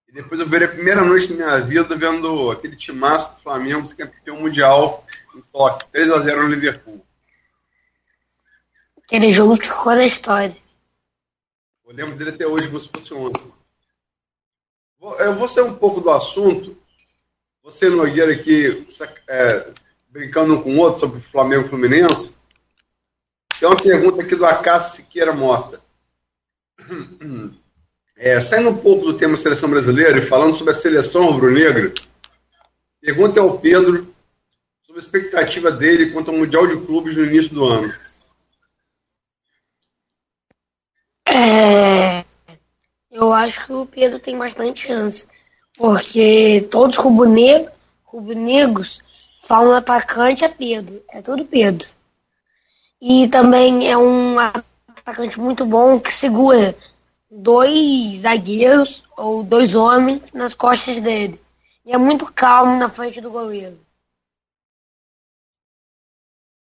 e 0.07 0.13
depois 0.13 0.39
eu 0.39 0.47
virei 0.47 0.67
a 0.67 0.71
primeira 0.71 1.03
noite 1.03 1.29
da 1.29 1.35
minha 1.35 1.59
vida 1.61 1.95
vendo 1.95 2.51
aquele 2.51 2.75
timaço 2.75 3.33
do 3.33 3.41
Flamengo 3.41 3.87
ser 3.87 3.95
campeão 3.95 4.39
mundial 4.39 5.03
em 5.35 5.41
toque, 5.51 5.83
3x0 5.95 6.35
no 6.43 6.47
Liverpool. 6.47 7.03
Aquele 9.03 9.33
jogo 9.33 9.57
que 9.57 9.67
ficou 9.67 9.95
na 9.95 10.05
história. 10.05 10.62
Eu 11.93 11.97
lembro 11.97 12.15
dele 12.15 12.31
até 12.31 12.47
hoje 12.47 12.67
como 12.67 12.81
se 12.81 12.89
fosse 12.91 13.13
ontem. 13.13 13.53
Eu 15.19 15.35
vou 15.35 15.47
ser 15.47 15.61
um 15.61 15.75
pouco 15.75 16.01
do 16.01 16.09
assunto. 16.09 16.75
Você, 17.61 17.87
Nogueira, 17.87 18.33
aqui 18.33 18.87
é, 19.27 19.71
brincando 20.09 20.55
um 20.55 20.63
com 20.63 20.75
o 20.75 20.79
outro 20.79 21.01
sobre 21.01 21.21
Flamengo 21.21 21.67
e 21.67 21.69
Fluminense. 21.69 22.33
Tem 23.59 23.69
uma 23.69 23.77
pergunta 23.77 24.23
aqui 24.23 24.35
do 24.35 24.43
Acácio 24.43 24.95
Siqueira 24.95 25.33
Mota. 25.33 25.79
É, 28.15 28.41
saindo 28.41 28.69
um 28.69 28.77
pouco 28.77 29.05
do 29.05 29.17
tema 29.17 29.37
seleção 29.37 29.69
brasileira 29.69 30.17
e 30.17 30.25
falando 30.25 30.55
sobre 30.55 30.73
a 30.73 30.75
seleção 30.75 31.29
rubro-negra, 31.29 31.93
pergunta 33.01 33.39
ao 33.39 33.59
Pedro 33.59 34.11
sobre 34.81 34.99
a 34.99 35.03
expectativa 35.03 35.69
dele 35.69 36.11
quanto 36.11 36.31
ao 36.31 36.37
Mundial 36.37 36.65
de 36.65 36.75
Clubes 36.85 37.15
no 37.15 37.25
início 37.25 37.53
do 37.53 37.65
ano. 37.65 37.93
É, 41.35 42.23
eu 43.11 43.33
acho 43.33 43.65
que 43.65 43.73
o 43.73 43.87
Pedro 43.87 44.19
tem 44.19 44.37
bastante 44.37 44.87
chance, 44.87 45.27
porque 45.75 46.67
todos 46.69 46.95
os 46.95 47.03
rubro-negros 48.05 49.01
falam 49.47 49.73
atacante 49.75 50.45
é 50.45 50.47
Pedro, 50.47 51.03
é 51.09 51.23
tudo 51.23 51.43
Pedro. 51.43 51.87
E 53.01 53.27
também 53.29 53.89
é 53.89 53.97
um 53.97 54.37
atacante 54.37 55.39
muito 55.39 55.65
bom 55.65 55.99
que 55.99 56.13
segura 56.13 56.75
dois 57.31 58.21
zagueiros 58.21 59.03
ou 59.17 59.43
dois 59.43 59.73
homens 59.73 60.31
nas 60.33 60.53
costas 60.53 61.01
dele. 61.01 61.41
E 61.83 61.91
é 61.91 61.97
muito 61.97 62.31
calmo 62.31 62.77
na 62.77 62.89
frente 62.89 63.19
do 63.19 63.31
goleiro. 63.31 63.79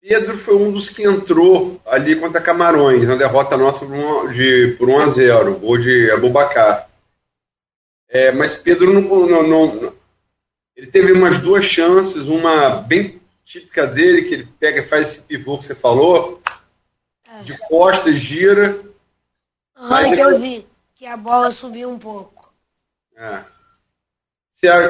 Pedro 0.01 0.39
foi 0.39 0.57
um 0.57 0.73
dos 0.73 0.89
que 0.89 1.03
entrou 1.03 1.81
ali 1.87 2.17
contra 2.17 2.41
Camarões, 2.41 3.07
na 3.07 3.17
derrota 3.17 3.57
nossa 3.57 3.81
por 3.81 3.93
1 3.93 4.33
de, 4.33 4.77
por 4.79 4.89
1 4.89 4.99
a 5.01 5.07
0 5.09 5.55
gol 5.59 5.79
de 5.79 6.11
Abubacar. 6.11 6.89
É, 8.09 8.33
mas 8.33 8.55
Pedro 8.55 8.93
não, 8.93 9.27
não, 9.27 9.47
não, 9.47 9.95
Ele 10.75 10.87
teve 10.87 11.13
umas 11.13 11.39
duas 11.39 11.65
chances, 11.65 12.27
uma 12.27 12.71
bem 12.71 13.21
típica 13.45 13.87
dele, 13.87 14.23
que 14.23 14.35
ele 14.35 14.49
pega 14.59 14.81
e 14.81 14.87
faz 14.87 15.09
esse 15.09 15.21
pivô 15.21 15.59
que 15.59 15.67
você 15.67 15.75
falou, 15.75 16.43
é. 17.29 17.43
de 17.43 17.57
costas, 17.69 18.17
gira, 18.17 18.81
Aham, 19.77 20.15
que 20.15 20.21
eu 20.21 20.39
vi. 20.39 20.67
Que 20.95 21.07
a 21.07 21.17
bola 21.17 21.51
subiu 21.51 21.89
um 21.89 21.99
pouco. 21.99 22.53
É. 23.17 23.45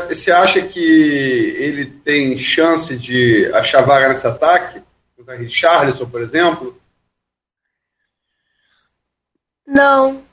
Você 0.09 0.33
acha 0.33 0.61
que 0.63 0.81
ele 0.81 1.87
tem 1.87 2.37
chance 2.37 2.97
de 2.97 3.47
achar 3.55 3.83
vaga 3.83 4.09
nesse 4.09 4.27
ataque? 4.27 4.83
Contra 5.21 5.37
Richarlison, 5.37 6.09
por 6.09 6.23
exemplo? 6.23 6.81
Não. 9.67 10.25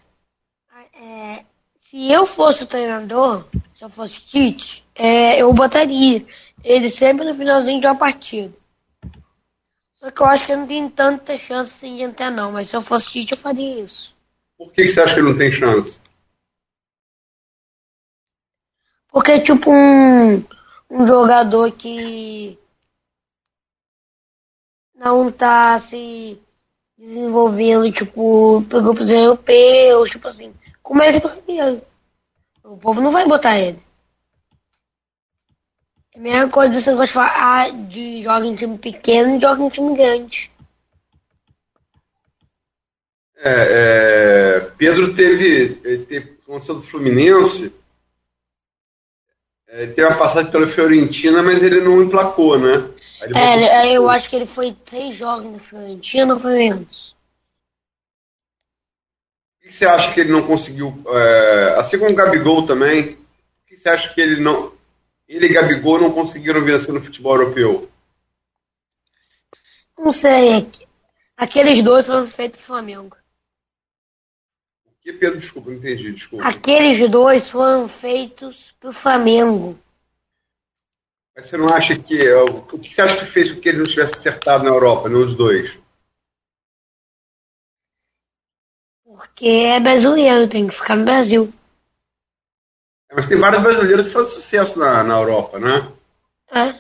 É, 0.93 1.43
se 1.89 2.09
eu 2.09 2.25
fosse 2.25 2.63
o 2.63 2.65
treinador, 2.65 3.45
se 3.77 3.83
eu 3.83 3.89
fosse 3.89 4.21
Tite, 4.21 4.85
é, 4.95 5.41
eu 5.41 5.53
botaria 5.53 6.25
ele 6.63 6.89
sempre 6.89 7.25
no 7.25 7.35
finalzinho 7.35 7.81
de 7.81 7.85
uma 7.85 7.97
partida. 7.97 8.55
Só 9.95 10.09
que 10.09 10.21
eu 10.21 10.25
acho 10.25 10.45
que 10.45 10.55
não 10.55 10.65
tem 10.65 10.89
tanta 10.89 11.37
chance 11.37 11.73
assim 11.73 11.97
de 11.97 12.03
entrar, 12.03 12.31
não. 12.31 12.53
Mas 12.53 12.69
se 12.69 12.75
eu 12.77 12.81
fosse 12.81 13.11
Tite, 13.11 13.33
eu 13.33 13.37
faria 13.37 13.83
isso. 13.83 14.15
Por 14.57 14.71
que 14.71 14.87
você 14.87 15.01
acha 15.01 15.15
que 15.15 15.19
ele 15.19 15.29
não 15.29 15.37
tem 15.37 15.51
chance? 15.51 15.99
Porque, 19.09 19.37
tipo, 19.41 19.69
um, 19.69 20.37
um 20.89 21.05
jogador 21.05 21.73
que 21.73 22.57
não 24.97 25.31
tá 25.31 25.79
se 25.79 26.39
desenvolvendo, 26.97 27.91
tipo, 27.91 28.63
pegou 28.69 28.95
pros 28.95 29.09
europeus, 29.09 30.09
tipo 30.09 30.27
assim, 30.27 30.53
como 30.81 31.03
é 31.03 31.19
que 31.19 31.27
Ribeiro. 31.27 31.81
O 32.63 32.75
povo 32.75 32.99
não 32.99 33.11
vai 33.11 33.25
botar 33.25 33.57
ele. 33.59 33.79
É 36.13 36.19
a 36.19 36.21
mesma 36.21 36.49
coisa 36.49 36.81
você 36.81 36.91
gosta 36.91 37.05
de 37.05 37.13
falar 37.13 37.35
ah, 37.37 37.69
de 37.69 38.23
joga 38.23 38.45
em 38.45 38.55
time 38.55 38.77
pequeno 38.77 39.37
e 39.37 39.39
joga 39.39 39.63
em 39.63 39.69
time 39.69 39.95
grande. 39.95 40.51
É, 43.39 44.57
é, 44.57 44.59
Pedro 44.77 45.13
teve, 45.13 45.75
teve 46.05 46.37
com 46.45 46.57
do 46.57 46.81
Fluminense, 46.81 47.71
é, 49.67 49.85
teve 49.85 50.07
uma 50.07 50.17
passagem 50.17 50.49
pela 50.49 50.65
Fiorentina, 50.65 51.43
mas 51.43 51.61
ele 51.61 51.81
não 51.81 52.01
emplacou, 52.01 52.57
né? 52.57 52.89
É, 53.21 53.91
eu 53.91 54.09
acho 54.09 54.29
que 54.29 54.35
ele 54.35 54.45
foi 54.45 54.73
três 54.73 55.15
jogos 55.15 55.51
na 55.51 55.59
Fiorentina, 55.59 56.35
ou 56.35 56.39
foi 56.39 56.55
menos? 56.55 57.15
O 59.55 59.67
que 59.67 59.73
você 59.73 59.85
acha 59.85 60.13
que 60.13 60.19
ele 60.19 60.31
não 60.31 60.45
conseguiu, 60.45 61.03
é, 61.07 61.75
assim 61.79 61.97
como 61.97 62.11
o 62.11 62.15
Gabigol 62.15 62.65
também, 62.65 63.13
o 63.13 63.17
que 63.67 63.75
você 63.75 63.89
acha 63.89 64.13
que 64.13 64.21
ele 64.21 64.39
não, 64.39 64.71
ele 65.27 65.47
e 65.47 65.53
Gabigol 65.53 65.99
não 65.99 66.11
conseguiram 66.11 66.63
vencer 66.63 66.93
no 66.93 67.03
futebol 67.03 67.35
europeu? 67.35 67.89
Não 69.97 70.13
sei, 70.13 70.69
aqueles 71.35 71.83
dois 71.83 72.05
foram 72.05 72.27
feitos 72.27 72.59
no 72.61 72.65
Flamengo. 72.65 73.17
Que 75.01 75.13
Pedro, 75.13 75.39
desculpa, 75.39 75.69
não 75.69 75.77
entendi, 75.77 76.11
desculpa. 76.11 76.45
Aqueles 76.45 77.09
dois 77.09 77.49
foram 77.49 77.87
feitos 77.87 78.75
pro 78.77 78.91
Flamengo. 78.91 79.79
Mas 81.37 81.45
você 81.45 81.57
não 81.57 81.69
acha 81.69 81.95
que. 81.95 82.33
O 82.33 82.63
que 82.79 82.91
você 82.91 82.99
acha 82.99 83.17
que 83.17 83.25
fez 83.27 83.51
com 83.51 83.61
que 83.61 83.69
ele 83.69 83.77
não 83.77 83.85
tivesse 83.85 84.15
acertado 84.15 84.63
na 84.63 84.71
Europa, 84.71 85.07
nos 85.07 85.35
dois? 85.35 85.77
Porque 89.05 89.45
é 89.47 89.79
brasileiro, 89.79 90.49
tem 90.49 90.67
que 90.67 90.75
ficar 90.75 90.95
no 90.95 91.05
Brasil. 91.05 91.53
É, 93.11 93.15
mas 93.15 93.27
tem 93.27 93.37
vários 93.37 93.61
brasileiros 93.61 94.07
que 94.07 94.13
fazem 94.13 94.33
sucesso 94.33 94.79
na, 94.79 95.03
na 95.03 95.13
Europa, 95.13 95.59
né? 95.59 95.87
É. 96.51 96.79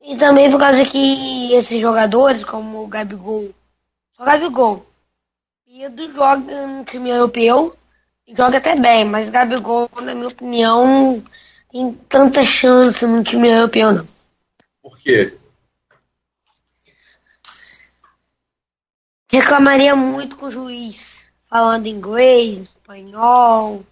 E 0.00 0.16
também 0.16 0.50
por 0.50 0.58
causa 0.58 0.82
que 0.86 1.52
esses 1.52 1.78
jogadores, 1.78 2.42
como 2.42 2.82
o 2.82 2.86
Gabigol, 2.86 3.54
só 4.16 4.24
Gabigol, 4.24 4.86
Pedro 5.66 6.12
joga 6.12 6.66
no 6.66 6.84
time 6.84 7.10
europeu 7.10 7.76
e 8.26 8.34
joga 8.34 8.56
até 8.56 8.74
bem, 8.74 9.04
mas 9.04 9.28
Gabigol, 9.28 9.88
na 10.00 10.14
minha 10.14 10.28
opinião, 10.28 11.22
tem 11.72 11.92
tanta 12.08 12.44
chance 12.44 13.04
no 13.06 13.24
time 13.24 13.48
europeu, 13.48 13.92
não. 13.92 14.06
Por 14.82 14.98
quê? 14.98 15.36
Reclamaria 19.30 19.96
muito 19.96 20.36
com 20.36 20.46
o 20.46 20.50
juiz, 20.50 21.22
falando 21.48 21.86
inglês, 21.86 22.68
espanhol. 22.68 23.82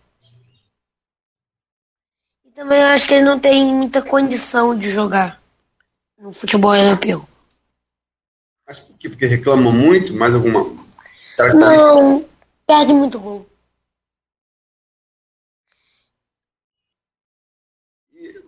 E 2.44 2.50
também 2.50 2.82
acho 2.82 3.06
que 3.06 3.14
ele 3.14 3.24
não 3.24 3.38
tem 3.40 3.64
muita 3.64 4.02
condição 4.02 4.76
de 4.76 4.90
jogar 4.90 5.40
no 6.18 6.30
futebol 6.30 6.76
europeu. 6.76 7.26
Mas 8.68 8.78
por 8.78 8.98
quê? 8.98 9.08
Porque 9.08 9.24
reclamam 9.24 9.72
muito? 9.72 10.12
Mais 10.12 10.34
alguma 10.34 10.78
não, 11.54 12.24
perde 12.66 12.92
muito 12.92 13.18
gol. 13.18 13.49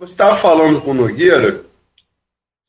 Você 0.02 0.14
estava 0.14 0.36
falando 0.36 0.80
com 0.80 0.90
o 0.90 0.94
Nogueira 0.94 1.64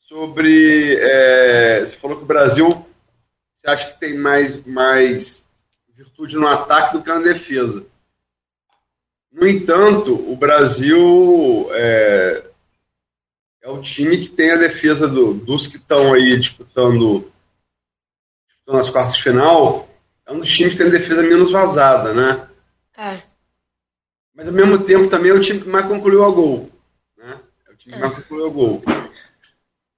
sobre. 0.07 0.95
É, 0.99 1.79
você 1.79 1.97
falou 1.97 2.17
que 2.17 2.23
o 2.23 2.27
Brasil 2.27 2.69
você 2.69 3.71
acha 3.71 3.91
que 3.91 3.99
tem 3.99 4.15
mais, 4.15 4.63
mais 4.67 5.43
virtude 5.95 6.35
no 6.35 6.45
ataque 6.45 6.95
do 6.95 7.01
que 7.01 7.09
na 7.09 7.17
defesa. 7.17 7.83
No 9.31 9.47
entanto, 9.47 10.13
o 10.31 10.35
Brasil 10.35 11.69
é, 11.71 12.43
é 13.63 13.67
o 13.67 13.81
time 13.81 14.15
que 14.19 14.29
tem 14.29 14.51
a 14.51 14.57
defesa 14.57 15.07
do, 15.07 15.33
dos 15.33 15.65
que 15.65 15.77
estão 15.77 16.13
aí 16.13 16.37
disputando, 16.37 17.31
disputando 18.47 18.79
as 18.79 18.91
quartas 18.91 19.15
de 19.15 19.23
final 19.23 19.89
é 20.23 20.31
um 20.31 20.39
dos 20.39 20.51
times 20.51 20.73
que 20.73 20.83
tem 20.83 20.91
defesa 20.91 21.23
menos 21.23 21.49
vazada, 21.49 22.13
né? 22.13 22.47
É. 22.95 23.23
Mas 24.35 24.47
ao 24.47 24.53
mesmo 24.53 24.83
tempo 24.83 25.09
também 25.09 25.31
é 25.31 25.33
o 25.33 25.41
time 25.41 25.61
que 25.61 25.67
mais 25.67 25.87
concluiu 25.87 26.23
a 26.23 26.29
gol. 26.29 26.72
O 27.85 27.89
time 27.89 28.01
concluiu 28.01 28.47
a 28.47 28.49
gol. 28.49 28.83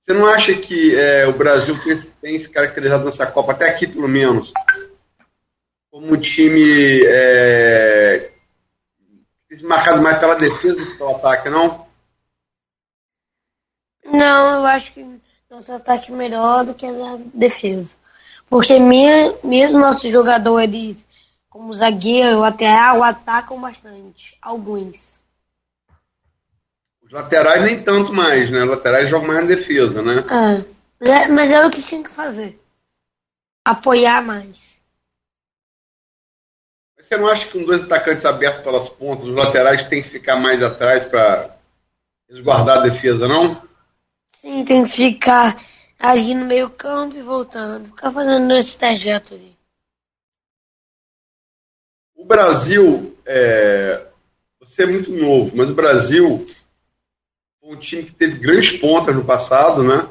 Você 0.05 0.13
não 0.13 0.25
acha 0.25 0.53
que 0.53 0.95
é, 0.95 1.27
o 1.27 1.33
Brasil 1.33 1.77
tem, 1.83 1.97
tem, 2.21 2.39
se 2.39 2.49
caracterizado 2.49 3.05
nessa 3.05 3.25
Copa, 3.25 3.51
até 3.51 3.69
aqui 3.69 3.87
pelo 3.87 4.07
menos, 4.07 4.51
como 5.91 6.13
um 6.13 6.17
time 6.19 7.01
é, 7.05 8.31
marcado 9.63 10.01
mais 10.01 10.17
pela 10.17 10.35
defesa 10.35 10.75
do 10.75 10.85
que 10.85 10.97
pelo 10.97 11.15
ataque, 11.15 11.49
não? 11.49 11.85
Não, 14.03 14.59
eu 14.59 14.65
acho 14.65 14.93
que 14.93 15.05
nosso 15.49 15.71
ataque 15.71 16.11
é 16.11 16.15
melhor 16.15 16.65
do 16.65 16.73
que 16.73 16.85
a 16.85 17.17
defesa. 17.33 17.89
Porque 18.49 18.79
mesmo 18.79 19.79
nossos 19.79 20.11
jogadores, 20.11 21.05
como 21.49 21.73
zagueiro, 21.73 22.39
lateral, 22.39 23.03
atacam 23.03 23.59
bastante. 23.59 24.37
Alguns. 24.41 25.14
Laterais 27.15 27.63
nem 27.63 27.81
tanto 27.81 28.11
mais, 28.11 28.51
né? 28.51 28.65
Laterais 28.65 29.07
jogam 29.07 29.29
mais 29.29 29.39
na 29.39 29.55
defesa, 29.55 30.01
né? 30.01 30.15
É. 30.99 31.29
Mas 31.29 31.49
é 31.49 31.65
o 31.65 31.71
que 31.71 31.81
tinha 31.81 32.03
que 32.03 32.09
fazer. 32.09 32.59
Apoiar 33.63 34.21
mais. 34.21 34.75
Você 36.99 37.15
não 37.15 37.29
acha 37.29 37.45
que 37.45 37.53
com 37.53 37.63
dois 37.63 37.83
atacantes 37.83 38.25
abertos 38.25 38.61
pelas 38.63 38.89
pontas, 38.89 39.29
os 39.29 39.33
laterais 39.33 39.85
têm 39.85 40.03
que 40.03 40.09
ficar 40.09 40.35
mais 40.35 40.61
atrás 40.61 41.05
para 41.05 41.55
resguardar 42.29 42.79
a 42.79 42.81
defesa, 42.81 43.29
não? 43.29 43.65
Sim, 44.35 44.65
tem 44.65 44.83
que 44.83 44.89
ficar 44.89 45.55
ali 45.97 46.35
no 46.35 46.43
meio 46.43 46.69
campo 46.69 47.15
e 47.15 47.21
voltando. 47.21 47.85
Ficar 47.85 48.11
fazendo 48.11 48.53
esse 48.57 48.77
trajeto 48.77 49.35
ali. 49.35 49.55
O 52.13 52.25
Brasil, 52.25 53.17
é... 53.25 54.05
você 54.59 54.83
é 54.83 54.87
muito 54.87 55.11
novo, 55.13 55.55
mas 55.55 55.69
o 55.69 55.73
Brasil 55.73 56.45
um 57.65 57.75
time 57.75 58.03
que 58.03 58.13
teve 58.13 58.37
grandes 58.37 58.79
pontas 58.79 59.15
no 59.15 59.23
passado, 59.23 59.83
né? 59.83 60.07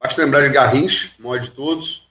Basta 0.00 0.22
lembrar 0.22 0.42
de 0.42 0.52
Garrincha, 0.52 1.10
maior 1.18 1.40
de 1.40 1.50
todos. 1.50 2.06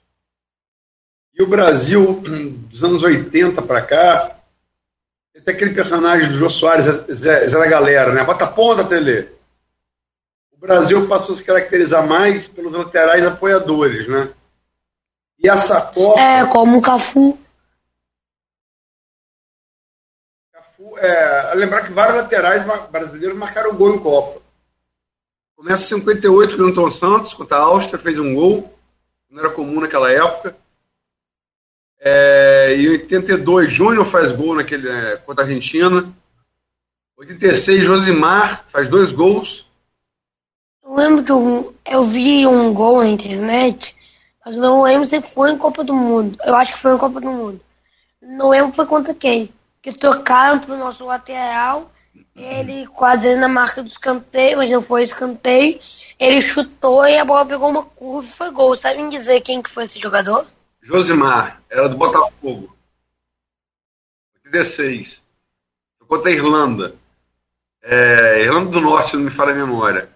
E 1.33 1.43
o 1.43 1.47
Brasil, 1.47 2.21
dos 2.69 2.83
anos 2.83 3.03
80 3.03 3.61
para 3.61 3.81
cá, 3.81 4.39
tem 5.45 5.53
aquele 5.53 5.73
personagem 5.73 6.29
do 6.29 6.37
Jô 6.37 6.49
Soares, 6.49 6.85
Zé, 7.11 7.47
Zé 7.47 7.57
da 7.57 7.67
Galera, 7.67 8.13
né? 8.13 8.23
Bota 8.23 8.45
a 8.45 8.47
ponta, 8.47 8.83
Tele. 8.83 9.33
Brasil 10.63 11.05
passou 11.09 11.35
a 11.35 11.37
se 11.37 11.43
caracterizar 11.43 12.07
mais 12.07 12.47
pelos 12.47 12.71
laterais 12.71 13.27
apoiadores, 13.27 14.07
né? 14.07 14.29
E 15.37 15.49
essa 15.49 15.81
Copa. 15.81 16.17
É, 16.17 16.45
como 16.45 16.77
o 16.77 16.81
Cafu. 16.81 17.37
Cafu, 20.53 20.97
é, 20.99 21.53
lembrar 21.55 21.81
que 21.81 21.91
vários 21.91 22.15
laterais 22.15 22.63
brasileiros 22.89 23.37
marcaram 23.37 23.75
gol 23.75 23.93
em 23.93 23.99
Copa. 23.99 24.41
Começa 25.63 25.85
em 25.95 25.99
58 25.99 26.57
com 26.57 26.61
o 26.61 26.65
Milton 26.65 26.91
Santos, 26.91 27.33
contra 27.33 27.55
a 27.55 27.61
Áustria, 27.61 27.97
fez 27.97 28.19
um 28.19 28.35
gol. 28.35 28.77
Não 29.29 29.39
era 29.39 29.49
comum 29.49 29.79
naquela 29.79 30.11
época. 30.11 30.57
É, 32.01 32.75
em 32.77 32.89
82, 32.89 33.71
Júnior 33.71 34.05
faz 34.05 34.33
gol 34.33 34.55
naquele, 34.55 34.89
é, 34.89 35.15
contra 35.15 35.45
a 35.45 35.47
Argentina. 35.47 36.13
86, 37.15 37.85
Josimar 37.85 38.65
faz 38.73 38.89
dois 38.89 39.13
gols. 39.13 39.65
Eu 40.83 40.95
lembro 40.95 41.23
de 41.23 41.31
um. 41.31 41.73
Eu 41.85 42.03
vi 42.03 42.45
um 42.45 42.73
gol 42.73 42.97
na 43.01 43.07
internet, 43.07 43.95
mas 44.45 44.57
não 44.57 44.83
lembro 44.83 45.07
se 45.07 45.21
foi 45.21 45.51
em 45.51 45.57
Copa 45.57 45.81
do 45.81 45.93
Mundo. 45.93 46.37
Eu 46.43 46.55
acho 46.55 46.73
que 46.73 46.79
foi 46.79 46.93
em 46.93 46.97
Copa 46.97 47.21
do 47.21 47.31
Mundo. 47.31 47.61
Não 48.21 48.49
lembro 48.49 48.73
foi 48.73 48.85
contra 48.85 49.13
quem. 49.13 49.49
Que 49.81 49.93
trocaram 49.93 50.59
pro 50.59 50.75
nosso 50.75 51.05
lateral. 51.05 51.92
Ele 52.35 52.87
quase 52.87 53.35
na 53.35 53.47
marca 53.47 53.83
do 53.83 53.89
escanteio, 53.89 54.57
mas 54.57 54.69
não 54.69 54.81
foi 54.81 55.03
escanteio. 55.03 55.79
Ele 56.19 56.41
chutou 56.41 57.05
e 57.07 57.17
a 57.17 57.25
bola 57.25 57.45
pegou 57.45 57.69
uma 57.69 57.83
curva 57.83 58.27
e 58.27 58.31
foi 58.31 58.51
gol. 58.51 58.75
Sabem 58.75 59.09
dizer 59.09 59.41
quem 59.41 59.61
que 59.61 59.69
foi 59.69 59.85
esse 59.85 59.99
jogador? 59.99 60.47
Josimar, 60.81 61.61
era 61.69 61.87
do 61.87 61.97
Botafogo. 61.97 62.75
16. 64.45 65.21
Contra 66.07 66.29
a 66.29 66.33
Irlanda. 66.33 66.95
É, 67.81 68.41
Irlanda 68.41 68.71
do 68.71 68.81
Norte, 68.81 69.15
não 69.15 69.23
me 69.23 69.31
fala 69.31 69.51
a 69.51 69.55
memória. 69.55 70.09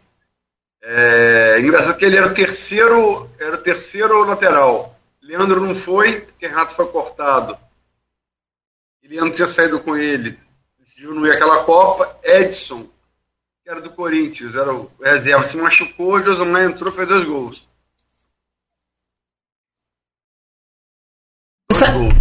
É, 0.82 1.60
engraçado 1.60 1.98
que 1.98 2.06
ele 2.06 2.18
era 2.18 2.28
o 2.28 2.34
terceiro, 2.34 3.30
era 3.40 3.56
o 3.56 3.62
terceiro 3.62 4.24
lateral. 4.24 4.98
Leandro 5.22 5.60
não 5.60 5.76
foi, 5.76 6.22
porque 6.22 6.48
Renato 6.48 6.76
foi 6.76 6.88
cortado. 6.88 7.58
E 9.04 9.08
Leandro 9.08 9.36
tinha 9.36 9.48
saído 9.48 9.80
com 9.80 9.98
ele. 9.98 10.40
Decidiu 10.98 11.14
não 11.14 11.28
ir 11.28 11.34
aquela 11.34 11.58
Copa. 11.58 12.10
Edson, 12.24 12.86
que 13.64 13.70
era 13.70 13.80
do 13.80 13.92
Corinthians, 13.92 14.56
era 14.56 14.74
o 14.74 14.90
reserva, 15.00 15.44
se 15.44 15.56
machucou, 15.56 16.24
Josimar 16.24 16.64
entrou 16.64 16.92
fez 16.92 17.08
dois 17.08 17.26
gols. 17.26 17.68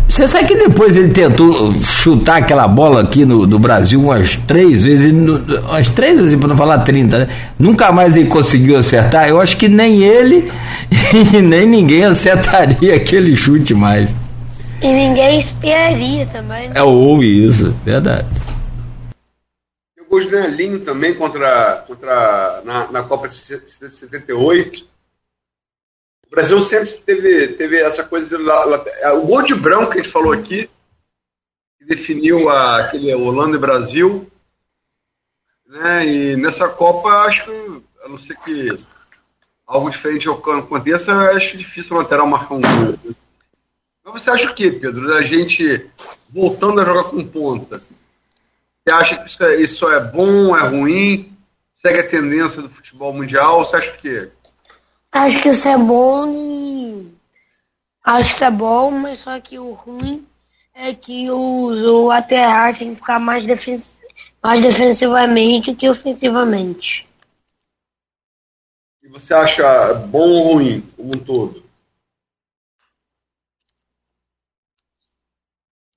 Você 0.07 0.29
sabe 0.29 0.49
que 0.49 0.55
depois 0.55 0.95
ele 0.95 1.13
tentou 1.13 1.73
chutar 1.81 2.37
aquela 2.37 2.69
bola 2.69 3.01
aqui 3.01 3.25
no, 3.25 3.47
no 3.47 3.59
Brasil 3.59 3.99
umas 3.99 4.37
três 4.37 4.85
vezes, 4.85 5.11
umas 5.11 5.89
três 5.89 6.21
vezes, 6.21 6.39
para 6.39 6.49
não 6.49 6.57
falar 6.57 6.81
30, 6.81 7.19
né? 7.21 7.29
Nunca 7.59 7.91
mais 7.91 8.17
ele 8.17 8.29
conseguiu 8.29 8.77
acertar. 8.77 9.27
Eu 9.27 9.41
acho 9.41 9.57
que 9.57 9.69
nem 9.69 10.03
ele 10.03 10.53
e 11.33 11.41
nem 11.41 11.67
ninguém 11.67 12.05
acertaria 12.05 12.95
aquele 12.95 13.35
chute 13.35 13.73
mais. 13.73 14.15
E 14.83 14.87
ninguém 14.87 15.41
esperaria 15.41 16.27
também. 16.27 16.69
Né? 16.69 16.75
É 16.77 16.83
ou 16.83 17.23
isso, 17.23 17.75
verdade. 17.83 18.27
E 20.07 20.09
o 20.09 20.11
gol 20.11 20.21
de 20.21 20.31
Nelinho 20.31 20.85
também 20.85 21.15
contra, 21.15 21.85
contra 21.87 22.63
na, 22.65 22.93
na 22.93 23.03
Copa 23.03 23.29
de 23.29 23.37
78. 23.37 24.85
O 26.27 26.31
Brasil 26.31 26.61
sempre 26.61 26.93
teve, 26.93 27.49
teve 27.49 27.81
essa 27.81 28.05
coisa 28.05 28.29
de. 28.29 28.37
O 28.37 29.27
gol 29.27 29.43
de 29.43 29.55
branco 29.55 29.91
que 29.91 29.99
a 29.99 30.03
gente 30.03 30.13
falou 30.13 30.33
aqui, 30.33 30.71
que 31.79 31.85
definiu 31.85 32.49
a, 32.49 32.79
aquele 32.79 33.13
Holanda 33.15 33.57
e 33.57 33.61
Brasil. 33.61 34.31
Né? 35.67 36.07
E 36.07 36.37
nessa 36.37 36.69
Copa, 36.69 37.09
acho 37.27 37.45
que, 37.45 37.83
a 38.05 38.09
não 38.09 38.19
ser 38.19 38.37
que 38.37 38.77
algo 39.67 39.91
diferente 39.91 40.29
aconteça, 40.29 41.13
acho 41.31 41.57
difícil 41.57 41.97
o 41.97 41.99
lateral 41.99 42.27
marcar 42.27 42.55
um 42.55 42.61
gol. 42.61 43.17
Mas 44.05 44.23
você 44.23 44.31
acha 44.31 44.51
o 44.51 44.55
que, 44.55 44.71
Pedro? 44.71 45.13
A 45.15 45.23
gente 45.23 45.91
voltando 46.31 46.81
a 46.81 46.85
jogar 46.85 47.05
com 47.05 47.27
ponta. 47.27 47.81
Você 48.87 48.95
acha 48.95 49.17
que 49.17 49.29
isso 49.29 49.43
é, 49.43 49.57
isso 49.57 49.91
é 49.91 50.01
bom, 50.13 50.57
é 50.57 50.69
ruim? 50.69 51.37
Segue 51.75 51.99
a 51.99 52.09
tendência 52.09 52.63
do 52.63 52.71
futebol 52.71 53.13
mundial? 53.13 53.67
Você 53.67 53.75
acha 53.75 53.91
o 53.91 53.97
quê? 53.97 54.31
Acho 55.11 55.43
que 55.43 55.49
isso 55.49 55.69
é 55.69 55.77
bom 55.77 56.33
e. 56.33 57.13
Acho 58.05 58.29
que 58.29 58.35
isso 58.37 58.45
é 58.45 58.51
bom, 58.53 58.93
mas 58.93 59.19
só 59.19 59.41
que 59.41 59.59
o 59.59 59.73
ruim 59.73 60.25
é 60.73 60.95
que 60.95 61.29
os, 61.29 61.81
o 61.81 62.07
laterais 62.07 62.79
tem 62.79 62.91
que 62.91 62.97
ficar 62.97 63.19
mais, 63.19 63.45
defens, 63.45 63.99
mais 64.41 64.63
defensivamente 64.63 65.75
que 65.75 65.89
ofensivamente. 65.89 67.09
E 69.03 69.09
você 69.09 69.35
acha 69.35 69.95
bom 69.95 70.29
ou 70.29 70.53
ruim, 70.53 70.81
como 70.97 71.09
um 71.09 71.19
todo? 71.19 71.65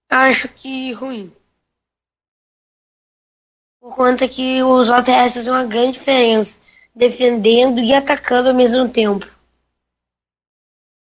Acho 0.10 0.50
que 0.50 0.92
ruim. 0.94 1.32
Por 3.90 3.96
conta 3.96 4.28
que 4.28 4.62
os 4.62 4.88
laterais 4.88 5.34
fazem 5.34 5.52
uma 5.52 5.64
grande 5.64 5.94
diferença, 5.94 6.60
defendendo 6.96 7.80
e 7.80 7.92
atacando 7.92 8.50
ao 8.50 8.56
mesmo 8.56 8.88
tempo. 8.88 9.26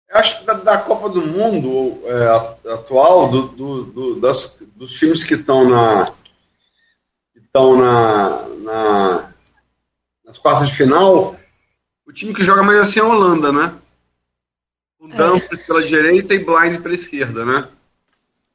Eu 0.08 0.16
acho 0.16 0.38
que 0.38 0.46
da, 0.46 0.54
da 0.54 0.78
Copa 0.78 1.08
do 1.08 1.26
Mundo 1.26 2.00
é, 2.04 2.72
atual, 2.72 3.28
do, 3.30 3.48
do, 3.48 3.84
do, 3.84 4.20
das, 4.20 4.54
dos 4.76 4.92
times 4.92 5.24
que 5.24 5.34
estão 5.34 5.68
na. 5.68 6.06
Que 7.32 7.40
estão 7.40 7.76
na, 7.76 8.48
na, 8.60 9.34
nas 10.24 10.38
quartas 10.38 10.68
de 10.68 10.76
final, 10.76 11.36
o 12.06 12.12
time 12.12 12.32
que 12.32 12.44
joga 12.44 12.62
mais 12.62 12.78
assim 12.78 13.00
é 13.00 13.02
a 13.02 13.06
Holanda, 13.06 13.52
né? 13.52 13.74
O 15.00 15.12
é. 15.12 15.16
Dumfries 15.16 15.66
pela 15.66 15.82
direita 15.82 16.32
e 16.32 16.44
Blind 16.44 16.80
pela 16.80 16.94
esquerda, 16.94 17.44
né? 17.44 17.68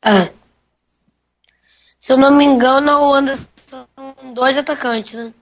É. 0.02 0.32
Se 2.00 2.14
eu 2.14 2.18
não 2.18 2.32
me 2.32 2.46
engano, 2.46 2.90
a 2.90 3.00
Holanda 3.00 3.53
dois 4.34 4.58
atacantes, 4.58 5.14
né? 5.14 5.34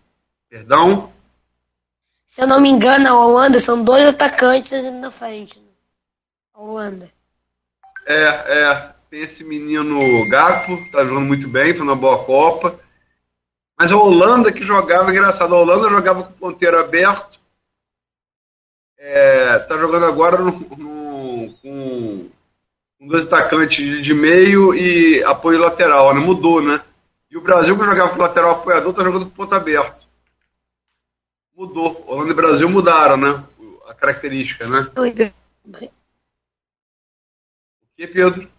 Perdão? 0.49 1.11
Se 2.27 2.41
eu 2.41 2.47
não 2.47 2.59
me 2.59 2.69
engano, 2.69 3.07
a 3.07 3.25
Holanda 3.25 3.59
são 3.59 3.83
dois 3.83 4.05
atacantes 4.05 4.71
na 4.93 5.11
frente. 5.11 5.57
Né? 5.59 5.65
A 6.53 6.61
Holanda. 6.61 7.09
É, 8.05 8.23
é. 8.23 8.91
Tem 9.09 9.21
esse 9.21 9.43
menino 9.43 9.99
Gato, 10.29 10.77
tá 10.91 11.03
jogando 11.03 11.25
muito 11.25 11.47
bem, 11.47 11.73
foi 11.73 11.81
uma 11.81 11.95
boa 11.95 12.23
Copa. 12.23 12.79
Mas 13.77 13.91
a 13.91 13.97
Holanda 13.97 14.51
que 14.51 14.63
jogava, 14.63 15.11
engraçado, 15.11 15.53
a 15.53 15.57
Holanda 15.57 15.89
jogava 15.89 16.23
com 16.23 16.29
o 16.29 16.33
ponteiro 16.33 16.79
aberto 16.79 17.41
é, 19.03 19.57
tá 19.57 19.75
jogando 19.77 20.05
agora 20.05 20.37
no, 20.37 20.51
no, 20.51 21.53
com, 21.59 22.29
com 22.99 23.07
dois 23.07 23.25
atacantes 23.25 24.03
de 24.03 24.13
meio 24.13 24.75
e 24.75 25.23
apoio 25.23 25.59
lateral, 25.59 26.13
né? 26.13 26.21
Mudou, 26.21 26.61
né? 26.61 26.79
E 27.31 27.37
o 27.37 27.41
Brasil, 27.41 27.77
que 27.79 27.85
jogava 27.85 28.13
com 28.13 28.21
lateral 28.21 28.51
apoiador, 28.51 28.93
tá 28.93 29.03
jogando 29.03 29.25
com 29.25 29.31
ponta 29.31 29.55
aberto. 29.55 30.05
Mudou. 31.55 32.03
Holanda 32.05 32.31
e 32.31 32.35
Brasil 32.35 32.69
mudaram, 32.69 33.15
né? 33.15 33.41
A 33.87 33.93
característica, 33.93 34.67
né? 34.67 34.91
O 34.97 35.11
que, 37.95 38.07
Pedro? 38.07 38.51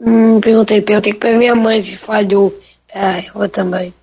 Hum, 0.00 0.38
perguntei, 0.40 0.82
perguntei 0.82 1.14
pra 1.14 1.32
minha 1.38 1.54
mãe 1.54 1.82
se 1.82 1.96
falhou. 1.96 2.60
É, 2.92 3.26
eu 3.34 3.48
também. 3.48 3.94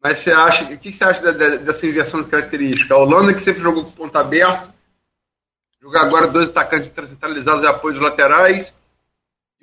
Mas 0.00 0.20
você 0.20 0.32
acha, 0.32 0.64
o 0.64 0.78
que 0.78 0.92
você 0.92 1.04
acha 1.04 1.32
dessa 1.32 1.86
inversão 1.86 2.22
de 2.22 2.30
característica? 2.30 2.94
A 2.94 2.98
Holanda 2.98 3.34
que 3.34 3.42
sempre 3.42 3.60
jogou 3.62 3.84
com 3.84 3.90
ponta 3.90 4.20
aberto, 4.20 4.72
jogar 5.80 6.02
agora 6.02 6.26
dois 6.26 6.48
atacantes 6.48 6.90
centralizados 6.94 7.62
e 7.62 7.66
apoios 7.66 8.00
laterais, 8.00 8.72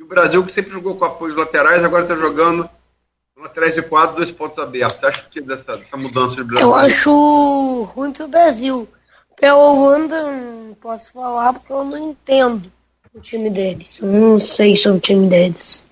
o 0.06 0.08
Brasil 0.08 0.46
que 0.46 0.54
sempre 0.54 0.72
jogou 0.72 0.96
com 0.96 1.06
apoios 1.06 1.36
laterais, 1.36 1.84
agora 1.84 2.04
está 2.04 2.16
jogando 2.16 2.70
laterais 3.36 3.76
e 3.76 3.82
quatro, 3.82 4.18
dois 4.18 4.32
pontos 4.32 4.60
abertos. 4.60 5.00
Você 5.00 5.06
acha 5.08 5.28
que 5.30 5.42
dessa, 5.42 5.78
dessa 5.78 5.98
mudança 5.98 6.36
de 6.36 6.44
Brasil? 6.44 6.68
Eu 6.68 6.76
acho 6.76 7.84
ruim 7.84 8.12
para 8.12 8.26
o 8.26 8.30
Brasil. 8.30 8.88
Pela 9.36 9.58
Holanda, 9.58 10.32
não 10.32 10.76
posso 10.76 11.12
falar 11.12 11.54
porque 11.54 11.74
eu 11.74 11.84
não 11.84 12.12
entendo 12.12 12.72
o 13.14 13.20
time 13.20 13.50
deles. 13.50 14.00
Eu 14.02 14.08
não 14.08 14.40
sei 14.40 14.78
sobre 14.78 15.00
o 15.00 15.02
time 15.02 15.28
deles. 15.28 15.84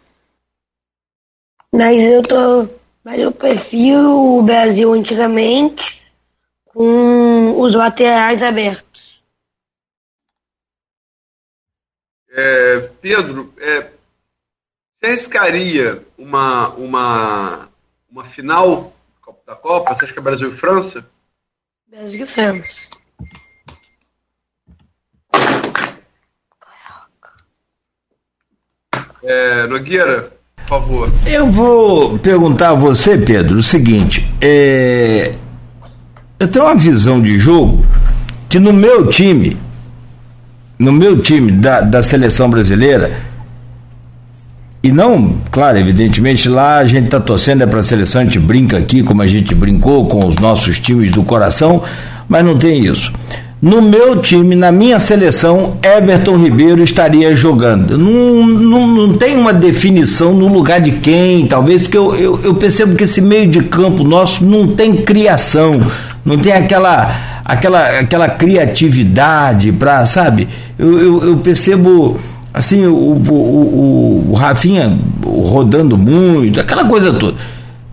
Mas 1.73 2.01
eu 2.01 2.21
tô 2.23 2.69
mas 3.03 3.19
eu 3.19 3.33
prefiro 3.33 4.37
o 4.37 4.41
Brasil 4.41 4.93
antigamente 4.93 6.01
com 6.65 7.59
os 7.59 7.75
laterais 7.75 8.41
abertos. 8.41 9.21
É, 12.31 12.79
Pedro, 13.01 13.53
é, 13.57 13.92
você 15.03 15.07
arriscaria 15.07 16.01
uma, 16.17 16.69
uma, 16.69 17.69
uma 18.09 18.23
final 18.23 18.93
da 19.45 19.53
Copa? 19.53 19.93
Você 19.93 20.05
acha 20.05 20.13
que 20.13 20.19
é 20.19 20.21
Brasil 20.21 20.49
e 20.49 20.55
França? 20.55 21.05
Brasil 21.91 22.23
e 22.23 22.25
França. 22.25 22.87
É, 29.21 29.67
Nogueira, 29.67 30.31
por 30.55 30.67
favor. 30.67 31.11
Eu 31.25 31.47
vou 31.47 32.17
perguntar 32.19 32.69
a 32.69 32.73
você, 32.73 33.17
Pedro, 33.17 33.57
o 33.57 33.63
seguinte: 33.63 34.29
é... 34.41 35.31
eu 36.39 36.47
tenho 36.47 36.65
uma 36.65 36.75
visão 36.75 37.21
de 37.21 37.37
jogo 37.39 37.85
que 38.49 38.59
no 38.59 38.71
meu 38.71 39.07
time, 39.07 39.57
no 40.79 40.91
meu 40.91 41.21
time 41.21 41.51
da, 41.51 41.81
da 41.81 42.03
seleção 42.03 42.49
brasileira, 42.49 43.32
e 44.83 44.91
não, 44.91 45.37
claro, 45.49 45.77
evidentemente 45.77 46.49
lá 46.49 46.79
a 46.79 46.85
gente 46.85 47.05
está 47.05 47.17
torcendo 47.17 47.63
é 47.63 47.65
para 47.65 47.79
a 47.79 47.83
seleção, 47.83 48.19
a 48.19 48.25
gente 48.25 48.37
brinca 48.37 48.77
aqui 48.77 49.01
como 49.01 49.21
a 49.21 49.27
gente 49.27 49.55
brincou 49.55 50.05
com 50.07 50.25
os 50.25 50.35
nossos 50.35 50.77
times 50.77 51.09
do 51.13 51.23
coração, 51.23 51.81
mas 52.27 52.43
não 52.43 52.57
tem 52.57 52.85
isso. 52.85 53.13
No 53.61 53.81
meu 53.81 54.17
time, 54.19 54.57
na 54.57 54.73
minha 54.73 54.99
seleção, 54.99 55.77
Everton 55.81 56.35
Ribeiro 56.35 56.83
estaria 56.83 57.33
jogando. 57.33 57.97
Não, 57.97 58.45
não, 58.45 58.87
não 58.87 59.13
tem 59.13 59.37
uma 59.37 59.53
definição 59.53 60.33
no 60.33 60.49
lugar 60.49 60.81
de 60.81 60.91
quem, 60.91 61.47
talvez, 61.47 61.83
porque 61.83 61.97
eu, 61.97 62.13
eu, 62.13 62.39
eu 62.43 62.53
percebo 62.55 62.93
que 62.93 63.05
esse 63.05 63.21
meio 63.21 63.47
de 63.47 63.61
campo 63.61 64.03
nosso 64.03 64.43
não 64.43 64.67
tem 64.67 64.97
criação, 64.97 65.81
não 66.25 66.37
tem 66.37 66.51
aquela, 66.51 67.15
aquela, 67.45 67.99
aquela 67.99 68.27
criatividade 68.27 69.71
para, 69.71 70.05
sabe? 70.05 70.49
Eu, 70.77 70.99
eu, 70.99 71.23
eu, 71.27 71.37
percebo 71.37 72.19
assim 72.53 72.85
o, 72.85 72.93
o, 72.93 73.31
o, 73.31 74.31
o 74.31 74.33
Rafinha 74.33 74.97
rodando 75.25 75.97
muito, 75.97 76.59
aquela 76.59 76.85
coisa 76.85 77.11
toda. 77.13 77.35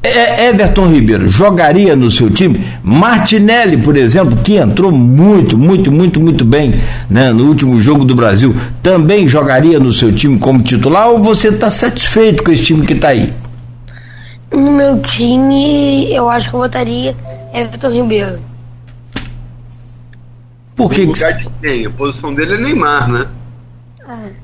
É, 0.03 0.49
Everton 0.49 0.87
Ribeiro 0.87 1.29
jogaria 1.29 1.95
no 1.95 2.11
seu 2.11 2.31
time? 2.31 2.65
Martinelli, 2.83 3.77
por 3.77 3.99
exemplo, 3.99 4.35
que 4.39 4.57
entrou 4.57 4.91
muito, 4.91 5.59
muito, 5.59 5.93
muito, 5.93 6.19
muito 6.19 6.43
bem 6.43 6.81
né, 7.09 7.31
no 7.33 7.45
último 7.45 7.79
jogo 7.81 8.03
do 8.05 8.15
Brasil, 8.15 8.55
também 8.83 9.29
jogaria 9.29 9.79
no 9.79 9.93
seu 9.93 10.11
time 10.11 10.39
como 10.39 10.63
titular 10.63 11.11
ou 11.11 11.23
você 11.23 11.49
está 11.49 11.71
satisfeito 11.71 12.43
com 12.43 12.51
esse 12.51 12.63
time 12.63 12.87
que 12.87 12.95
está 12.95 13.09
aí? 13.09 13.31
No 14.51 14.71
meu 14.73 14.99
time, 15.01 16.11
eu 16.11 16.31
acho 16.31 16.49
que 16.49 16.57
eu 16.57 16.61
votaria 16.61 17.15
Everton 17.53 17.91
Ribeiro. 17.91 18.41
Por 20.75 20.91
que? 20.91 21.05
Lugar 21.05 21.35
de 21.35 21.47
quem? 21.61 21.85
A 21.85 21.91
posição 21.91 22.33
dele 22.35 22.55
é 22.55 22.59
Neymar, 22.59 23.07
né? 23.07 23.27
É. 24.09 24.40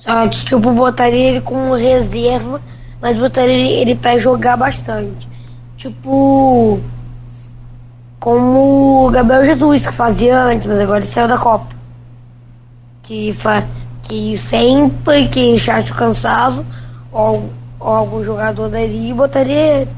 Só 0.00 0.28
que, 0.28 0.44
tipo, 0.44 0.72
botaria 0.72 1.30
ele 1.30 1.40
como 1.40 1.74
reserva 1.74 2.60
mas 3.00 3.16
botaria 3.16 3.54
ele, 3.54 3.72
ele 3.72 3.94
para 3.94 4.18
jogar 4.18 4.56
bastante. 4.56 5.28
Tipo, 5.76 6.78
como 8.18 9.06
o 9.06 9.10
Gabriel 9.10 9.44
Jesus, 9.44 9.86
que 9.86 9.92
fazia 9.92 10.38
antes, 10.38 10.66
mas 10.66 10.78
agora 10.78 10.98
ele 10.98 11.06
saiu 11.06 11.26
da 11.26 11.38
Copa. 11.38 11.74
Que, 13.02 13.32
fa, 13.32 13.66
que 14.02 14.36
sempre 14.36 15.28
que 15.28 15.58
Chacho 15.58 15.94
cansava, 15.94 16.64
ou, 17.10 17.50
ou 17.78 17.88
algum 17.88 18.22
jogador 18.22 18.68
dali, 18.68 19.14
botaria 19.14 19.80
ele. 19.80 19.90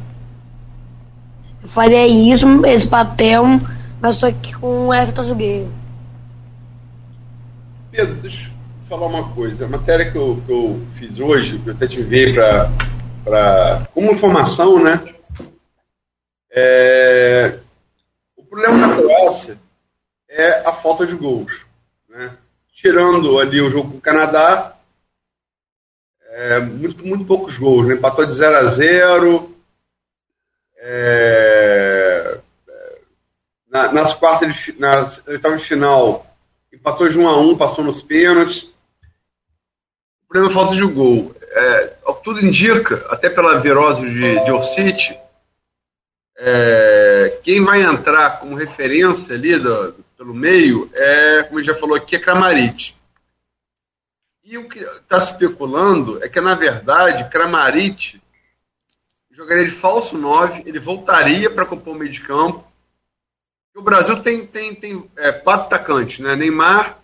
Eu 1.62 1.68
faria 1.68 2.06
isso, 2.06 2.46
esse 2.66 2.86
papel, 2.86 3.60
mas 4.00 4.16
só 4.16 4.30
que 4.30 4.52
com 4.54 4.86
o 4.86 4.94
Everton 4.94 5.22
Ribeiro. 5.22 5.72
Pedro, 7.90 8.14
deixa 8.14 8.51
falar 8.92 9.06
uma 9.06 9.32
coisa. 9.32 9.64
A 9.64 9.68
matéria 9.68 10.10
que 10.10 10.18
eu, 10.18 10.42
que 10.44 10.52
eu 10.52 10.86
fiz 10.98 11.18
hoje, 11.18 11.58
que 11.58 11.70
eu 11.70 11.74
até 11.74 11.86
te 11.86 11.98
enviei 11.98 12.34
para 12.34 13.88
como 13.94 14.12
informação, 14.12 14.82
né? 14.82 15.02
É, 16.50 17.58
o 18.36 18.44
problema 18.44 18.86
da 18.86 18.94
Croácia 18.94 19.58
é 20.28 20.68
a 20.68 20.74
falta 20.74 21.06
de 21.06 21.14
gols. 21.14 21.64
Né? 22.06 22.36
Tirando 22.74 23.38
ali 23.38 23.62
o 23.62 23.70
jogo 23.70 23.92
com 23.92 23.96
o 23.96 24.00
Canadá, 24.00 24.76
é, 26.28 26.60
muito, 26.60 27.02
muito 27.06 27.24
poucos 27.24 27.56
gols. 27.56 27.88
Né? 27.88 27.94
Empatou 27.94 28.26
de 28.26 28.34
0 28.34 28.56
a 28.56 28.64
0 28.66 29.56
é, 30.76 32.40
na, 33.70 33.90
nas 33.90 34.14
quartas, 34.14 34.54
de, 34.54 34.78
nas 34.78 35.26
oitavas 35.26 35.62
de 35.62 35.66
final, 35.66 36.26
empatou 36.70 37.08
de 37.08 37.18
1 37.18 37.26
a 37.26 37.40
1 37.40 37.56
passou 37.56 37.82
nos 37.82 38.02
pênaltis. 38.02 38.70
Problema 40.32 40.50
é 40.50 40.54
falta 40.54 40.74
de 40.74 40.86
gol. 40.86 41.36
É, 41.42 41.86
tudo 42.24 42.42
indica, 42.42 43.04
até 43.10 43.28
pela 43.28 43.60
virose 43.60 44.00
de, 44.00 44.42
de 44.42 44.50
Orsic, 44.50 45.14
é, 46.38 47.38
quem 47.42 47.62
vai 47.62 47.82
entrar 47.82 48.40
como 48.40 48.56
referência 48.56 49.34
ali 49.34 49.58
do, 49.58 49.92
pelo 50.16 50.32
meio 50.32 50.90
é, 50.94 51.42
como 51.42 51.62
já 51.62 51.74
falou 51.74 51.94
aqui, 51.94 52.16
é 52.16 52.18
Kramaric. 52.18 52.94
E 54.42 54.56
o 54.56 54.66
que 54.66 54.78
está 54.78 55.18
especulando 55.18 56.24
é 56.24 56.30
que, 56.30 56.40
na 56.40 56.54
verdade, 56.54 57.28
Kramaric 57.28 58.18
jogaria 59.32 59.66
de 59.66 59.72
falso 59.72 60.16
9, 60.16 60.62
ele 60.64 60.80
voltaria 60.80 61.50
para 61.50 61.66
compor 61.66 61.94
o 61.94 61.98
meio 61.98 62.10
de 62.10 62.22
campo. 62.22 62.66
O 63.76 63.82
Brasil 63.82 64.22
tem, 64.22 64.46
tem, 64.46 64.74
tem 64.74 65.10
é, 65.18 65.30
quatro 65.30 65.66
atacantes, 65.66 66.20
né? 66.20 66.34
Neymar, 66.34 66.98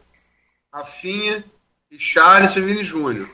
Rafinha, 0.73 1.45
Richarlison 1.91 2.59
e 2.59 2.63
Vini 2.63 2.85
Júnior. 2.85 3.29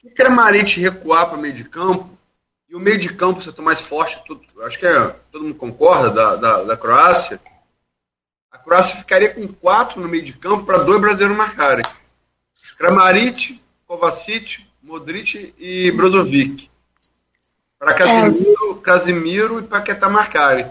Se 0.00 0.06
o 0.06 0.14
Kramaric 0.14 0.80
recuar 0.80 1.26
para 1.26 1.38
o 1.38 1.40
meio 1.40 1.54
de 1.54 1.64
campo, 1.64 2.16
e 2.68 2.76
o 2.76 2.78
meio 2.78 2.98
de 2.98 3.12
campo 3.14 3.42
setor 3.42 3.62
mais 3.62 3.80
forte, 3.80 4.22
tudo, 4.26 4.42
acho 4.62 4.78
que 4.78 4.86
é, 4.86 5.16
todo 5.32 5.44
mundo 5.44 5.54
concorda, 5.54 6.10
da, 6.10 6.36
da, 6.36 6.64
da 6.64 6.76
Croácia, 6.76 7.40
a 8.50 8.58
Croácia 8.58 8.96
ficaria 8.96 9.32
com 9.32 9.48
quatro 9.48 10.00
no 10.00 10.08
meio 10.08 10.24
de 10.24 10.34
campo 10.34 10.64
para 10.64 10.78
dois 10.78 11.00
brasileiros 11.00 11.36
marcarem. 11.36 11.84
Kramaric, 12.76 13.60
Kovacic, 13.86 14.66
Modric 14.82 15.54
e 15.58 15.90
Brozovic. 15.92 16.70
Para 17.78 17.94
Casimiro, 17.94 18.78
é. 18.78 18.82
Casimiro 18.82 19.58
e 19.60 19.62
Paquetá 19.62 20.08
marcarem. 20.08 20.70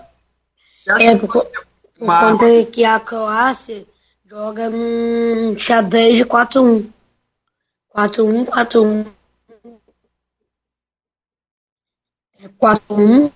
É, 1.00 1.16
por, 1.16 1.28
por 1.28 1.50
conta 1.98 2.66
que 2.72 2.84
a 2.86 3.00
Croácia 3.00 3.86
joga 4.28 4.70
num 4.70 5.58
xadrez 5.58 6.18
de 6.18 6.26
4-1. 6.26 6.92
4-1, 7.96 8.46
4-1. 8.46 9.14
É 12.40 12.50
4-1. 12.50 13.32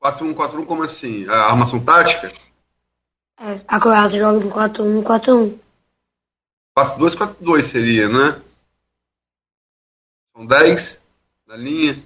4-1, 0.00 0.34
4-1, 0.34 0.66
como 0.66 0.82
assim? 0.84 1.28
A 1.28 1.50
armação 1.50 1.84
tática? 1.84 2.32
É, 3.40 3.60
a 3.66 3.80
Croácia 3.80 4.20
joga 4.20 4.44
em 4.44 4.48
4-1, 4.48 5.02
4-1. 5.02 5.58
4-2, 6.78 7.16
4-2 7.16 7.62
seria, 7.64 8.08
né? 8.08 8.40
São 10.32 10.46
10 10.46 11.00
na 11.46 11.56
linha. 11.56 12.02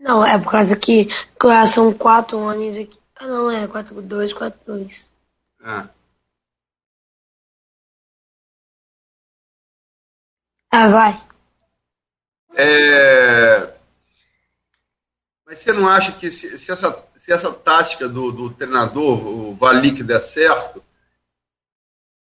Não, 0.00 0.26
é 0.26 0.36
por 0.36 0.50
causa 0.50 0.76
que 0.76 1.06
Croácia 1.38 1.76
são 1.76 1.92
4 1.92 2.36
homens 2.36 2.76
aqui. 2.76 3.03
Ah, 3.24 3.26
não, 3.26 3.50
é 3.50 3.66
4-2, 3.66 4.34
4-2. 4.34 5.06
É. 5.62 5.88
Ah, 10.70 10.88
vai. 10.90 11.14
É... 12.54 13.72
Mas 15.46 15.60
você 15.60 15.72
não 15.72 15.88
acha 15.88 16.12
que 16.12 16.30
se, 16.30 16.58
se 16.58 16.70
essa, 16.70 17.02
se 17.16 17.32
essa 17.32 17.50
tática 17.50 18.06
do, 18.06 18.30
do 18.30 18.50
treinador, 18.50 19.26
o 19.26 19.54
Valik, 19.54 20.02
der 20.02 20.20
certo, 20.20 20.84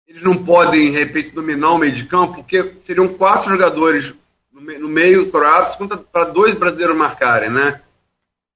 eles 0.05 0.21
não 0.21 0.43
podem, 0.43 0.91
de 0.91 0.97
repente, 0.97 1.29
dominar 1.29 1.71
o 1.71 1.77
meio 1.77 1.95
de 1.95 2.05
campo, 2.05 2.35
porque 2.35 2.75
seriam 2.79 3.13
quatro 3.13 3.49
jogadores 3.49 4.13
no, 4.51 4.59
meio, 4.59 4.79
no 4.81 4.89
meio 4.89 5.31
croatas 5.31 5.77
para 6.11 6.25
dois 6.25 6.53
brasileiros 6.53 6.97
marcarem, 6.97 7.49
né? 7.49 7.81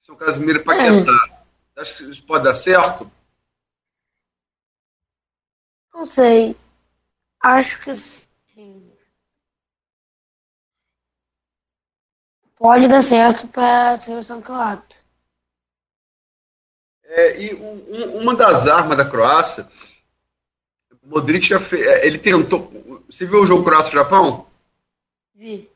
São 0.06 0.18
Casimiro 0.18 0.60
e 0.60 0.64
Paquetá. 0.64 1.14
É. 1.32 1.35
Acho 1.76 1.98
que 1.98 2.04
isso 2.04 2.24
pode 2.24 2.44
dar 2.44 2.56
certo? 2.56 3.12
Não 5.94 6.06
sei. 6.06 6.56
Acho 7.42 7.82
que 7.82 7.96
sim. 7.96 8.96
pode 12.56 12.88
dar 12.88 13.04
certo 13.04 13.48
para 13.48 13.92
a 13.92 13.98
seleção 13.98 14.42
croata. 14.42 14.96
É, 17.04 17.42
e 17.42 17.54
um, 17.54 18.22
uma 18.22 18.36
das 18.36 18.66
armas 18.68 18.98
da 18.98 19.06
Croácia, 19.06 19.70
o 21.04 21.08
Modric 21.08 21.48
já 21.48 21.60
fez, 21.60 21.86
é, 21.86 22.08
ele 22.08 22.18
tentou. 22.18 23.04
Você 23.08 23.26
viu 23.26 23.44
o 23.44 23.46
jogo 23.46 23.64
Croácia-Japão? 23.64 24.48
Vi. 25.36 25.70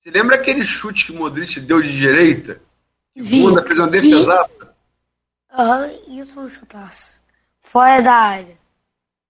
Você 0.00 0.10
lembra 0.10 0.36
aquele 0.36 0.64
chute 0.64 1.06
que 1.06 1.12
o 1.12 1.16
Modric 1.16 1.58
deu 1.58 1.82
de 1.82 1.94
direita? 1.96 2.62
Que 3.12 3.22
Vi. 3.22 3.42
Bunda 3.42 3.62
fez 3.62 3.78
uma 3.78 3.88
defesa 3.88 4.48
Aham, 5.56 5.88
uhum, 5.88 6.20
isso 6.20 6.34
foi 6.34 6.44
um 6.44 6.48
chutaço. 6.48 7.22
Fora 7.60 8.02
da 8.02 8.12
área. 8.12 8.58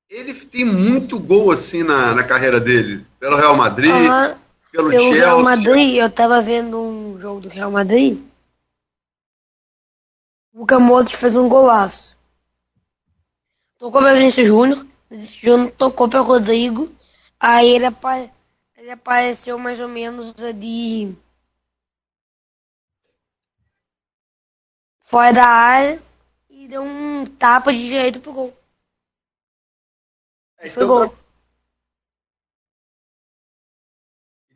Ele 0.09 0.35
tem 0.35 0.65
muito 0.65 1.19
gol 1.19 1.53
assim 1.53 1.83
na, 1.83 2.15
na 2.15 2.25
carreira 2.25 2.61
dele. 2.61 3.05
Pelo 3.19 3.37
Real 3.37 3.57
Madrid. 3.57 3.93
Uhum 3.93 4.47
pelo, 4.77 4.91
pelo 4.91 5.03
Chelsea. 5.03 5.25
Real 5.25 5.43
Madrid, 5.43 5.95
eu 5.97 6.11
tava 6.11 6.43
vendo 6.43 6.79
um 6.79 7.19
jogo 7.19 7.41
do 7.41 7.49
Real 7.49 7.71
Madrid. 7.71 8.21
O 10.53 10.61
Luka 10.61 10.79
Modric 10.79 11.17
fez 11.17 11.35
um 11.35 11.49
golaço. 11.49 12.17
Tocou 13.79 14.01
para 14.01 14.15
Vinícius 14.15 14.47
Júnior. 14.47 14.87
Vinícius 15.11 15.41
Júnior 15.41 15.71
tocou 15.73 16.09
para 16.09 16.21
Rodrigo. 16.21 16.93
Aí 17.41 17.69
ele, 17.69 17.87
apa 17.87 18.31
ele 18.77 18.91
apareceu 18.91 19.59
mais 19.59 19.81
ou 19.81 19.89
menos 19.89 20.35
ali 20.43 21.17
fora 25.01 25.33
da 25.33 25.47
área 25.47 26.03
e 26.67 26.69
deu 26.69 26.83
um 26.83 27.25
tapa 27.25 27.73
de 27.73 27.79
direito 27.79 28.21
pro 28.21 28.33
gol. 28.33 28.59
É, 30.59 30.67
então, 30.67 30.75
Foi 30.75 30.87
gol. 30.87 31.17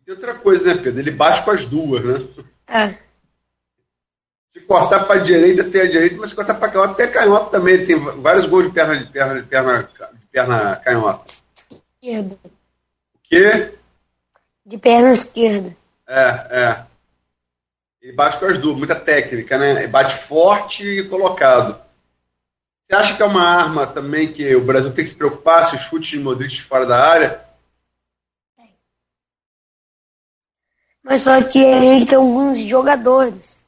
E 0.04 0.10
outra 0.10 0.34
coisa, 0.34 0.64
né, 0.64 0.82
Pedro? 0.82 0.98
Ele 0.98 1.12
bate 1.12 1.44
com 1.44 1.52
as 1.52 1.64
duas, 1.64 2.04
né? 2.04 2.44
É. 2.66 2.98
Se 4.48 4.60
cortar 4.62 5.04
para 5.04 5.20
a 5.20 5.22
direita, 5.22 5.62
tem 5.62 5.82
a 5.82 5.88
direita, 5.88 6.16
mas 6.16 6.30
se 6.30 6.36
cortar 6.36 6.54
para 6.54 6.68
canhota, 6.68 6.94
tem 6.94 7.06
a 7.06 7.12
canhota 7.12 7.50
também. 7.50 7.74
Ele 7.74 7.86
tem 7.86 7.96
vários 8.20 8.46
gols 8.46 8.64
de 8.64 8.72
perna, 8.72 8.96
de 8.96 9.06
perna, 9.06 9.40
de 9.40 9.46
perna, 9.46 9.82
de 10.12 10.26
perna 10.26 10.76
canhota. 10.76 11.32
Esquerda. 12.02 12.38
O 12.44 13.18
quê? 13.22 13.78
De 14.66 14.78
perna 14.78 15.12
esquerda. 15.12 15.76
É, 16.08 16.26
é. 16.50 16.86
Ele 18.02 18.12
bate 18.14 18.38
com 18.40 18.46
as 18.46 18.58
duas, 18.58 18.76
muita 18.76 18.96
técnica, 18.96 19.56
né? 19.56 19.70
Ele 19.70 19.86
bate 19.86 20.16
forte 20.24 20.82
e 20.82 21.08
colocado. 21.08 21.89
Você 22.90 22.96
acha 22.96 23.16
que 23.16 23.22
é 23.22 23.24
uma 23.24 23.44
arma 23.44 23.86
também 23.86 24.32
que 24.32 24.52
o 24.56 24.64
Brasil 24.64 24.92
tem 24.92 25.04
que 25.04 25.10
se 25.10 25.16
preocupar 25.16 25.70
se 25.70 25.76
os 25.76 25.82
chutes 25.82 26.08
de 26.08 26.18
Modric 26.18 26.60
fora 26.60 26.84
da 26.84 27.00
área? 27.00 27.44
Mas 31.00 31.20
só 31.20 31.40
que 31.40 31.64
a 31.64 31.80
gente 31.80 32.06
tem 32.06 32.18
alguns 32.18 32.60
jogadores 32.62 33.64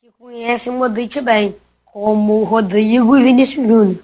que 0.00 0.10
conhecem 0.12 0.72
o 0.72 0.76
Modric 0.76 1.20
bem, 1.20 1.54
como 1.84 2.44
Rodrigo 2.44 3.14
e 3.14 3.22
Vinícius 3.22 3.68
Júnior. 3.68 4.02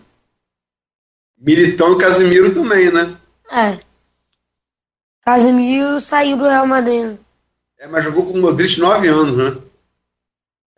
Militão 1.38 1.94
e 1.94 1.98
Casemiro 1.98 2.52
também, 2.52 2.92
né? 2.92 3.16
É. 3.50 3.78
Casemiro 5.22 5.98
saiu 5.98 6.36
do 6.36 6.44
Real 6.44 6.66
Madrid. 6.66 7.16
É, 7.78 7.86
mas 7.86 8.04
jogou 8.04 8.26
com 8.26 8.38
o 8.38 8.42
Modric 8.42 8.78
nove 8.78 9.08
anos, 9.08 9.34
né? 9.34 9.62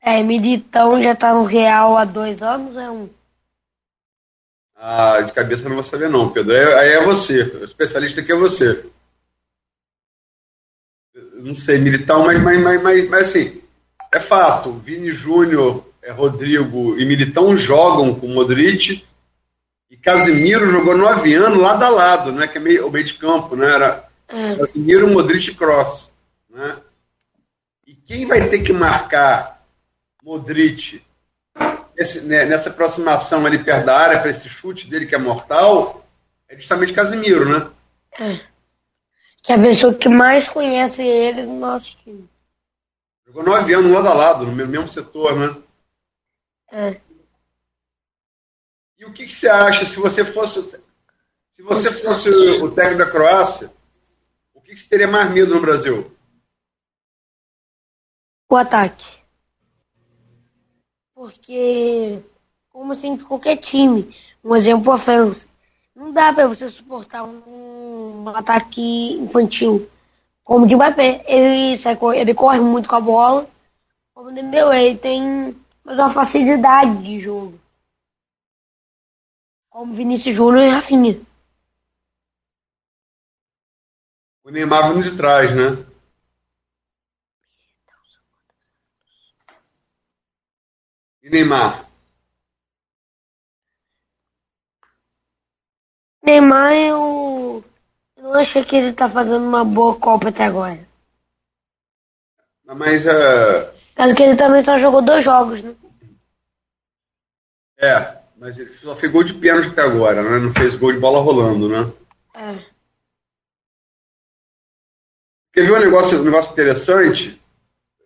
É, 0.01 0.23
Militão 0.23 1.03
já 1.03 1.17
tá 1.17 1.35
no 1.35 1.43
Real 1.43 1.97
há 1.97 2.05
dois 2.05 2.41
anos, 2.41 2.77
é 2.77 2.89
um. 2.89 3.11
Ah, 4.81 5.21
de 5.21 5.33
cabeça 5.33 5.63
eu 5.63 5.69
não 5.69 5.77
vou 5.77 5.85
saber 5.85 6.09
não, 6.09 6.31
Pedro. 6.31 6.57
Aí 6.57 6.89
é 6.89 7.05
você. 7.05 7.43
O 7.43 7.65
especialista 7.65 8.21
aqui 8.21 8.33
é 8.33 8.37
você 8.37 8.83
não 11.43 11.55
sei, 11.55 11.79
militar, 11.79 12.19
mas, 12.19 12.41
mas, 12.43 12.61
mas, 12.61 12.83
mas, 12.83 13.09
mas 13.09 13.29
assim, 13.29 13.61
é 14.13 14.21
fato. 14.21 14.73
Vini 14.85 15.11
Júnior, 15.11 15.85
é, 16.03 16.11
Rodrigo 16.11 16.99
e 16.99 17.05
Militão 17.05 17.57
jogam 17.57 18.15
com 18.15 18.29
Modric 18.29 19.05
e 19.91 19.97
Casimiro 19.97 20.71
jogou 20.71 20.97
nove 20.97 21.35
anos 21.35 21.59
lado 21.59 21.83
a 21.85 21.89
lado, 21.89 22.33
né? 22.33 22.47
Que 22.47 22.59
é 22.59 22.61
meio, 22.61 22.87
o 22.87 22.91
meio 22.91 23.05
de 23.05 23.15
campo, 23.15 23.57
né? 23.57 23.73
Era 23.73 24.09
é. 24.29 24.57
Casimiro, 24.57 25.09
Modric 25.09 25.51
e 25.51 25.55
Cross. 25.55 26.11
Né? 26.49 26.77
E 27.87 27.95
quem 27.95 28.27
vai 28.27 28.49
ter 28.49 28.61
que 28.61 28.73
marcar 28.73 29.65
Modric 30.23 31.03
esse, 32.01 32.23
né, 32.23 32.47
nessa 32.47 32.71
aproximação 32.71 33.45
ali 33.45 33.63
perto 33.63 33.85
da 33.85 33.99
área, 33.99 34.21
para 34.21 34.31
esse 34.31 34.49
chute 34.49 34.89
dele 34.89 35.05
que 35.05 35.15
é 35.15 35.19
mortal, 35.19 36.07
é 36.49 36.57
justamente 36.57 36.95
Casimiro, 36.95 37.47
né? 37.47 37.71
É. 38.19 38.41
Que 39.43 39.53
é 39.53 39.57
a 39.57 39.59
pessoa 39.61 39.95
que 39.95 40.09
mais 40.09 40.49
conhece 40.49 41.03
ele 41.03 41.43
no 41.43 41.59
nosso 41.59 41.97
time. 41.99 42.29
Jogou 43.27 43.45
nove 43.45 43.75
anos 43.75 43.93
lado 43.93 44.09
a 44.09 44.15
lado, 44.15 44.47
no 44.47 44.53
mesmo 44.53 44.89
setor, 44.89 45.37
né? 45.37 45.63
É. 46.73 47.01
E 48.99 49.05
o 49.05 49.13
que, 49.13 49.27
que 49.27 49.35
você 49.35 49.49
acha 49.49 49.85
se 49.85 49.97
você 49.97 50.25
fosse 50.25 50.61
se 51.53 51.63
você 51.63 51.93
fosse 51.93 52.31
o 52.31 52.71
técnico 52.71 53.05
da 53.05 53.11
Croácia, 53.11 53.71
o 54.55 54.63
que, 54.63 54.75
que 54.75 54.81
você 54.81 54.89
teria 54.89 55.07
mais 55.07 55.31
medo 55.31 55.55
no 55.55 55.61
Brasil? 55.61 56.11
O 58.49 58.57
ataque. 58.57 59.20
Porque, 61.21 62.19
como 62.71 62.95
sempre, 62.95 63.27
qualquer 63.27 63.59
time, 63.59 64.11
um 64.43 64.57
exemplo, 64.57 64.91
a 64.91 64.97
França, 64.97 65.47
não 65.95 66.15
dá 66.15 66.33
para 66.33 66.49
você 66.49 66.67
suportar 66.71 67.25
um, 67.25 68.23
um, 68.25 68.29
ataque 68.31 69.19
infantil. 69.21 69.87
Como 70.43 70.67
de 70.67 70.75
Mbappé, 70.75 71.23
ele, 71.29 71.77
sai, 71.77 71.99
ele 72.17 72.33
corre 72.33 72.59
muito 72.61 72.89
com 72.89 72.97
a 72.97 73.01
bola, 73.03 73.47
como 74.15 74.31
o 74.31 74.33
Dembélé, 74.33 74.83
ele 74.83 74.97
tem 74.99 75.55
uma 75.85 76.09
facilidade 76.09 77.03
de 77.03 77.21
jogo 77.21 77.61
como 79.69 79.93
Vinícius 79.93 80.35
Júnior 80.35 80.65
e 80.65 80.71
Rafinha. 80.71 81.21
O 84.43 84.51
Neymar 84.51 84.91
vindo 84.91 85.03
de 85.03 85.15
trás, 85.15 85.55
né? 85.55 85.90
Neymar? 91.31 91.89
Neymar, 96.25 96.73
eu, 96.73 97.65
eu 98.17 98.23
não 98.23 98.35
achei 98.35 98.65
que 98.65 98.75
ele 98.75 98.93
tá 98.93 99.09
fazendo 99.09 99.45
uma 99.45 99.65
boa 99.65 99.95
Copa 99.95 100.29
até 100.29 100.45
agora. 100.45 100.87
Mas 102.65 103.05
uh... 103.07 103.73
Caso 103.95 104.15
que 104.15 104.23
ele 104.23 104.37
também 104.37 104.65
só 104.65 104.79
jogou 104.79 105.03
dois 105.03 105.25
jogos, 105.25 105.63
né? 105.63 105.75
É, 107.79 108.19
mas 108.37 108.59
ele 108.59 108.73
só 108.73 108.97
fez 108.97 109.11
gol 109.13 109.23
de 109.23 109.35
pênalti 109.35 109.69
até 109.69 109.83
agora, 109.83 110.23
né? 110.23 110.39
Não 110.39 110.53
fez 110.53 110.75
gol 110.75 110.93
de 110.93 110.99
bola 110.99 111.21
rolando, 111.21 111.69
né? 111.69 111.93
É. 112.35 112.65
Quer 115.53 115.67
ver 115.67 115.73
um 115.73 115.81
negócio, 115.81 116.21
um 116.21 116.25
negócio 116.25 116.53
interessante? 116.53 117.41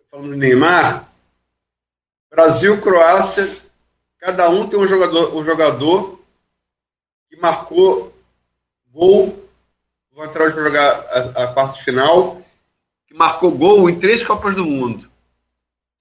Falando 0.09 0.31
de 0.31 0.37
Neymar. 0.37 1.04
Brasil, 2.35 2.81
Croácia, 2.81 3.55
cada 4.19 4.49
um 4.49 4.67
tem 4.67 4.77
um 4.77 4.85
jogador, 4.85 5.33
um 5.33 5.45
jogador 5.45 6.19
que 7.29 7.37
marcou 7.37 8.13
gol, 8.91 9.49
vou 10.11 10.21
hoje 10.21 10.33
para 10.33 10.49
jogar 10.49 10.99
a, 11.09 11.43
a 11.43 11.53
quarta 11.53 11.81
final, 11.81 12.41
que 13.07 13.13
marcou 13.13 13.51
gol 13.51 13.89
em 13.89 13.97
três 13.97 14.21
Copas 14.21 14.53
do 14.53 14.65
Mundo. 14.65 15.09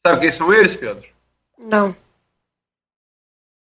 Sabe 0.05 0.23
quem 0.23 0.33
são 0.33 0.53
eles, 0.53 0.75
Pedro? 0.75 1.09
Não. 1.57 1.95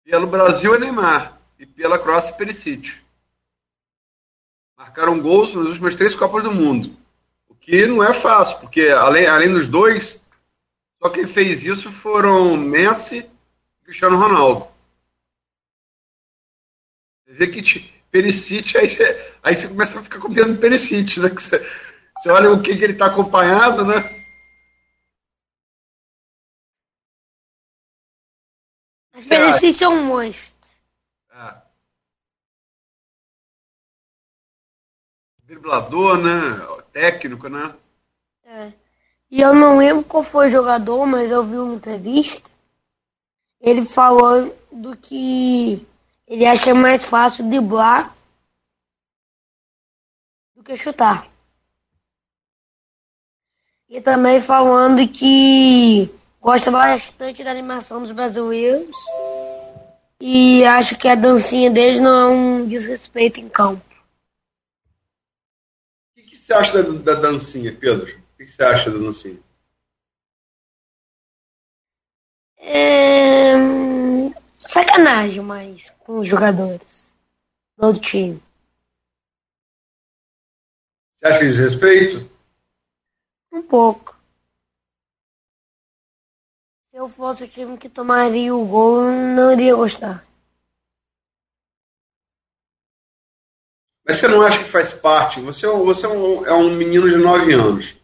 Pelo 0.03 0.27
Brasil 0.27 0.75
é 0.75 0.79
Neymar. 0.79 1.39
E 1.59 1.67
pela 1.67 1.99
Croácia, 1.99 2.35
Perisic. 2.35 2.91
Marcaram 4.79 5.21
gols 5.21 5.55
nas 5.55 5.67
últimas 5.67 5.95
três 5.95 6.15
Copas 6.15 6.43
do 6.43 6.51
Mundo. 6.51 6.97
O 7.51 7.55
que 7.55 7.87
não 7.87 8.03
é 8.03 8.15
fácil, 8.15 8.59
porque 8.61 8.89
além, 8.89 9.27
além 9.27 9.53
dos 9.53 9.69
dois, 9.69 10.22
só 11.03 11.11
quem 11.11 11.27
fez 11.27 11.65
isso 11.65 11.91
foram 11.91 12.57
Messi 12.57 13.19
e 13.19 13.85
Cristiano 13.85 14.17
Ronaldo. 14.17 14.71
Você 17.27 17.33
vê 17.33 17.49
que 17.49 17.93
Perisic, 18.09 18.79
aí 18.79 18.89
você, 18.89 19.35
aí 19.43 19.57
você 19.57 19.67
começa 19.67 19.99
a 19.99 20.03
ficar 20.05 20.21
copiando 20.21 20.61
Perisic, 20.61 21.19
né? 21.19 21.31
Que 21.31 21.43
você, 21.43 21.59
você 21.59 22.29
olha 22.31 22.53
o 22.53 22.63
que, 22.63 22.77
que 22.77 22.85
ele 22.85 22.93
está 22.93 23.07
acompanhado, 23.07 23.85
né? 23.85 23.97
Mas 29.13 29.27
Perisic 29.27 29.83
é 29.83 29.89
um 29.89 30.05
monstro. 30.05 30.53
É. 31.33 31.63
Driblador, 35.39 36.19
né? 36.19 36.83
Técnico, 36.93 37.49
né? 37.49 37.77
É. 38.45 38.82
E 39.33 39.41
eu 39.41 39.53
não 39.53 39.79
lembro 39.79 40.05
qual 40.05 40.23
foi 40.23 40.47
o 40.47 40.51
jogador, 40.53 41.05
mas 41.07 41.29
eu 41.29 41.43
vi 41.43 41.57
uma 41.57 41.75
entrevista. 41.75 42.51
Ele 43.61 43.85
falando 43.85 44.55
do 44.71 44.97
que 44.97 45.85
ele 46.29 46.47
acha 46.47 46.73
mais 46.73 47.05
fácil 47.05 47.49
driblar 47.49 48.15
do 50.55 50.63
que 50.63 50.77
chutar. 50.77 51.27
E 53.89 54.01
também 54.01 54.41
falando 54.41 55.09
que 55.09 56.09
Gosto 56.43 56.73
bastante 56.73 57.45
da 57.45 57.53
animação 57.53 58.01
dos 58.01 58.11
brasileiros. 58.11 58.97
E 60.21 60.65
acho 60.65 60.99
que 60.99 61.07
a 61.07 61.15
dancinha 61.15 61.71
deles 61.71 62.03
não 62.03 62.11
é 62.11 62.27
um 62.35 62.67
desrespeito 62.67 63.39
em 63.39 63.49
campo. 63.49 63.81
O 66.11 66.15
que, 66.17 66.23
que 66.25 66.37
você 66.37 66.53
acha 66.53 66.83
da, 66.83 67.15
da, 67.15 67.21
dancinha, 67.21 67.73
Pedro? 67.73 68.21
O 68.43 68.45
que, 68.45 68.51
você 68.51 68.65
acha 68.65 68.91
da 68.91 68.99
dancinha? 68.99 69.41
É... 72.59 73.53
Sacanagem, 74.53 75.41
mas 75.43 75.91
com 76.01 76.19
os 76.19 76.29
jogadores 76.29 77.15
do 77.77 77.93
time. 77.93 78.43
Você 81.15 81.27
acha 81.27 81.39
que 81.39 81.45
desrespeito? 81.45 82.29
Um 83.53 83.63
pouco. 83.63 84.21
Se 86.91 86.97
eu 86.97 87.09
fosse 87.09 87.45
o 87.45 87.49
time 87.49 87.79
que 87.79 87.89
tomaria 87.89 88.53
o 88.53 88.67
gol, 88.67 89.05
não 89.05 89.53
iria 89.53 89.77
gostar. 89.77 90.27
Mas 94.05 94.17
você 94.17 94.27
não 94.27 94.43
acha 94.43 94.65
que 94.65 94.71
faz 94.71 94.93
parte? 94.93 95.41
Você, 95.43 95.65
é 95.65 95.71
você 95.71 96.07
é, 96.07 96.09
um, 96.09 96.45
é 96.45 96.53
um 96.53 96.75
menino 96.75 97.09
de 97.09 97.17
9 97.17 97.55
anos. 97.55 98.02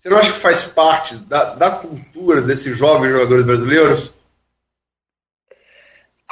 Você 0.00 0.08
não 0.08 0.16
acha 0.16 0.32
que 0.32 0.40
faz 0.40 0.64
parte 0.64 1.14
da, 1.16 1.54
da 1.54 1.70
cultura 1.72 2.40
desses 2.40 2.76
jovens 2.76 3.12
jogadores 3.12 3.44
brasileiros? 3.44 4.14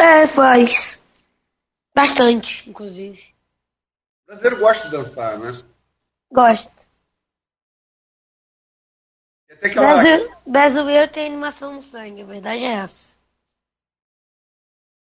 É, 0.00 0.26
faz. 0.26 1.02
Bastante, 1.94 2.68
inclusive. 2.68 3.22
O 4.22 4.26
brasileiro 4.28 4.58
gosta 4.58 4.84
de 4.84 4.96
dançar, 4.96 5.38
né? 5.38 5.52
Gosta. 6.32 6.72
Até. 9.50 9.68
Brasil, 9.74 10.34
brasileiro 10.46 11.12
tem 11.12 11.26
animação 11.26 11.74
no 11.74 11.82
sangue, 11.82 12.22
a 12.22 12.26
verdade 12.26 12.64
é 12.64 12.72
essa. 12.72 13.12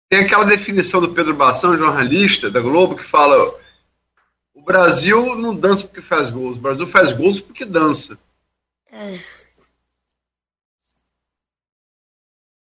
Tem 0.10 0.26
aquela 0.26 0.46
definição 0.46 1.00
do 1.00 1.14
Pedro 1.14 1.36
Bação, 1.36 1.78
jornalista 1.78 2.50
da 2.50 2.60
Globo, 2.60 2.98
que 2.98 3.04
fala: 3.04 3.38
o 4.54 4.62
Brasil 4.62 5.36
não 5.36 5.56
dança 5.56 5.86
porque 5.86 6.02
faz 6.02 6.30
gols, 6.30 6.58
o 6.58 6.62
Brasil 6.62 6.88
faz 6.88 7.14
gols 7.14 7.40
porque 7.40 7.64
dança. 7.64 8.18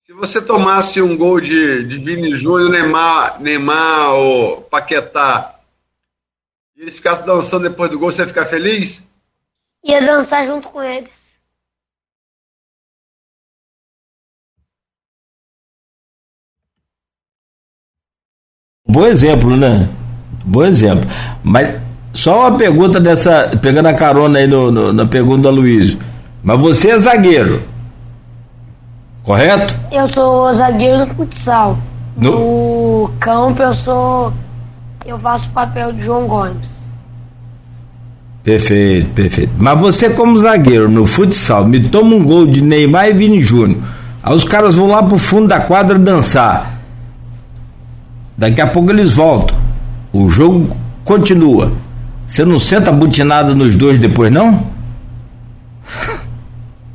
Se 0.06 0.12
você 0.14 0.40
tomasse 0.40 1.02
um 1.02 1.16
gol 1.16 1.40
de, 1.40 1.84
de 1.84 1.98
Vini 1.98 2.34
Júnior, 2.34 2.70
Neymar, 2.70 3.40
Neymar 3.40 4.14
ou 4.14 4.62
Paquetá, 4.62 5.60
e 6.76 6.82
eles 6.82 6.96
ficassem 6.96 7.26
dançando 7.26 7.68
depois 7.68 7.90
do 7.90 7.98
gol, 7.98 8.10
você 8.10 8.22
ia 8.22 8.28
ficar 8.28 8.46
feliz? 8.46 9.02
Ia 9.84 10.00
dançar 10.00 10.46
junto 10.46 10.68
com 10.68 10.82
eles. 10.82 11.24
Bom 18.86 19.06
exemplo, 19.06 19.56
né? 19.56 19.88
Bom 20.44 20.64
exemplo. 20.64 21.04
Mas 21.42 21.80
só 22.14 22.48
uma 22.48 22.56
pergunta 22.56 23.00
dessa, 23.00 23.48
pegando 23.60 23.88
a 23.88 23.94
carona 23.94 24.38
aí 24.38 24.46
no, 24.46 24.70
no, 24.70 24.92
na 24.92 25.04
pergunta 25.06 25.42
do 25.42 25.50
Luiz. 25.50 25.98
Mas 26.44 26.60
você 26.60 26.90
é 26.90 26.98
zagueiro, 26.98 27.62
correto? 29.22 29.74
Eu 29.90 30.06
sou 30.10 30.52
zagueiro 30.52 31.06
do 31.06 31.14
futsal. 31.14 31.78
No, 32.14 33.02
no 33.02 33.10
campo 33.18 33.62
eu 33.62 33.72
sou. 33.72 34.30
Eu 35.06 35.18
faço 35.18 35.46
o 35.48 35.52
papel 35.52 35.90
de 35.94 36.02
João 36.02 36.26
Gomes. 36.26 36.92
Perfeito, 38.42 39.08
perfeito. 39.14 39.52
Mas 39.56 39.80
você, 39.80 40.10
como 40.10 40.38
zagueiro 40.38 40.90
no 40.90 41.06
futsal, 41.06 41.64
me 41.64 41.88
toma 41.88 42.14
um 42.14 42.22
gol 42.22 42.46
de 42.46 42.60
Neymar 42.60 43.08
e 43.08 43.14
Vini 43.14 43.42
Júnior. 43.42 43.78
Aí 44.22 44.34
os 44.34 44.44
caras 44.44 44.74
vão 44.74 44.88
lá 44.88 45.02
pro 45.02 45.18
fundo 45.18 45.48
da 45.48 45.60
quadra 45.60 45.98
dançar. 45.98 46.78
Daqui 48.36 48.60
a 48.60 48.66
pouco 48.66 48.90
eles 48.90 49.12
voltam. 49.12 49.56
O 50.12 50.28
jogo 50.28 50.76
continua. 51.06 51.72
Você 52.26 52.44
não 52.44 52.60
senta 52.60 52.92
butinada 52.92 53.54
nos 53.54 53.76
dois 53.76 53.98
depois, 53.98 54.30
não? 54.30 54.73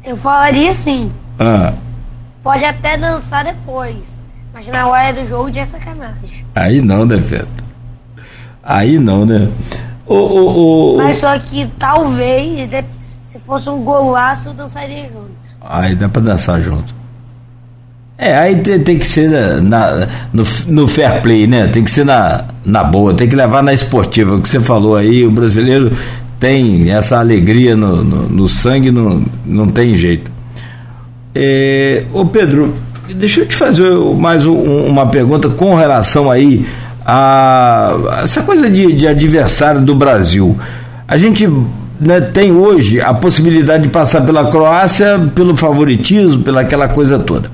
Eu 0.09 0.17
falaria 0.17 0.73
sim. 0.73 1.11
Ah. 1.37 1.71
pode 2.41 2.65
até 2.65 2.97
dançar 2.97 3.43
depois, 3.43 3.95
mas 4.51 4.67
na 4.67 4.87
hora 4.87 5.13
do 5.13 5.29
jogo 5.29 5.53
já 5.53 5.61
é 5.61 5.65
sacanagem. 5.67 6.45
Aí 6.55 6.81
não, 6.81 7.05
né, 7.05 7.21
Pedro? 7.29 7.47
Aí 8.63 8.97
não, 8.97 9.23
né? 9.23 9.47
O, 10.07 10.15
o, 10.15 10.95
o, 10.95 10.97
Mas 10.97 11.19
só 11.19 11.37
que 11.37 11.69
talvez, 11.77 12.67
se 13.31 13.37
fosse 13.45 13.69
um 13.69 13.83
golaço, 13.83 14.51
dançaria 14.51 15.03
junto. 15.03 15.29
Aí 15.61 15.93
dá 15.93 16.09
pra 16.09 16.23
dançar 16.23 16.59
junto. 16.59 16.91
É, 18.17 18.35
aí 18.35 18.63
tem, 18.63 18.83
tem 18.83 18.97
que 18.97 19.05
ser 19.05 19.29
na, 19.29 19.61
na, 19.61 20.07
no, 20.33 20.43
no 20.69 20.87
fair 20.87 21.21
play, 21.21 21.45
né? 21.45 21.67
Tem 21.67 21.83
que 21.83 21.91
ser 21.91 22.03
na, 22.03 22.45
na 22.65 22.83
boa, 22.83 23.13
tem 23.13 23.29
que 23.29 23.35
levar 23.35 23.61
na 23.61 23.73
esportiva. 23.73 24.33
O 24.35 24.41
que 24.41 24.49
você 24.49 24.59
falou 24.59 24.95
aí, 24.95 25.23
o 25.23 25.29
brasileiro 25.29 25.95
tem 26.39 26.91
essa 26.91 27.19
alegria 27.19 27.75
no, 27.75 28.03
no, 28.03 28.29
no 28.29 28.47
sangue, 28.47 28.91
não, 28.91 29.23
não 29.45 29.67
tem 29.67 29.95
jeito. 29.95 30.31
É, 31.35 32.03
ô 32.13 32.25
Pedro, 32.25 32.73
deixa 33.13 33.41
eu 33.41 33.47
te 33.47 33.55
fazer 33.55 33.89
mais 34.17 34.45
um, 34.45 34.85
uma 34.85 35.07
pergunta 35.07 35.49
com 35.49 35.75
relação 35.75 36.31
aí 36.31 36.65
a 37.05 38.21
essa 38.23 38.41
coisa 38.41 38.69
de, 38.69 38.93
de 38.93 39.07
adversário 39.07 39.81
do 39.81 39.93
Brasil. 39.93 40.57
A 41.07 41.17
gente 41.17 41.47
né, 41.99 42.21
tem 42.21 42.51
hoje 42.51 43.01
a 43.01 43.13
possibilidade 43.13 43.83
de 43.83 43.89
passar 43.89 44.21
pela 44.21 44.49
Croácia 44.49 45.19
pelo 45.35 45.57
favoritismo, 45.57 46.43
pela 46.43 46.61
aquela 46.61 46.87
coisa 46.87 47.19
toda. 47.19 47.51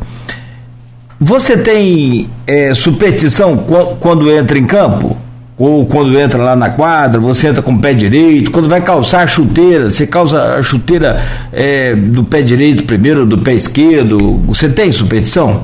Você 1.20 1.58
tem 1.58 2.30
é, 2.46 2.74
superstição 2.74 3.66
quando 4.00 4.30
entra 4.30 4.58
em 4.58 4.66
campo? 4.66 5.18
Ou 5.58 5.86
quando 5.86 6.20
entra 6.20 6.44
lá 6.44 6.56
na 6.56 6.70
quadra, 6.70 7.20
você 7.20 7.48
entra 7.48 7.62
com 7.62 7.74
o 7.74 7.80
pé 7.80 7.94
direito, 7.94 8.52
quando 8.52 8.68
vai 8.68 8.82
calçar 8.82 9.22
a 9.22 9.28
chuteira, 9.28 9.90
você 9.90 10.06
calça 10.06 10.56
a 10.56 10.62
chuteira 10.62 11.22
é, 11.54 11.96
do 11.96 12.26
pé 12.26 12.42
direito 12.42 12.84
primeiro 12.84 13.26
do 13.26 13.38
pé 13.38 13.54
esquerdo, 13.54 14.42
você 14.46 14.68
tem 14.68 14.92
superstição? 14.92 15.64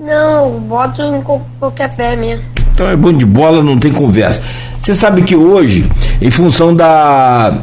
Não, 0.00 0.60
boto 0.60 1.02
em 1.02 1.20
qualquer 1.58 1.94
pé 1.94 2.14
mesmo. 2.14 2.44
Então 2.72 2.88
é 2.88 2.96
bom 2.96 3.12
de 3.12 3.26
bola, 3.26 3.60
não 3.60 3.76
tem 3.76 3.92
conversa. 3.92 4.40
Você 4.80 4.94
sabe 4.94 5.22
que 5.22 5.34
hoje, 5.34 5.84
em 6.22 6.30
função 6.30 6.74
da, 6.74 7.58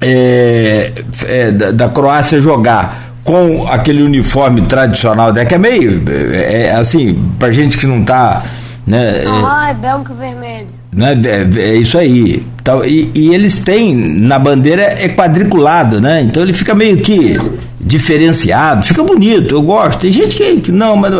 é, 0.00 0.92
é, 1.26 1.50
da, 1.50 1.70
da 1.70 1.88
Croácia 1.88 2.40
jogar 2.40 3.12
com 3.24 3.66
aquele 3.68 4.02
uniforme 4.02 4.62
tradicional, 4.62 5.32
né, 5.32 5.44
que 5.44 5.54
é 5.54 5.58
meio 5.58 6.02
é, 6.08 6.64
é 6.64 6.74
assim, 6.74 7.18
pra 7.38 7.52
gente 7.52 7.78
que 7.78 7.86
não 7.86 8.02
tá. 8.04 8.42
Né, 8.86 9.22
ah, 9.26 9.70
é 9.70 9.74
branco 9.74 10.12
e 10.12 10.14
vermelho. 10.14 10.68
Né, 10.92 11.20
é, 11.24 11.60
é 11.60 11.76
isso 11.76 11.96
aí. 11.96 12.44
E, 12.86 13.10
e, 13.14 13.34
eles 13.34 13.60
têm, 13.60 13.94
na 14.18 14.38
bandeira 14.38 14.82
é 14.82 15.08
quadriculado, 15.08 16.00
né? 16.00 16.22
Então 16.22 16.42
ele 16.42 16.52
fica 16.52 16.74
meio 16.74 16.98
que 16.98 17.38
diferenciado, 17.80 18.84
fica 18.84 19.02
bonito, 19.02 19.54
eu 19.54 19.62
gosto. 19.62 20.00
Tem 20.00 20.10
gente 20.10 20.36
que, 20.36 20.60
que 20.60 20.72
não, 20.72 20.96
mas, 20.96 21.12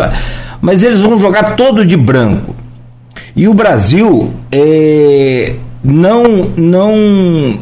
mas 0.61 0.83
eles 0.83 1.01
vão 1.01 1.19
jogar 1.19 1.57
todo 1.57 1.85
de 1.85 1.97
branco. 1.97 2.55
E 3.35 3.49
o 3.49 3.55
Brasil 3.55 4.33
é, 4.51 5.55
não, 5.83 6.51
não, 6.57 6.97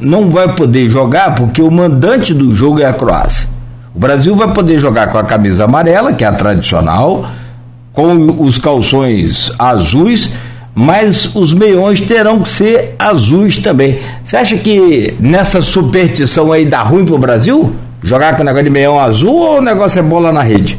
não 0.02 0.30
vai 0.30 0.54
poder 0.54 0.90
jogar 0.90 1.34
porque 1.34 1.62
o 1.62 1.70
mandante 1.70 2.34
do 2.34 2.54
jogo 2.54 2.80
é 2.80 2.86
a 2.86 2.92
Croácia. 2.92 3.48
O 3.94 3.98
Brasil 3.98 4.34
vai 4.34 4.52
poder 4.52 4.78
jogar 4.78 5.08
com 5.08 5.18
a 5.18 5.24
camisa 5.24 5.64
amarela, 5.64 6.12
que 6.12 6.24
é 6.24 6.26
a 6.26 6.32
tradicional, 6.32 7.26
com 8.00 8.42
os 8.42 8.58
calções 8.58 9.52
azuis, 9.58 10.30
mas 10.74 11.34
os 11.34 11.52
meiões 11.52 12.00
terão 12.00 12.40
que 12.40 12.48
ser 12.48 12.94
azuis 12.98 13.58
também. 13.58 13.98
Você 14.24 14.36
acha 14.36 14.56
que 14.56 15.14
nessa 15.20 15.60
superstição 15.60 16.52
aí 16.52 16.64
dá 16.64 16.82
ruim 16.82 17.04
pro 17.04 17.18
Brasil? 17.18 17.74
Jogar 18.02 18.34
com 18.36 18.42
o 18.42 18.44
negócio 18.44 18.64
de 18.64 18.70
meião 18.70 18.98
azul 18.98 19.36
ou 19.36 19.58
o 19.58 19.62
negócio 19.62 19.98
é 19.98 20.02
bola 20.02 20.32
na 20.32 20.42
rede? 20.42 20.78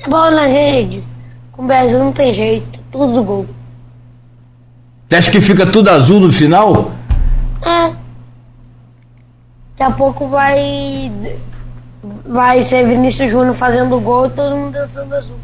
É 0.00 0.08
bola 0.08 0.30
na 0.30 0.46
rede. 0.46 1.02
Com 1.52 1.64
o 1.64 1.66
Brasil 1.66 1.98
não 1.98 2.12
tem 2.12 2.32
jeito, 2.32 2.80
tudo 2.90 3.22
gol. 3.22 3.46
Você 5.06 5.16
acha 5.16 5.30
que 5.30 5.40
fica 5.40 5.66
tudo 5.66 5.88
azul 5.88 6.20
no 6.20 6.32
final? 6.32 6.92
É. 7.62 7.90
Daqui 9.76 9.82
a 9.82 9.90
pouco 9.90 10.28
vai. 10.28 11.10
Vai 12.26 12.64
ser 12.64 12.86
Vinícius 12.86 13.30
Júnior 13.30 13.54
fazendo 13.54 13.98
gol 14.00 14.26
e 14.26 14.30
todo 14.30 14.56
mundo 14.56 14.72
dançando 14.72 15.14
azul. 15.14 15.36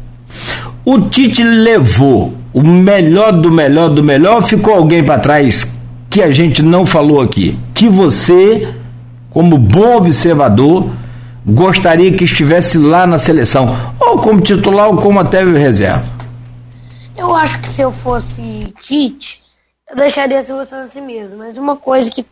O 0.85 1.01
Tite 1.01 1.43
levou 1.43 2.33
o 2.53 2.61
melhor 2.61 3.33
do 3.33 3.51
melhor 3.51 3.89
do 3.89 4.03
melhor, 4.03 4.43
ficou 4.43 4.75
alguém 4.75 5.03
para 5.03 5.19
trás 5.19 5.75
que 6.15 6.21
a 6.23 6.31
gente 6.31 6.61
não 6.61 6.85
falou 6.85 7.19
aqui? 7.19 7.59
Que 7.73 7.89
você, 7.89 8.73
como 9.31 9.57
bom 9.57 9.97
observador, 9.97 10.89
gostaria 11.45 12.15
que 12.15 12.23
estivesse 12.23 12.77
lá 12.77 13.05
na 13.05 13.19
seleção, 13.19 13.67
ou 13.99 14.19
como 14.19 14.39
titular 14.39 14.87
ou 14.87 14.95
como 14.95 15.19
até 15.19 15.43
reserva? 15.43 16.05
Eu 17.17 17.35
acho 17.35 17.59
que 17.59 17.67
se 17.67 17.81
eu 17.81 17.91
fosse 17.91 18.73
Tite, 18.81 19.43
eu 19.89 19.97
deixaria 19.97 20.39
a 20.39 20.43
seleção 20.45 20.79
assim 20.83 21.01
mesmo. 21.01 21.37
Mas 21.37 21.57
uma 21.57 21.75
coisa 21.75 22.09
que 22.09 22.25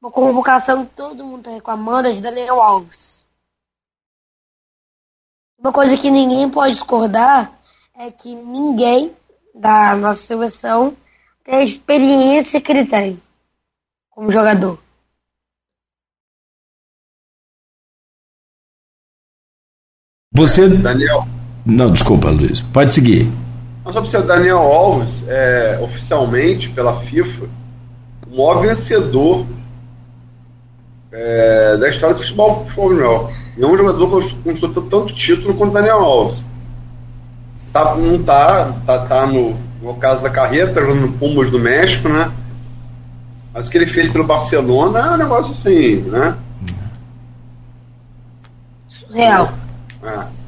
uma 0.00 0.12
convocação 0.12 0.84
que 0.84 0.92
todo 0.94 1.24
mundo 1.24 1.40
está 1.40 1.50
reclamando 1.50 2.06
é 2.06 2.12
de 2.12 2.22
Daniel 2.22 2.62
Alves. 2.62 3.09
Uma 5.60 5.72
coisa 5.72 5.94
que 5.94 6.10
ninguém 6.10 6.48
pode 6.48 6.72
discordar 6.72 7.52
é 7.94 8.10
que 8.10 8.34
ninguém 8.34 9.14
da 9.54 9.94
nossa 9.94 10.22
seleção 10.22 10.96
tem 11.44 11.54
a 11.56 11.64
experiência 11.64 12.58
que 12.60 12.72
ele 12.72 12.86
tem 12.86 13.20
como 14.08 14.32
jogador. 14.32 14.78
Você. 20.32 20.66
Daniel. 20.66 21.26
Não, 21.66 21.92
desculpa, 21.92 22.30
Luiz. 22.30 22.62
Pode 22.72 22.94
seguir. 22.94 23.30
Mas 23.84 23.92
só 23.92 24.00
para 24.00 24.10
você, 24.10 24.22
Daniel 24.22 24.58
Alves 24.58 25.22
é 25.28 25.78
oficialmente 25.82 26.70
pela 26.70 26.98
FIFA 27.02 27.50
o 28.26 28.36
maior 28.36 28.62
vencedor 28.62 29.46
é, 31.12 31.76
da 31.76 31.88
história 31.88 32.14
do 32.14 32.20
futebol 32.20 32.64
profissional. 32.64 33.32
Nenhum 33.56 33.76
jogador 33.76 34.30
conquistou 34.44 34.70
tanto 34.70 35.14
título 35.14 35.54
quanto 35.54 35.72
Daniel 35.72 35.98
Alves. 35.98 36.44
Tá, 37.72 37.94
não 37.94 38.22
tá, 38.22 38.74
tá, 38.86 38.98
tá 38.98 39.26
no, 39.26 39.56
no 39.82 39.94
caso 39.94 40.22
da 40.22 40.30
carreira, 40.30 40.72
tá 40.72 40.80
jogando 40.80 41.02
no 41.02 41.12
Pumas 41.12 41.50
do 41.50 41.58
México, 41.58 42.08
né? 42.08 42.30
Mas 43.52 43.66
o 43.66 43.70
que 43.70 43.78
ele 43.78 43.86
fez 43.86 44.08
pelo 44.08 44.24
Barcelona 44.24 44.98
é 44.98 45.10
um 45.10 45.16
negócio 45.16 45.52
assim, 45.52 45.96
né? 46.02 46.36
Surreal. 48.88 49.52
É. 50.02 50.40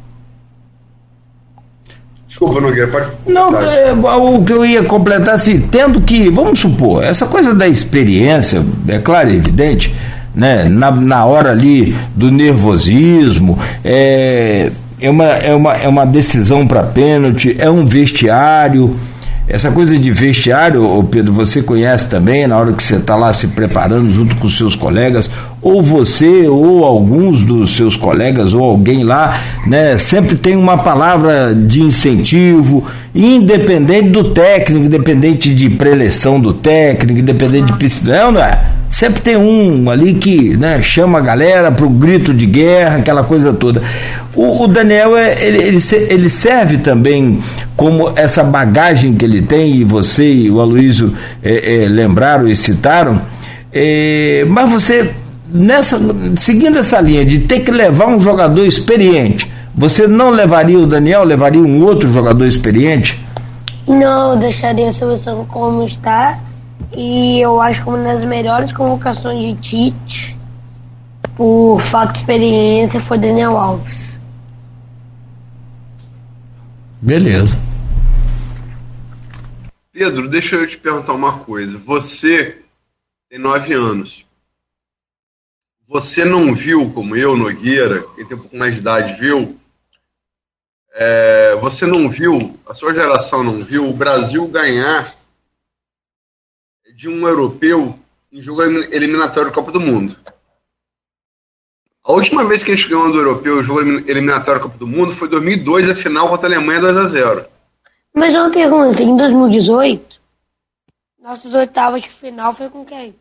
Desculpa, 2.28 2.60
Nogueira, 2.60 2.88
pode. 2.88 3.10
Não, 3.26 3.54
é, 3.60 3.92
o 3.92 4.42
que 4.42 4.52
eu 4.52 4.64
ia 4.64 4.82
completar 4.84 5.34
assim, 5.34 5.60
tendo 5.60 6.00
que, 6.00 6.30
vamos 6.30 6.60
supor, 6.60 7.04
essa 7.04 7.26
coisa 7.26 7.54
da 7.54 7.68
experiência, 7.68 8.64
é 8.88 8.98
claro 8.98 9.30
e 9.30 9.36
evidente, 9.36 9.94
né? 10.34 10.68
Na, 10.68 10.90
na 10.90 11.24
hora 11.24 11.50
ali 11.50 11.94
do 12.14 12.30
nervosismo, 12.30 13.58
é, 13.84 14.70
é, 15.00 15.10
uma, 15.10 15.24
é, 15.24 15.54
uma, 15.54 15.72
é 15.74 15.88
uma 15.88 16.06
decisão 16.06 16.66
para 16.66 16.82
pênalti, 16.82 17.56
é 17.58 17.70
um 17.70 17.86
vestiário. 17.86 18.96
Essa 19.48 19.70
coisa 19.70 19.98
de 19.98 20.10
vestiário, 20.12 21.02
Pedro, 21.10 21.32
você 21.32 21.62
conhece 21.62 22.08
também, 22.08 22.46
na 22.46 22.56
hora 22.56 22.72
que 22.72 22.82
você 22.82 22.96
está 22.96 23.16
lá 23.16 23.32
se 23.32 23.48
preparando 23.48 24.10
junto 24.10 24.36
com 24.36 24.48
seus 24.48 24.74
colegas, 24.76 25.28
ou 25.60 25.82
você, 25.82 26.46
ou 26.48 26.84
alguns 26.84 27.44
dos 27.44 27.76
seus 27.76 27.96
colegas, 27.96 28.54
ou 28.54 28.62
alguém 28.62 29.02
lá, 29.02 29.38
né, 29.66 29.98
sempre 29.98 30.36
tem 30.36 30.56
uma 30.56 30.78
palavra 30.78 31.54
de 31.54 31.82
incentivo, 31.82 32.84
independente 33.14 34.10
do 34.10 34.30
técnico, 34.30 34.86
independente 34.86 35.52
de 35.52 35.68
preleção 35.68 36.40
do 36.40 36.54
técnico, 36.54 37.18
independente 37.18 37.72
de 37.72 37.78
piscina, 37.78 38.30
não 38.30 38.40
é? 38.40 38.81
Sempre 38.92 39.22
tem 39.22 39.38
um 39.38 39.90
ali 39.90 40.12
que 40.12 40.54
né, 40.54 40.82
chama 40.82 41.16
a 41.16 41.22
galera 41.22 41.72
para 41.72 41.86
o 41.86 41.88
grito 41.88 42.34
de 42.34 42.44
guerra, 42.44 42.96
aquela 42.96 43.24
coisa 43.24 43.50
toda. 43.50 43.82
O, 44.36 44.64
o 44.64 44.68
Daniel, 44.68 45.16
é, 45.16 45.42
ele, 45.42 45.62
ele, 45.62 45.78
ele, 46.10 46.28
serve 46.28 46.76
também 46.76 47.40
como 47.74 48.12
essa 48.14 48.44
bagagem 48.44 49.14
que 49.14 49.24
ele 49.24 49.40
tem, 49.40 49.76
e 49.76 49.82
você 49.82 50.30
e 50.30 50.50
o 50.50 50.60
Aloysio 50.60 51.10
é, 51.42 51.84
é, 51.84 51.88
lembraram 51.88 52.46
e 52.46 52.54
citaram, 52.54 53.22
é, 53.72 54.44
mas 54.46 54.70
você, 54.70 55.10
nessa, 55.50 55.98
seguindo 56.36 56.78
essa 56.78 57.00
linha 57.00 57.24
de 57.24 57.38
ter 57.38 57.60
que 57.60 57.70
levar 57.70 58.08
um 58.08 58.20
jogador 58.20 58.66
experiente, 58.66 59.50
você 59.74 60.06
não 60.06 60.28
levaria 60.28 60.78
o 60.78 60.86
Daniel, 60.86 61.24
levaria 61.24 61.62
um 61.62 61.82
outro 61.82 62.12
jogador 62.12 62.44
experiente? 62.44 63.18
Não, 63.88 64.38
deixaria 64.38 64.90
a 64.90 64.92
seleção 64.92 65.46
como 65.46 65.86
está 65.86 66.38
e 66.94 67.40
eu 67.40 67.60
acho 67.60 67.82
que 67.82 67.88
uma 67.88 68.02
das 68.02 68.24
melhores 68.24 68.72
convocações 68.72 69.38
de 69.40 69.54
Tite, 69.60 70.36
por 71.34 71.80
fato 71.80 72.12
de 72.12 72.18
experiência, 72.18 73.00
foi 73.00 73.18
Daniel 73.18 73.56
Alves. 73.56 74.20
Beleza. 77.00 77.58
Pedro, 79.92 80.28
deixa 80.28 80.56
eu 80.56 80.66
te 80.66 80.78
perguntar 80.78 81.12
uma 81.12 81.38
coisa. 81.38 81.78
Você 81.78 82.62
tem 83.28 83.38
nove 83.38 83.72
anos. 83.72 84.24
você 85.88 86.24
não 86.24 86.54
viu, 86.54 86.90
como 86.92 87.14
eu, 87.16 87.36
Nogueira, 87.36 88.02
quem 88.14 88.24
tem 88.24 88.36
um 88.36 88.40
pouco 88.40 88.56
mais 88.56 88.74
de 88.74 88.80
idade 88.80 89.20
viu, 89.20 89.58
é, 90.94 91.56
você 91.60 91.86
não 91.86 92.08
viu, 92.08 92.58
a 92.66 92.74
sua 92.74 92.94
geração 92.94 93.42
não 93.42 93.60
viu 93.60 93.88
o 93.88 93.92
Brasil 93.92 94.46
ganhar 94.46 95.14
de 97.02 97.08
um 97.08 97.26
europeu 97.26 97.98
em 98.30 98.40
jogo 98.40 98.62
eliminatório 98.62 99.48
da 99.48 99.54
Copa 99.54 99.72
do 99.72 99.80
Mundo. 99.80 100.16
A 102.04 102.12
última 102.12 102.44
vez 102.44 102.62
que 102.62 102.70
a 102.70 102.76
gente 102.76 102.88
ganhou 102.88 103.10
do 103.10 103.18
europeu 103.18 103.56
o 103.56 103.62
jogo 103.64 103.80
eliminatório 103.80 104.60
da 104.60 104.66
Copa 104.68 104.78
do 104.78 104.86
Mundo 104.86 105.12
foi 105.12 105.26
2002, 105.26 105.90
a 105.90 105.96
final 105.96 106.28
contra 106.28 106.46
a 106.46 106.56
Alemanha 106.56 106.80
2 106.80 106.96
a 106.96 107.08
0 107.08 107.46
Mas 108.14 108.32
uma 108.36 108.50
pergunta, 108.50 109.02
em 109.02 109.16
2018, 109.16 110.20
nossas 111.20 111.52
oitavas 111.54 112.02
de 112.02 112.08
final 112.08 112.54
foi 112.54 112.70
com 112.70 112.84
quem? 112.84 113.16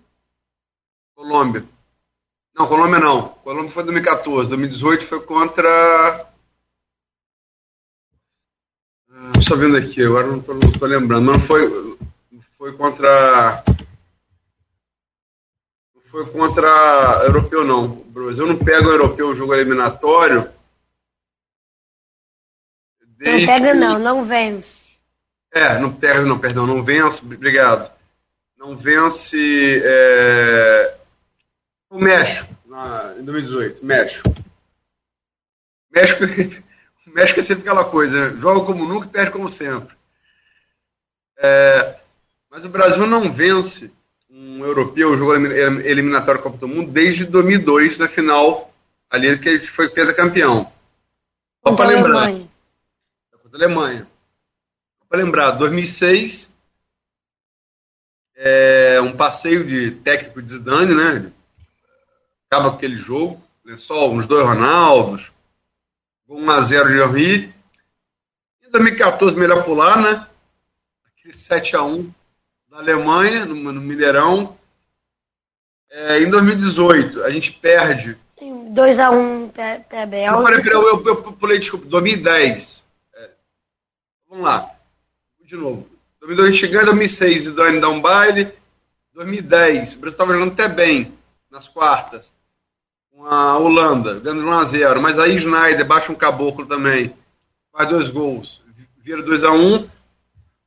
Colômbia. 1.16 1.66
Não, 2.56 2.68
Colômbia 2.68 2.99
não. 2.99 3.30
Colômbia 3.44 3.72
foi 3.72 3.84
2014. 3.84 4.48
2018 4.48 5.06
foi 5.08 5.22
contra 5.22 6.28
Estou 9.40 9.58
vendo 9.58 9.76
aqui, 9.76 10.03
agora 10.03 10.28
não 10.28 10.38
estou 10.38 10.88
lembrando. 10.88 11.32
Não 11.32 11.40
foi, 11.40 11.98
foi 12.62 12.74
contra. 12.74 13.64
Não 15.96 16.02
foi 16.12 16.32
contra 16.32 16.68
europeu, 17.24 17.66
não. 17.66 17.86
O 17.86 18.06
Brasil 18.06 18.46
não 18.46 18.56
pega 18.56 18.88
o 18.88 18.92
europeu 18.92 19.30
o 19.30 19.36
jogo 19.36 19.56
eliminatório. 19.56 20.48
Desde... 23.18 23.48
Não 23.48 23.54
pega, 23.54 23.74
não, 23.74 23.98
não 23.98 24.24
vence. 24.24 24.92
É, 25.52 25.80
não 25.80 25.92
pega, 25.92 26.22
não, 26.22 26.38
perdão, 26.38 26.68
não 26.68 26.84
vence. 26.84 27.26
Obrigado. 27.26 27.92
Não 28.56 28.78
vence 28.78 29.82
é... 29.84 30.98
o 31.90 31.98
México, 31.98 32.56
na, 32.68 33.16
em 33.18 33.24
2018. 33.24 33.84
México. 33.84 34.30
México 35.92 36.26
o 37.08 37.10
México 37.10 37.40
é 37.40 37.44
sempre 37.44 37.64
aquela 37.64 37.86
coisa, 37.86 38.30
né? 38.30 38.40
joga 38.40 38.64
como 38.64 38.86
nunca 38.86 39.08
e 39.08 39.10
perde 39.10 39.32
como 39.32 39.50
sempre. 39.50 39.96
É, 41.40 42.01
mas 42.52 42.65
o 42.65 42.69
Brasil 42.69 43.07
não 43.07 43.32
vence 43.32 43.90
um 44.30 44.65
europeu, 44.65 45.18
jogo 45.18 45.34
eliminatório 45.34 46.40
da 46.40 46.44
Copa 46.44 46.57
do 46.57 46.68
Mundo, 46.68 46.91
desde 46.91 47.26
2002, 47.26 47.98
na 47.98 48.10
final, 48.10 48.73
ali 49.10 49.40
que 49.40 49.48
a 49.48 49.57
gente 49.57 49.69
foi 49.69 49.90
campeão. 49.90 50.72
Só 51.65 51.73
para 51.73 51.88
lembrar. 51.88 52.23
Alemanha. 52.23 52.49
Contra 53.32 53.57
a 53.57 53.65
Alemanha. 53.65 54.07
Para 55.07 55.23
lembrar, 55.23 55.52
2006, 55.52 56.52
é, 58.36 58.99
um 59.02 59.15
passeio 59.15 59.65
de 59.65 59.91
técnico 59.91 60.41
de 60.41 60.52
Zidane, 60.52 60.94
né? 60.94 61.32
Acaba 62.49 62.76
aquele 62.76 62.98
jogo, 62.98 63.41
né? 63.64 63.78
só 63.78 64.10
uns 64.10 64.26
dois 64.26 64.45
Ronaldos, 64.45 65.32
1x0 66.30 66.88
de 66.88 66.99
Henry. 66.99 67.53
Em 68.61 68.72
2014, 68.72 69.38
melhor 69.38 69.64
pular, 69.64 70.02
né? 70.02 70.28
Aquele 71.06 71.34
7x1 71.34 72.11
da 72.72 72.77
Alemanha, 72.77 73.45
no, 73.45 73.56
no 73.56 73.81
Mineirão. 73.81 74.57
É, 75.89 76.19
em 76.19 76.30
2018, 76.30 77.22
a 77.26 77.30
gente 77.30 77.52
perde. 77.52 78.18
2x1 78.39 79.52
para 79.52 80.03
a 80.03 80.06
Bélgica. 80.06 80.69
Eu, 80.69 80.88
eu, 80.88 81.06
eu, 81.06 81.15
pulei, 81.34 81.60
desculpa, 81.60 81.85
2010. 81.88 82.81
É, 83.14 83.30
vamos 84.30 84.45
lá. 84.45 84.72
De 85.43 85.57
novo. 85.57 85.85
2002 86.22 86.48
a 86.48 86.52
gente 86.52 86.68
ganha, 86.72 86.85
2006 86.85 87.48
o 87.48 87.52
Dani 87.53 87.81
dá 87.81 87.89
um 87.89 87.99
baile. 87.99 88.53
2010, 89.14 89.95
o 89.95 89.98
Brasil 89.98 90.11
estava 90.14 90.34
jogando 90.34 90.53
até 90.53 90.69
bem 90.69 91.14
nas 91.52 91.68
quartas 91.68 92.31
com 93.11 93.26
a 93.26 93.57
Holanda, 93.57 94.22
ganhando 94.22 94.48
1 94.48 94.52
a 94.53 94.64
0 94.64 95.02
mas 95.02 95.19
aí 95.19 95.38
Schneider 95.38 95.85
baixa 95.85 96.10
um 96.11 96.15
caboclo 96.15 96.65
também, 96.65 97.14
faz 97.73 97.89
dois 97.89 98.07
gols, 98.07 98.61
vira 99.03 99.22
2 99.22 99.43
a 99.43 99.52
1 99.52 99.89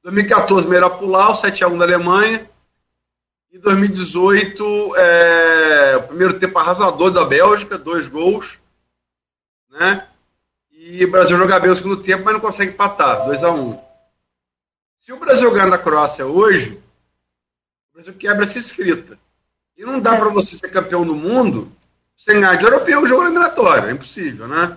2014, 0.05 0.69
melhor 0.69 0.99
pular, 0.99 1.31
o 1.31 1.35
7 1.35 1.65
a 1.65 1.69
1 1.69 1.79
da 1.79 1.85
Alemanha. 1.87 2.49
Em 3.51 3.59
2018, 3.59 4.97
é, 4.97 5.97
o 5.97 6.03
primeiro 6.03 6.39
tempo 6.39 6.59
arrasador 6.59 7.11
da 7.11 7.25
Bélgica, 7.25 7.79
dois 7.79 8.07
gols. 8.07 8.59
Né? 9.71 10.07
E 10.71 11.03
o 11.07 11.11
Brasil 11.11 11.39
joga 11.39 11.59
bem 11.59 11.71
o 11.71 11.77
segundo 11.77 12.03
tempo, 12.03 12.23
mas 12.23 12.35
não 12.35 12.41
consegue 12.41 12.73
empatar, 12.73 13.25
2 13.25 13.43
a 13.43 13.51
1 13.51 13.81
Se 15.01 15.13
o 15.13 15.19
Brasil 15.19 15.51
ganhar 15.51 15.71
da 15.71 15.79
Croácia 15.79 16.27
hoje, 16.27 16.79
o 17.91 17.95
Brasil 17.95 18.13
quebra 18.13 18.45
essa 18.45 18.59
escrita. 18.59 19.19
E 19.75 19.87
não 19.87 19.99
dá 20.01 20.17
para 20.17 20.29
você 20.29 20.55
ser 20.57 20.69
campeão 20.69 21.07
do 21.07 21.15
mundo 21.15 21.73
sem 22.19 22.41
ganhar 22.41 22.57
de 22.57 22.65
europeu 22.65 23.07
jogo 23.09 23.23
eliminatório. 23.23 23.89
É 23.89 23.93
impossível, 23.93 24.47
né? 24.47 24.77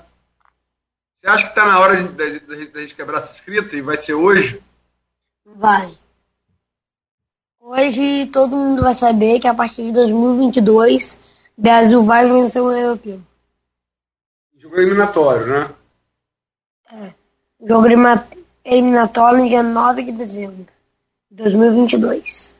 Você 1.20 1.28
acha 1.28 1.44
que 1.44 1.50
está 1.50 1.66
na 1.66 1.80
hora 1.80 2.02
da 2.02 2.82
gente 2.82 2.96
quebrar 2.96 3.20
essa 3.20 3.34
escrita 3.34 3.76
e 3.76 3.82
vai 3.82 3.98
ser 3.98 4.14
hoje? 4.14 4.64
Vai. 5.56 5.98
Hoje 7.60 8.28
todo 8.28 8.56
mundo 8.56 8.82
vai 8.82 8.94
saber 8.94 9.40
que 9.40 9.48
a 9.48 9.54
partir 9.54 9.84
de 9.84 9.92
2022 9.92 11.20
o 11.58 11.62
Brasil 11.62 12.04
vai 12.04 12.30
vencer 12.30 12.62
o 12.62 12.72
europeu. 12.72 13.22
Jogo 14.58 14.78
eliminatório, 14.78 15.48
né? 15.48 15.70
É. 16.92 17.14
Jogo 17.68 17.88
eliminatório 18.64 19.40
no 19.40 19.50
dia 19.50 19.64
9 19.64 20.04
de 20.04 20.12
dezembro 20.12 20.66
de 21.32 21.44
2022. 21.44 22.54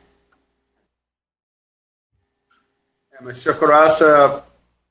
É, 3.12 3.22
mas 3.22 3.38
se 3.38 3.48
a 3.48 3.54
Croácia 3.54 4.42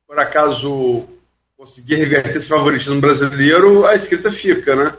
por 0.07 0.17
acaso 0.19 1.05
conseguir 1.57 1.95
reverter 1.95 2.37
esse 2.37 2.47
favoritismo 2.47 3.01
brasileiro, 3.01 3.85
a 3.85 3.95
escrita 3.95 4.31
fica, 4.31 4.75
né? 4.75 4.97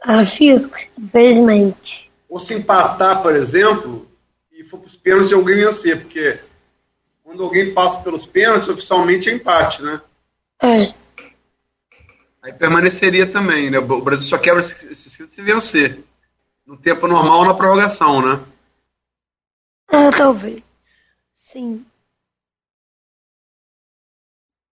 Ah, 0.00 0.24
fica, 0.24 0.80
infelizmente. 0.98 2.05
Ou 2.28 2.40
se 2.40 2.54
empatar, 2.54 3.22
por 3.22 3.34
exemplo, 3.34 4.08
e 4.52 4.64
for 4.64 4.78
para 4.78 4.88
os 4.88 4.96
pênaltis 4.96 5.32
alguém 5.32 5.56
vencer, 5.56 6.00
porque 6.00 6.38
quando 7.22 7.42
alguém 7.42 7.74
passa 7.74 8.00
pelos 8.00 8.26
pênaltis, 8.26 8.68
oficialmente 8.68 9.28
é 9.28 9.32
empate, 9.32 9.82
né? 9.82 10.00
É. 10.62 10.94
Aí 12.42 12.52
permaneceria 12.52 13.26
também, 13.26 13.70
né? 13.70 13.78
O 13.78 14.00
Brasil 14.00 14.26
só 14.26 14.38
quebra 14.38 14.62
esse 14.62 15.08
escrito 15.08 15.32
se 15.32 15.42
vencer. 15.42 16.04
No 16.64 16.76
tempo 16.76 17.06
normal 17.06 17.44
na 17.44 17.54
prorrogação, 17.54 18.20
né? 18.20 18.40
Ah, 19.88 20.10
talvez. 20.16 20.62
Sim. 21.32 21.84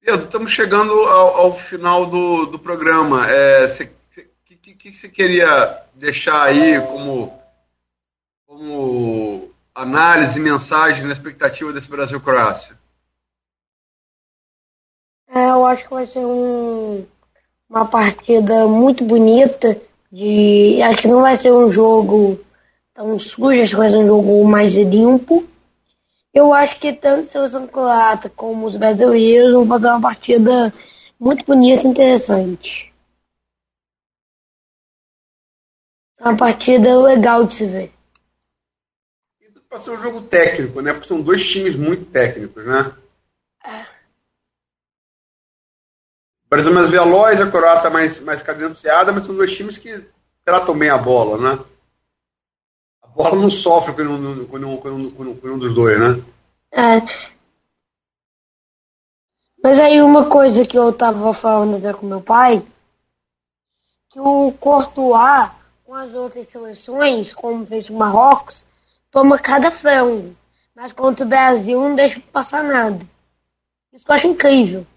Pedro, 0.01 0.25
estamos 0.25 0.51
chegando 0.51 0.91
ao, 0.91 1.35
ao 1.35 1.59
final 1.59 2.05
do, 2.07 2.45
do 2.47 2.59
programa. 2.59 3.21
O 3.21 3.29
é, 3.29 3.67
que, 4.61 4.73
que, 4.73 4.95
você 4.95 5.07
queria 5.07 5.83
deixar 5.93 6.43
aí 6.43 6.79
como, 6.81 7.40
como 8.61 9.49
análise, 9.73 10.39
mensagem 10.39 11.03
na 11.03 11.13
expectativa 11.13 11.73
desse 11.73 11.89
Brasil-Croácia? 11.89 12.77
É, 15.27 15.49
eu 15.49 15.65
acho 15.65 15.85
que 15.85 15.89
vai 15.89 16.05
ser 16.05 16.23
um, 16.23 17.03
uma 17.67 17.87
partida 17.87 18.67
muito 18.67 19.03
bonita. 19.03 19.81
De, 20.11 20.79
acho 20.83 21.01
que 21.01 21.07
não 21.07 21.21
vai 21.21 21.35
ser 21.37 21.51
um 21.51 21.71
jogo 21.71 22.39
tão 22.93 23.17
sujo, 23.17 23.63
acho 23.63 23.71
que 23.71 23.77
vai 23.77 23.89
ser 23.89 23.97
um 23.97 24.05
jogo 24.05 24.45
mais 24.45 24.73
limpo. 24.75 25.47
Eu 26.31 26.53
acho 26.53 26.79
que 26.79 26.93
tanto 26.93 27.27
a 27.27 27.31
seleção 27.31 27.65
croata 27.65 28.29
como 28.29 28.67
os 28.67 28.75
brasileiros 28.75 29.53
vão 29.53 29.65
fazer 29.65 29.87
uma 29.87 30.01
partida 30.01 30.71
muito 31.19 31.43
bonita 31.45 31.87
e 31.87 31.89
interessante. 31.89 32.93
Uma 36.19 36.37
partida 36.37 36.95
legal 36.99 37.45
de 37.45 37.55
se 37.55 37.65
ver. 37.65 38.00
Para 39.71 39.79
ser 39.79 39.91
um 39.91 40.01
jogo 40.01 40.21
técnico, 40.23 40.81
né? 40.81 40.91
Porque 40.91 41.07
são 41.07 41.21
dois 41.21 41.49
times 41.49 41.77
muito 41.77 42.03
técnicos, 42.03 42.65
né? 42.65 42.93
É. 43.63 43.83
O 46.45 46.49
Brasil 46.49 46.71
é 46.71 46.73
mais 46.73 46.89
veloz, 46.89 47.39
a 47.39 47.49
Croata 47.49 47.89
mais, 47.89 48.19
mais 48.19 48.43
cadenciada, 48.43 49.13
mas 49.13 49.23
são 49.23 49.33
dois 49.33 49.55
times 49.55 49.77
que 49.77 50.03
tratam 50.43 50.77
bem 50.77 50.89
a 50.89 50.97
bola, 50.97 51.37
né? 51.37 51.63
bola 53.15 53.37
não 53.37 53.49
sofre 53.49 53.93
com 53.93 54.01
um, 54.01 54.45
com 54.45 54.57
um, 54.57 54.77
com 54.77 54.89
um, 54.89 55.35
com 55.37 55.47
um 55.47 55.57
dos 55.57 55.73
dois, 55.73 55.97
né? 55.97 56.21
É. 56.73 57.01
Mas 59.63 59.79
aí 59.79 60.01
uma 60.01 60.27
coisa 60.27 60.65
que 60.65 60.77
eu 60.77 60.91
tava 60.91 61.33
falando 61.33 61.77
até 61.77 61.93
com 61.93 62.05
meu 62.05 62.19
pai, 62.21 62.61
que 64.09 64.19
o 64.19 64.51
Courtois, 64.59 65.49
com 65.85 65.95
as 65.95 66.13
outras 66.13 66.49
seleções, 66.49 67.33
como 67.33 67.65
fez 67.65 67.89
o 67.89 67.93
Marrocos, 67.93 68.65
toma 69.11 69.37
cada 69.37 69.69
frango. 69.69 70.35
Mas 70.73 70.93
contra 70.93 71.25
o 71.25 71.29
Brasil 71.29 71.79
não 71.79 71.95
deixa 71.95 72.19
passar 72.31 72.63
nada. 72.63 73.05
Isso 73.93 74.05
eu 74.07 74.15
acho 74.15 74.27
incrível. 74.27 74.87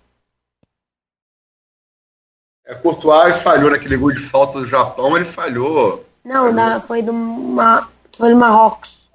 É, 2.65 2.75
Courtois 2.75 3.43
falhou 3.43 3.71
naquele 3.71 3.97
gol 3.97 4.13
de 4.13 4.21
falta 4.21 4.61
do 4.61 4.67
Japão, 4.67 5.17
ele 5.17 5.27
falhou. 5.27 6.07
Não, 6.25 6.55
falhou. 6.55 6.81
foi 6.81 7.03
do 7.03 7.13
Ma 7.13 7.91
foi 8.17 8.31
no 8.31 8.37
Marrocos. 8.37 9.09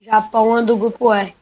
Japão 0.00 0.56
é 0.56 0.62
do 0.62 0.76
grupo 0.76 1.12
E. 1.12 1.34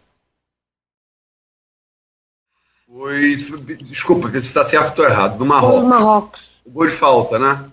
Foi 2.87 3.37
desculpa, 3.85 4.31
se 4.31 4.39
está 4.39 4.65
certo 4.65 5.01
ou 5.01 5.05
errado. 5.05 5.37
Do 5.37 5.45
Marrocos. 5.45 5.81
Do 5.81 5.87
Marrocos. 5.87 6.63
O 6.65 6.71
gol 6.71 6.87
de 6.87 6.97
falta, 6.97 7.39
né? 7.39 7.71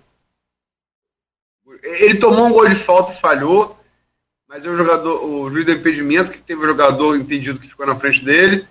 Ele 1.82 2.20
tomou 2.20 2.46
um 2.46 2.52
gol 2.52 2.68
de 2.68 2.76
falta 2.76 3.14
e 3.14 3.20
falhou, 3.20 3.80
mas 4.52 4.66
o 4.66 4.76
jogador, 4.76 5.24
o 5.24 5.50
juiz 5.50 5.66
do 5.66 5.72
impedimento, 5.72 6.30
que 6.30 6.40
teve 6.40 6.62
o 6.62 6.68
jogador 6.68 7.16
impedido 7.16 7.58
que 7.58 7.70
ficou 7.70 7.86
na 7.86 7.98
frente 7.98 8.22
dele. 8.22 8.68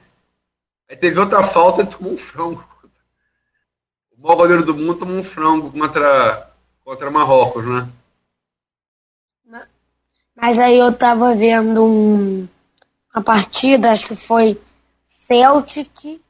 Aí 0.87 0.95
teve 0.95 1.19
outra 1.19 1.43
falta 1.43 1.81
e 1.81 1.87
tomou 1.87 2.13
um 2.13 2.19
frango. 2.19 2.63
O 4.13 4.21
maior 4.21 4.37
goleiro 4.37 4.63
do 4.63 4.75
mundo 4.75 4.99
tomou 4.99 5.17
um 5.17 5.25
frango 5.25 5.73
contra, 5.73 6.53
contra 6.85 7.11
Marrocos, 7.11 7.65
né? 7.65 7.89
Mas 10.37 10.59
aí 10.59 10.79
eu 10.79 10.93
tava 10.93 11.35
vendo 11.35 11.83
um, 11.83 12.47
uma 13.15 13.25
partida, 13.25 13.91
acho 13.91 14.09
que 14.09 14.15
foi 14.15 14.61
Celtic 15.07 16.21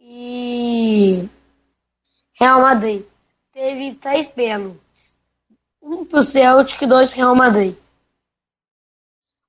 e 0.00 1.28
Real 2.32 2.60
Madrid. 2.60 3.04
Teve 3.52 3.94
três 3.94 4.28
pênaltis. 4.28 4.87
Um 5.88 6.04
pro 6.04 6.22
Celtic 6.22 6.82
e 6.82 6.86
dois 6.86 7.12
Real 7.12 7.34
Madrid. 7.34 7.74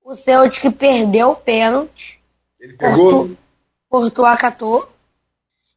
O 0.01 0.15
Celtic 0.15 0.71
perdeu 0.71 1.31
o 1.31 1.35
pênalti. 1.35 2.17
Ele 2.57 2.77
pegou? 2.77 3.37
Courtois 3.89 4.33
acatou. 4.33 4.89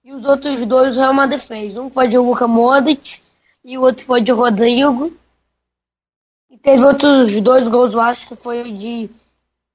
E 0.05 0.12
os 0.12 0.24
outros 0.24 0.64
dois 0.64 0.97
o 0.97 1.01
Real 1.01 1.12
Madrid 1.12 1.40
fez. 1.40 1.76
Um 1.76 1.90
foi 1.90 2.06
de 2.06 2.16
Luka 2.16 2.47
Modric 2.47 3.20
e 3.64 3.76
o 3.76 3.80
outro 3.82 4.05
foi 4.05 4.20
de 4.20 4.30
Rodrigo. 4.30 5.12
E 6.48 6.56
teve 6.56 6.84
outros 6.84 7.40
dois 7.40 7.66
gols, 7.66 7.93
eu 7.93 8.01
acho 8.01 8.28
que 8.28 8.36
foi 8.36 8.62
de 8.70 9.10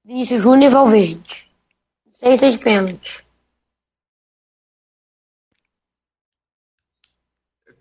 Vinícius 0.05 0.41
Júnior 0.41 0.71
e 0.71 0.73
Valverde. 0.73 1.49
Seis, 2.11 2.39
seis 2.39 2.55
pênaltis. 2.55 3.21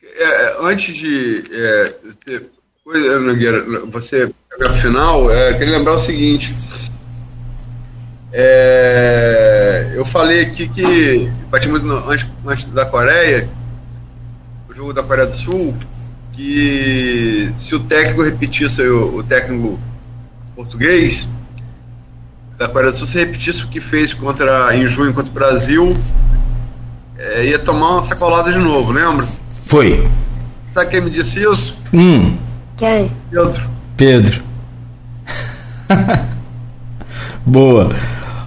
É, 0.03 0.25
é, 0.25 0.57
antes 0.61 0.97
de 0.97 1.45
é, 1.53 1.89
ter 2.25 2.56
coisa, 2.87 3.19
Nogueira, 3.19 3.65
você 3.91 4.33
pegar 4.49 4.71
o 4.71 4.77
final, 4.77 5.29
é, 5.29 5.55
queria 5.55 5.77
lembrar 5.77 5.95
o 5.95 5.99
seguinte. 5.99 6.55
É, 8.33 9.93
eu 9.97 10.05
falei 10.05 10.43
aqui 10.43 10.69
que 10.69 11.29
bati 11.51 11.69
muito 11.69 11.91
antes, 12.09 12.25
antes 12.47 12.65
da 12.67 12.87
Coreia, 12.87 13.49
o 14.69 14.75
jogo 14.75 14.93
da 14.93 15.03
Coreia 15.03 15.27
do 15.27 15.37
Sul, 15.37 15.75
que 16.33 17.53
se 17.59 17.75
o 17.75 17.81
técnico 17.81 18.23
repetisse 18.23 18.81
o, 18.83 19.17
o 19.17 19.23
técnico 19.25 19.81
português 20.55 21.29
da 22.57 22.69
Coreia 22.69 22.93
do 22.93 22.99
Sul, 22.99 23.09
se 23.09 23.19
repetisse 23.19 23.65
o 23.65 23.69
que 23.69 23.81
fez 23.81 24.15
contra 24.15 24.77
em 24.77 24.87
junho 24.87 25.13
contra 25.13 25.31
o 25.31 25.35
Brasil, 25.35 25.93
é, 27.19 27.47
ia 27.47 27.59
tomar 27.59 27.95
uma 27.95 28.05
sacolada 28.05 28.53
de 28.53 28.61
novo, 28.61 28.93
lembra? 28.93 29.27
Foi. 29.67 30.09
Sabe 30.73 30.91
quem 30.93 31.01
me 31.01 31.11
disse 31.11 31.43
isso? 31.43 31.77
Hum. 31.93 32.46
Quem? 32.77 33.11
Pedro. 33.31 33.61
Pedro. 33.97 34.43
Boa. 37.45 37.91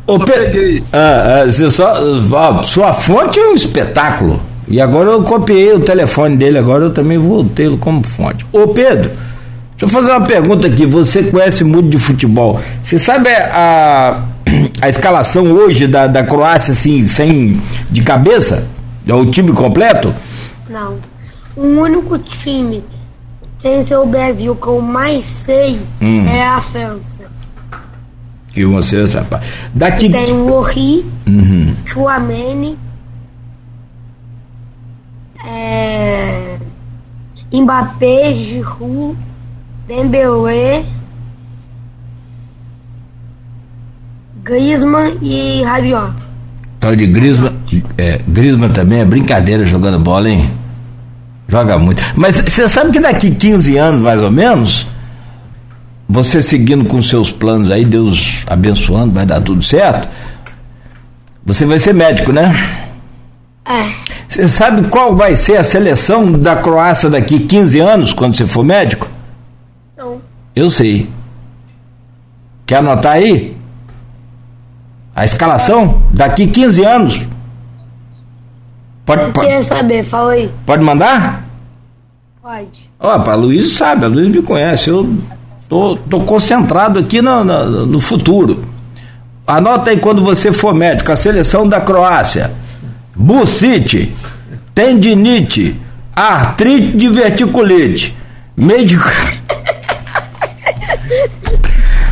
Ô, 0.05 0.17
Só 0.19 0.25
Pe- 0.25 0.31
peguei. 0.33 0.83
Ah, 0.91 1.41
ah, 1.41 1.45
você 1.45 1.69
só, 1.71 1.93
ah, 2.37 2.63
sua 2.63 2.93
fonte 2.93 3.39
é 3.39 3.47
um 3.47 3.53
espetáculo. 3.53 4.41
E 4.67 4.79
agora 4.79 5.09
eu 5.09 5.23
copiei 5.23 5.73
o 5.73 5.79
telefone 5.79 6.37
dele, 6.37 6.57
agora 6.59 6.85
eu 6.85 6.91
também 6.93 7.17
vou 7.17 7.43
tê-lo 7.43 7.77
como 7.77 8.03
fonte. 8.05 8.45
Ô 8.51 8.67
Pedro, 8.67 9.09
deixa 9.71 9.85
eu 9.85 9.89
fazer 9.89 10.11
uma 10.11 10.21
pergunta 10.21 10.67
aqui. 10.67 10.85
Você 10.85 11.23
conhece 11.23 11.63
muito 11.63 11.89
de 11.89 11.97
futebol. 11.97 12.59
Você 12.83 12.99
sabe 12.99 13.29
a, 13.31 14.21
a 14.81 14.89
escalação 14.89 15.45
hoje 15.51 15.87
da, 15.87 16.05
da 16.07 16.23
Croácia, 16.23 16.73
assim, 16.73 17.01
sem 17.03 17.59
de 17.89 18.01
cabeça? 18.01 18.67
É 19.07 19.13
o 19.13 19.25
time 19.25 19.51
completo? 19.53 20.13
Não. 20.69 20.97
O 21.55 21.65
único 21.65 22.17
time 22.19 22.83
sem 23.59 23.83
ser 23.83 23.97
o 23.97 24.05
Brasil 24.05 24.55
que 24.55 24.67
eu 24.67 24.81
mais 24.81 25.23
sei 25.25 25.79
Hum. 26.01 26.25
é 26.27 26.47
a 26.47 26.61
França. 26.61 27.23
Que 28.51 28.65
você 28.65 29.07
sabe. 29.07 29.27
Daqui. 29.73 30.09
Tem 30.09 30.31
o 30.31 30.51
Ori, 30.53 31.05
Uhum. 31.27 31.75
Chouameni, 31.85 32.77
é, 35.45 36.57
Mbappé, 37.53 38.33
Giroud, 38.33 39.15
Dembélé, 39.87 40.83
Griezmann 44.43 45.17
e 45.21 45.61
Rabiot. 45.63 46.13
Tal 46.79 46.95
de 46.95 47.07
Grisman. 47.07 47.53
É, 47.97 48.19
Grisman 48.27 48.69
também 48.69 48.99
é 49.01 49.05
brincadeira 49.05 49.65
jogando 49.65 49.99
bola, 49.99 50.29
hein? 50.29 50.49
Joga 51.49 51.77
muito. 51.79 52.01
Mas 52.15 52.35
você 52.35 52.69
sabe 52.69 52.91
que 52.91 52.99
daqui 52.99 53.31
15 53.31 53.75
anos, 53.75 54.01
mais 54.01 54.21
ou 54.21 54.29
menos, 54.29 54.85
você 56.07 56.41
seguindo 56.41 56.85
com 56.85 57.01
seus 57.01 57.31
planos 57.31 57.71
aí, 57.71 57.83
Deus 57.83 58.43
abençoando, 58.47 59.13
vai 59.13 59.25
dar 59.25 59.41
tudo 59.41 59.61
certo. 59.63 60.07
Você 61.43 61.65
vai 61.65 61.79
ser 61.79 61.93
médico, 61.93 62.31
né? 62.31 62.53
É, 63.65 63.89
Você 64.27 64.47
sabe 64.47 64.87
qual 64.89 65.15
vai 65.15 65.35
ser 65.35 65.57
a 65.57 65.63
seleção 65.63 66.31
da 66.31 66.55
Croácia 66.55 67.09
daqui 67.09 67.39
15 67.39 67.79
anos, 67.79 68.13
quando 68.13 68.35
você 68.35 68.45
for 68.45 68.63
médico? 68.63 69.07
não. 69.97 70.21
Eu 70.55 70.69
sei. 70.69 71.09
Quer 72.65 72.77
anotar 72.77 73.13
aí? 73.13 73.55
A 75.15 75.25
escalação 75.25 76.03
daqui 76.11 76.45
15 76.47 76.83
anos. 76.83 77.27
Pode, 79.09 79.31
queria 79.31 79.63
saber, 79.63 80.03
fala 80.03 80.33
aí. 80.33 80.51
pode 80.67 80.83
mandar? 80.83 81.43
Pode. 82.43 82.91
Ó, 82.99 83.09
a 83.09 83.33
Luiz 83.33 83.73
sabe, 83.73 84.05
a 84.05 84.07
Luiz 84.07 84.27
me 84.27 84.43
conhece. 84.43 84.91
Eu 84.91 85.17
tô, 85.67 85.95
tô 85.95 86.19
concentrado 86.19 86.99
aqui 86.99 87.19
no, 87.19 87.43
no, 87.43 87.87
no 87.87 87.99
futuro. 87.99 88.63
Anota 89.47 89.89
aí 89.89 89.97
quando 89.97 90.21
você 90.21 90.53
for 90.53 90.75
médico, 90.75 91.11
a 91.11 91.15
seleção 91.15 91.67
da 91.67 91.81
Croácia. 91.81 92.51
Bucite, 93.15 94.13
tendinite, 94.75 95.75
artrite 96.15 96.95
diverticulite. 96.95 98.15
Médico. 98.55 99.05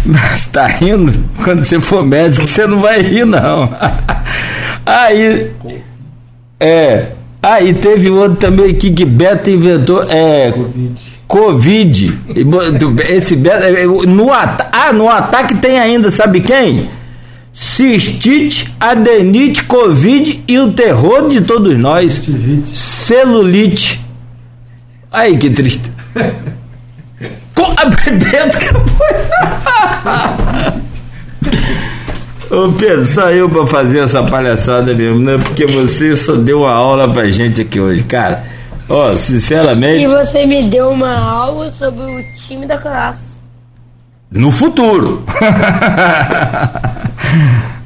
Mas 0.04 0.48
tá 0.48 0.66
rindo? 0.66 1.14
Quando 1.44 1.64
você 1.64 1.80
for 1.80 2.04
médico, 2.04 2.48
você 2.48 2.66
não 2.66 2.80
vai 2.80 3.04
rir, 3.04 3.24
não. 3.24 3.70
Aí. 4.84 5.52
É. 6.60 7.08
Aí 7.42 7.74
teve 7.74 8.10
outro 8.10 8.38
também 8.38 8.72
aqui 8.72 8.92
que 8.92 9.06
Beto 9.06 9.50
inventou. 9.50 10.04
É. 10.10 10.54
Covid. 11.28 12.20
E 12.36 12.44
bo- 12.44 12.62
Esse 13.08 13.36
Beto. 13.36 13.64
é, 13.64 13.86
No, 14.08 14.32
ah, 14.32 14.92
no 14.94 15.10
ataque 15.10 15.56
tem 15.56 15.80
ainda, 15.80 16.10
sabe 16.10 16.42
quem? 16.42 16.90
Cistite, 17.54 18.72
adenite, 18.80 19.64
Covid 19.64 20.44
e 20.48 20.60
o 20.60 20.72
terror 20.74 21.28
de 21.30 21.42
todos 21.42 21.78
nós. 21.78 22.22
Celulite. 22.74 24.00
Aí 25.12 25.38
que 25.38 25.50
triste. 25.50 25.92
Com 27.56 27.66
a 27.76 27.86
Beto 27.90 28.58
Ô 32.50 32.72
Pedro, 32.72 33.06
só 33.06 33.30
eu 33.32 33.50
pra 33.50 33.68
fazer 33.68 34.00
essa 34.00 34.24
palhaçada 34.24 34.94
mesmo, 34.94 35.20
né? 35.20 35.38
Porque 35.38 35.66
você 35.66 36.16
só 36.16 36.36
deu 36.36 36.60
uma 36.62 36.72
aula 36.72 37.12
pra 37.12 37.30
gente 37.30 37.62
aqui 37.62 37.78
hoje, 37.80 38.04
cara. 38.04 38.44
Ó, 38.90 39.16
sinceramente, 39.18 40.04
E 40.04 40.08
você 40.08 40.46
me 40.46 40.70
deu 40.70 40.90
uma 40.90 41.14
aula 41.18 41.70
sobre 41.72 42.04
o 42.04 42.24
time 42.38 42.66
da 42.66 42.78
Croácia. 42.78 43.38
no 44.32 44.50
futuro. 44.52 45.24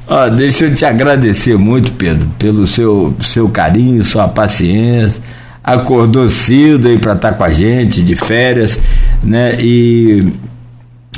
Ó, 0.06 0.28
deixa 0.28 0.66
eu 0.66 0.74
te 0.74 0.84
agradecer 0.84 1.56
muito, 1.56 1.92
Pedro, 1.92 2.26
pelo 2.38 2.66
seu, 2.66 3.14
seu 3.20 3.48
carinho, 3.48 4.02
sua 4.04 4.28
paciência. 4.28 5.22
Acordou 5.64 6.28
cedo 6.28 6.88
aí 6.88 6.98
pra 6.98 7.12
estar 7.14 7.32
com 7.34 7.44
a 7.44 7.50
gente, 7.50 8.02
de 8.02 8.14
férias, 8.16 8.78
né? 9.22 9.56
E 9.60 10.26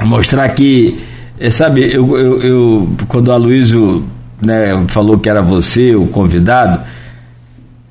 mostrar 0.03 0.49
que, 0.51 0.99
eh, 1.39 1.51
sabe, 1.51 1.83
eu, 1.93 2.17
eu, 2.19 2.43
eu- 2.43 2.89
quando 3.09 3.29
o 3.29 3.33
Aloysio 3.33 4.05
né, 4.43 4.85
falou 4.89 5.19
que 5.19 5.29
era 5.29 5.43
você 5.43 5.95
o 5.95 6.07
convidado, 6.07 6.81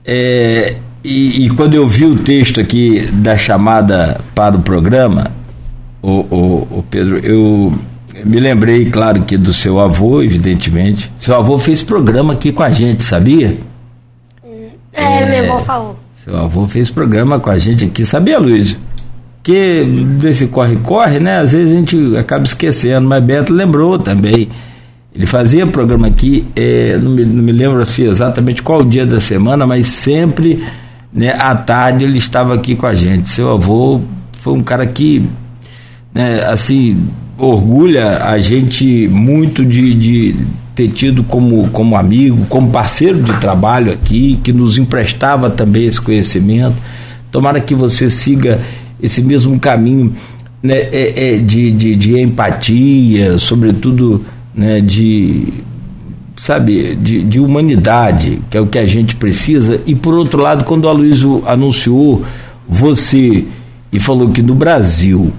é, 0.06 0.76
e, 1.03 1.45
e 1.45 1.49
quando 1.52 1.74
eu 1.74 1.88
vi 1.88 2.06
o 2.06 2.15
texto 2.18 2.60
aqui 2.60 3.02
da 3.11 3.38
chamada 3.38 4.20
para 4.36 4.56
o 4.56 4.61
programa, 4.61 5.32
o, 6.02 6.10
o, 6.10 6.68
o 6.80 6.86
Pedro, 6.90 7.18
eu 7.20 7.74
me 8.26 8.40
lembrei, 8.40 8.86
claro, 8.90 9.22
que 9.24 9.38
do 9.38 9.53
seu 9.53 9.80
avô, 9.80 10.22
evidentemente. 10.22 11.11
Seu 11.20 11.36
avô 11.36 11.57
fez 11.57 11.82
programa 11.82 12.34
aqui 12.34 12.52
com 12.52 12.64
a 12.64 12.70
gente, 12.72 13.03
sabia? 13.03 13.57
É, 14.94 15.26
minha 15.26 15.52
avó 15.52 15.60
falou. 15.60 15.99
Seu 16.24 16.38
avô 16.38 16.68
fez 16.68 16.90
programa 16.90 17.40
com 17.40 17.49
a 17.49 17.57
gente 17.57 17.84
aqui, 17.86 18.06
sabia, 18.06 18.38
Luiz? 18.40 18.78
Que 19.44 19.84
desse 19.84 20.48
corre-corre, 20.48 21.20
né? 21.20 21.40
Às 21.40 21.52
vezes 21.52 21.74
a 21.74 21.76
gente 21.76 22.18
acaba 22.18 22.45
esquecendo, 22.45 23.07
mas 23.07 23.24
Beto 23.24 23.53
lembrou 23.53 23.99
também. 23.99 24.48
Ele 25.14 25.26
fazia 25.26 25.68
programa 25.68 26.07
aqui, 26.07 26.45
é, 26.56 26.98
não, 26.98 27.11
me, 27.11 27.26
não 27.26 27.44
me 27.44 27.52
lembro 27.52 27.82
assim 27.82 28.07
exatamente 28.07 28.64
qual 28.64 28.84
dia 28.84 29.06
da 29.06 29.20
semana, 29.20 29.68
mas 29.68 29.88
sempre 29.88 30.64
né, 31.14 31.36
à 31.38 31.56
tarde 31.56 32.03
ele 32.03 32.18
estava 32.18 32.56
aqui 32.56 32.76
com 32.76 32.88
a 32.88 32.94
gente. 32.94 33.30
Seu 33.30 33.52
avô 33.52 34.02
foi 34.40 34.53
um 34.53 34.64
cara 34.64 34.86
que, 34.88 35.24
né, 36.14 36.44
assim, 36.45 37.07
orgulha 37.38 38.24
a 38.24 38.40
gente 38.40 39.07
muito 39.10 39.64
de, 39.64 39.94
de 39.94 40.36
ter 40.74 40.90
tido 40.90 41.24
como, 41.24 41.70
como 41.70 41.95
amigo, 41.95 42.45
como 42.49 42.72
parceiro 42.72 43.22
de 43.22 43.34
trabalho 43.34 43.91
aqui, 43.91 44.40
que 44.44 44.52
nos 44.52 44.78
emprestava 44.78 45.49
também 45.49 45.86
esse 45.86 46.02
conhecimento. 46.02 46.76
Tomara 47.32 47.60
que 47.60 47.76
você 47.76 48.10
siga 48.10 48.60
esse 49.04 49.22
mesmo 49.22 49.60
caminho 49.60 50.14
né, 50.64 50.78
é, 50.78 51.34
é 51.34 51.38
de, 51.38 51.72
de, 51.72 51.96
de, 51.96 52.20
empatia, 52.22 53.38
sobretudo 53.38 54.24
né, 54.56 54.80
de, 54.80 55.50
sabe, 56.38 56.96
de, 56.96 57.22
de 57.22 57.40
humanidade, 57.40 58.40
que 58.50 58.58
é 58.58 58.62
o 58.62 58.68
que 58.68 58.80
a 58.80 58.86
gente 58.86 59.18
precisa. 59.18 59.82
E 59.86 59.94
por 59.94 60.14
outro 60.14 60.42
lado, 60.42 60.64
quando 60.64 60.86
o 60.86 60.88
Aloysio 60.88 61.44
anunciou 61.46 62.24
você 62.68 63.44
e 63.92 64.00
falou 64.00 64.30
que 64.30 64.42
no 64.42 64.56
Brasil 64.56 65.34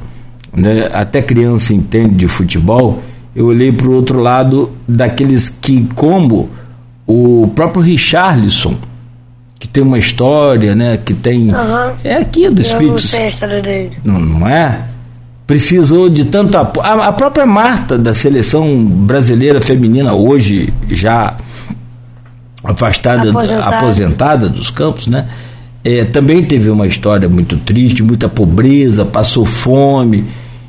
né, 0.55 0.89
até 0.93 1.23
criança 1.23 1.73
entende 1.73 2.15
de 2.17 2.29
futebol, 2.29 3.03
eu 3.35 3.47
olhei 3.47 3.73
para 3.73 3.89
o 3.89 3.95
outro 3.95 4.21
lado 4.21 4.71
daqueles 4.87 5.49
que, 5.49 5.89
como 5.95 6.51
o 7.07 7.51
próprio 7.55 7.83
Richarlison, 7.83 8.77
que 9.65 9.69
tem 9.69 9.83
uma 9.83 9.99
história, 9.99 10.75
né? 10.75 10.99
Que 10.99 11.15
tem. 11.15 11.49
Uhum. 11.49 11.93
É 12.05 12.17
aqui 12.17 12.51
do 12.51 12.61
Espírito. 12.61 12.91
Eu 12.91 13.01
não. 14.05 14.21
Não, 14.21 14.47
é? 14.47 14.83
Precisou 15.47 16.11
de 16.11 16.27
tanto 16.27 16.59
apoio. 16.59 16.87
A, 16.87 17.09
a, 17.09 17.13
própria 17.13 17.47
Marta 17.47 17.97
da 17.97 18.13
seleção 18.13 18.85
brasileira 18.85 19.63
feminina, 19.63 20.13
hoje 20.13 20.71
já 20.91 21.35
afastada, 22.63 23.31
aposentada, 23.31 23.77
aposentada 23.77 24.49
dos 24.51 24.69
campos, 24.69 25.07
né? 25.07 25.29
É, 25.83 26.05
também 26.05 26.45
teve 26.45 26.69
uma 26.69 26.87
história 26.87 27.27
muito 27.27 27.57
triste, 27.57 28.03
muita 28.03 28.29
pobreza, 28.29 29.03
passou 29.03 29.47
fome. 29.47 30.27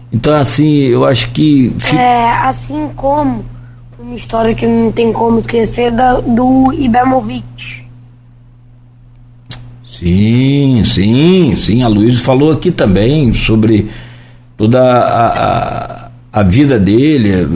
Então, 0.09 0.33
assim, 0.37 0.83
eu 0.83 1.03
acho 1.03 1.31
que. 1.31 1.75
É, 1.93 2.31
assim 2.45 2.89
como 2.95 3.43
uma 3.99 4.15
história 4.15 4.55
que 4.55 4.65
não 4.65 4.89
tem 4.89 5.11
como 5.11 5.37
esquecer 5.37 5.91
da, 5.91 6.13
do 6.21 6.71
Ibrahimovic. 6.71 7.84
Sim, 9.99 10.83
sim, 10.83 11.55
sim. 11.55 11.83
A 11.83 11.87
Luísa 11.87 12.21
falou 12.23 12.51
aqui 12.51 12.71
também 12.71 13.33
sobre 13.33 13.89
toda 14.57 14.81
a, 14.81 15.27
a, 15.27 16.09
a, 16.33 16.43
vida 16.43 16.77
dele, 16.77 17.47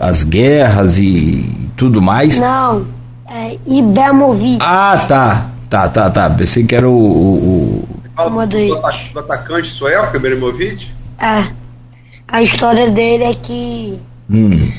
as 0.00 0.22
guerras 0.22 0.98
e 0.98 1.48
tudo 1.76 2.02
mais. 2.02 2.38
Não, 2.38 2.86
é 3.28 3.56
Ibrahimovic. 3.66 4.58
Ah, 4.60 5.04
tá. 5.08 5.50
Tá, 5.70 5.88
tá, 5.88 6.08
tá. 6.10 6.30
Pensei 6.30 6.64
que 6.64 6.74
era 6.74 6.88
o. 6.88 6.92
o, 6.92 7.88
o... 8.26 8.46
Do, 8.46 8.66
do 8.66 9.18
atacante 9.20 9.68
sueco, 9.68 10.16
Ibrahimovic? 10.16 10.88
É. 11.18 11.46
A 12.26 12.42
história 12.42 12.90
dele 12.90 13.24
é 13.24 13.34
que 13.34 13.98
hum. 14.30 14.70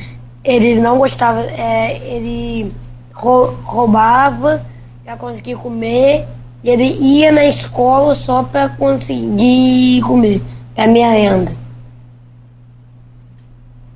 ele 0.44 0.76
não 0.76 1.00
gostava, 1.00 1.42
é, 1.42 1.98
ele 2.16 2.72
roubava 3.14 4.64
para 5.04 5.16
conseguir 5.16 5.56
comer 5.56 6.28
e 6.64 6.70
ele 6.70 6.84
ia 6.84 7.32
na 7.32 7.46
escola 7.46 8.14
só 8.16 8.44
para 8.44 8.70
conseguir 8.70 10.02
comer, 10.02 10.42
é 10.76 10.84
a 10.84 10.88
minha 10.88 11.10
renda. 11.12 11.52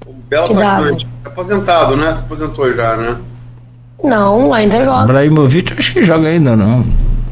O 0.05 0.13
Belo 0.29 0.43
atacante, 0.43 1.07
tá 1.23 1.29
aposentado, 1.29 1.95
né? 1.97 2.13
Se 2.13 2.19
aposentou 2.19 2.73
já, 2.73 2.95
né? 2.95 3.17
Não, 4.03 4.53
ainda 4.53 4.83
joga. 4.83 5.03
Ibrahimovic 5.03 5.73
acho 5.77 5.93
que 5.93 6.03
joga 6.03 6.27
ainda, 6.27 6.55
não. 6.55 6.85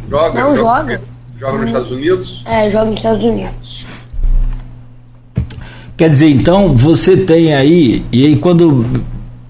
Joga? 0.10 0.44
Não 0.44 0.56
joga. 0.56 1.02
Joga, 1.40 1.52
joga 1.52 1.58
nos. 1.58 1.68
Estados 1.68 1.92
Unidos? 1.92 2.44
É, 2.46 2.72
joga 2.72 2.86
nos 2.86 2.96
Estados 2.96 3.24
Unidos. 3.24 3.86
Quer 5.98 6.10
dizer, 6.10 6.30
então, 6.30 6.76
você 6.76 7.16
tem 7.16 7.54
aí, 7.54 8.04
e 8.12 8.26
aí 8.26 8.36
quando 8.36 8.86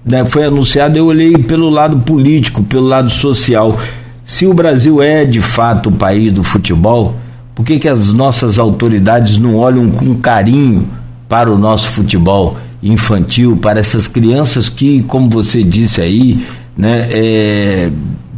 né, 0.04 0.26
foi 0.26 0.44
anunciado, 0.44 0.98
eu 0.98 1.06
olhei 1.06 1.32
pelo 1.38 1.70
lado 1.70 1.98
político, 2.00 2.62
pelo 2.62 2.86
lado 2.86 3.08
social. 3.08 3.78
Se 4.24 4.46
o 4.46 4.54
Brasil 4.54 5.02
é 5.02 5.24
de 5.24 5.40
fato 5.40 5.88
o 5.88 5.92
país 5.92 6.32
do 6.32 6.42
futebol, 6.42 7.16
por 7.54 7.64
que, 7.64 7.78
que 7.78 7.88
as 7.88 8.12
nossas 8.12 8.58
autoridades 8.58 9.38
não 9.38 9.56
olham 9.56 9.90
com 9.90 10.14
carinho 10.14 10.88
para 11.28 11.50
o 11.50 11.58
nosso 11.58 11.88
futebol 11.88 12.56
infantil, 12.82 13.56
para 13.56 13.80
essas 13.80 14.08
crianças 14.08 14.68
que, 14.68 15.02
como 15.04 15.28
você 15.28 15.62
disse 15.62 16.00
aí, 16.00 16.44
né, 16.76 17.08
é, 17.10 17.90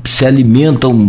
se 0.06 0.26
alimentam 0.26 1.09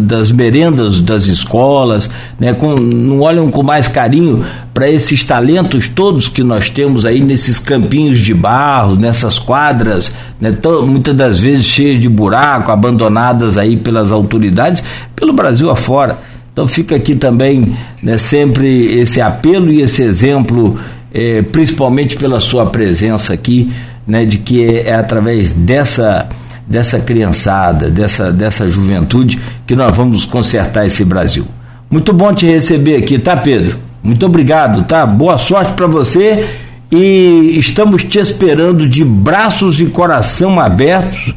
das 0.00 0.32
merendas 0.32 1.00
das 1.00 1.26
escolas, 1.26 2.08
né, 2.40 2.54
com, 2.54 2.74
não 2.74 3.20
olham 3.20 3.50
com 3.50 3.62
mais 3.62 3.86
carinho 3.86 4.44
para 4.72 4.88
esses 4.88 5.22
talentos 5.22 5.88
todos 5.88 6.26
que 6.26 6.42
nós 6.42 6.70
temos 6.70 7.04
aí 7.04 7.20
nesses 7.20 7.58
campinhos 7.58 8.18
de 8.20 8.32
barro, 8.32 8.96
nessas 8.96 9.38
quadras, 9.38 10.10
né, 10.40 10.52
tão, 10.52 10.86
muitas 10.86 11.14
das 11.14 11.38
vezes 11.38 11.66
cheias 11.66 12.00
de 12.00 12.08
buraco, 12.08 12.70
abandonadas 12.70 13.58
aí 13.58 13.76
pelas 13.76 14.10
autoridades, 14.10 14.82
pelo 15.14 15.32
Brasil 15.32 15.70
afora. 15.70 16.18
Então 16.52 16.66
fica 16.66 16.96
aqui 16.96 17.14
também 17.14 17.76
né, 18.02 18.16
sempre 18.16 19.00
esse 19.00 19.20
apelo 19.20 19.70
e 19.70 19.82
esse 19.82 20.02
exemplo, 20.02 20.78
eh, 21.12 21.42
principalmente 21.42 22.16
pela 22.16 22.40
sua 22.40 22.66
presença 22.66 23.32
aqui, 23.32 23.70
né, 24.06 24.24
de 24.24 24.38
que 24.38 24.64
é, 24.64 24.88
é 24.88 24.94
através 24.94 25.52
dessa 25.52 26.28
dessa 26.72 26.98
criançada, 26.98 27.90
dessa, 27.90 28.32
dessa 28.32 28.66
juventude, 28.66 29.38
que 29.66 29.76
nós 29.76 29.94
vamos 29.94 30.24
consertar 30.24 30.86
esse 30.86 31.04
Brasil. 31.04 31.46
Muito 31.90 32.14
bom 32.14 32.32
te 32.32 32.46
receber 32.46 32.96
aqui, 32.96 33.18
tá, 33.18 33.36
Pedro? 33.36 33.78
Muito 34.02 34.24
obrigado, 34.24 34.82
tá? 34.84 35.04
Boa 35.04 35.36
sorte 35.36 35.74
para 35.74 35.86
você 35.86 36.48
e 36.90 37.58
estamos 37.58 38.02
te 38.04 38.18
esperando 38.18 38.88
de 38.88 39.04
braços 39.04 39.80
e 39.80 39.86
coração 39.86 40.58
abertos 40.58 41.34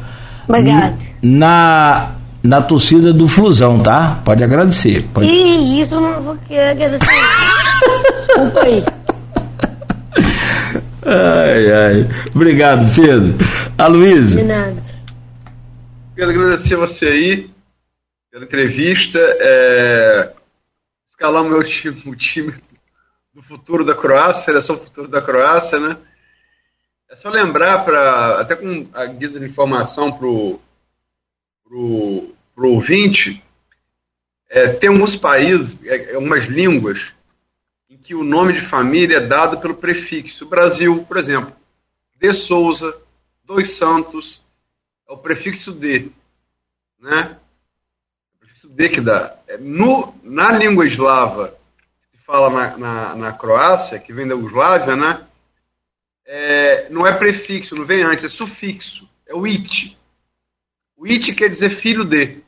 Obrigado. 0.48 0.96
na 1.22 2.12
na 2.42 2.62
torcida 2.62 3.12
do 3.12 3.28
Fusão, 3.28 3.80
tá? 3.80 4.20
Pode 4.24 4.44
agradecer. 4.44 5.04
Pode... 5.12 5.28
Ih, 5.28 5.82
isso 5.82 6.00
não 6.00 6.22
vou 6.22 6.38
querer 6.48 6.70
agradecer. 6.70 7.10
Desculpa 8.16 8.60
aí. 8.62 8.84
Ai, 11.04 11.72
ai. 11.72 12.08
Obrigado, 12.36 12.88
Pedro. 12.94 13.34
A 13.76 13.88
Luísa. 13.88 14.38
De 14.38 14.44
nada. 14.44 14.85
Quero 16.16 16.32
agradecer 16.32 16.78
você 16.78 17.08
aí 17.08 17.52
pela 18.32 18.46
entrevista. 18.46 19.20
É, 19.20 20.34
escalamos 21.10 21.52
meu 21.52 21.62
time, 21.62 22.02
o 22.06 22.16
time 22.16 22.54
do 23.34 23.44
futuro 23.44 23.84
da 23.84 23.94
Croácia, 23.94 24.46
seleção 24.46 24.78
futuro 24.78 25.10
da 25.10 25.22
Croácia, 25.22 25.78
né? 25.78 25.98
É 27.10 27.18
só 27.18 27.30
lembrar, 27.30 27.84
para 27.84 28.40
até 28.40 28.56
com 28.56 28.88
a 28.94 29.06
guisa 29.08 29.42
de 29.42 29.46
informação 29.46 30.10
para 30.10 30.26
o 30.26 30.62
pro, 31.66 32.34
pro 32.56 32.70
ouvinte, 32.70 33.44
é, 34.50 34.70
tem 34.70 34.90
alguns 34.90 35.18
países, 35.18 35.78
é, 35.84 36.16
algumas 36.16 36.46
línguas, 36.46 37.12
em 37.90 37.98
que 37.98 38.16
o 38.16 38.24
nome 38.24 38.54
de 38.54 38.62
família 38.62 39.18
é 39.18 39.20
dado 39.20 39.58
pelo 39.60 39.76
prefixo. 39.76 40.46
O 40.46 40.50
Brasil, 40.50 41.04
por 41.06 41.18
exemplo, 41.18 41.54
De 42.16 42.34
Souza, 42.34 42.98
Dois 43.44 43.72
Santos, 43.72 44.45
é 45.08 45.14
o 45.14 45.18
prefixo 45.18 45.72
de, 45.72 46.12
né? 47.00 47.38
O 48.36 48.40
prefixo 48.40 48.70
de 48.70 48.90
que 48.90 49.02
dá. 49.02 49.38
É, 49.48 49.58
no, 49.58 50.16
na 50.24 50.52
língua 50.52 50.86
eslava, 50.86 51.58
que 52.12 52.18
se 52.18 52.24
fala 52.24 52.50
na, 52.50 52.78
na, 52.78 53.16
na 53.16 53.34
Croácia, 53.34 54.00
que 54.00 54.14
vem 54.14 54.28
da 54.28 54.34
Yugoslávia, 54.34 54.96
né? 54.96 55.26
É, 56.26 56.90
não 56.90 57.06
é 57.06 57.14
prefixo, 57.14 57.76
não 57.76 57.86
vem 57.86 58.02
antes, 58.02 58.26
é 58.26 58.30
sufixo, 58.30 59.08
é 59.28 59.36
o 59.36 59.46
it. 59.46 59.96
O 60.98 61.06
it 61.06 61.34
quer 61.36 61.50
dizer 61.50 61.70
filho 61.70 62.04
de. 62.04 62.44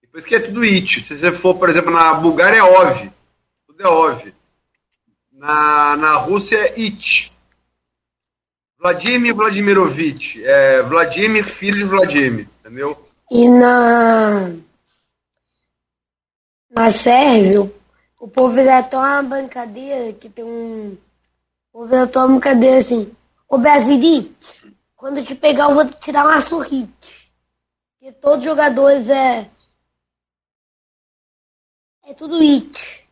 Depois 0.00 0.24
que 0.24 0.34
é 0.34 0.40
tudo 0.40 0.62
it. 0.62 1.02
Se 1.02 1.18
você 1.18 1.32
for, 1.32 1.56
por 1.56 1.68
exemplo, 1.68 1.90
na 1.90 2.14
Bulgária 2.14 2.58
é 2.58 2.62
ov. 2.62 3.10
Tudo 3.66 3.82
é 3.82 3.88
ov. 3.88 4.34
Na, 5.32 5.96
na 5.96 6.14
Rússia 6.14 6.56
é 6.56 6.80
it. 6.80 7.32
Vladimir 8.86 9.34
Vladimirovich. 9.34 10.44
É 10.44 10.82
Vladimir, 10.82 11.44
filho 11.44 11.78
de 11.78 11.84
Vladimir, 11.84 12.48
entendeu? 12.60 13.08
E 13.30 13.48
na. 13.48 14.52
Na 16.70 16.90
Sérvia, 16.90 17.62
o 18.20 18.28
povo 18.28 18.56
toma 18.88 19.20
uma 19.20 19.40
brincadeira 19.40 20.12
que 20.12 20.28
tem 20.28 20.44
um. 20.44 20.96
O 21.72 21.80
povo 21.80 22.06
toma 22.06 22.26
uma 22.26 22.38
brincadeira 22.38 22.78
assim. 22.78 23.12
Ô 23.48 23.58
Brasili, 23.58 24.32
quando 24.94 25.18
eu 25.18 25.24
te 25.24 25.34
pegar, 25.34 25.64
eu 25.64 25.74
vou 25.74 25.84
te 25.84 26.12
dar 26.12 26.24
uma 26.24 26.40
surrite. 26.40 27.32
Porque 27.98 28.12
todos 28.12 28.38
os 28.38 28.44
jogadores 28.44 29.08
é. 29.08 29.50
É 32.04 32.14
tudo 32.14 32.36
it. 32.36 33.04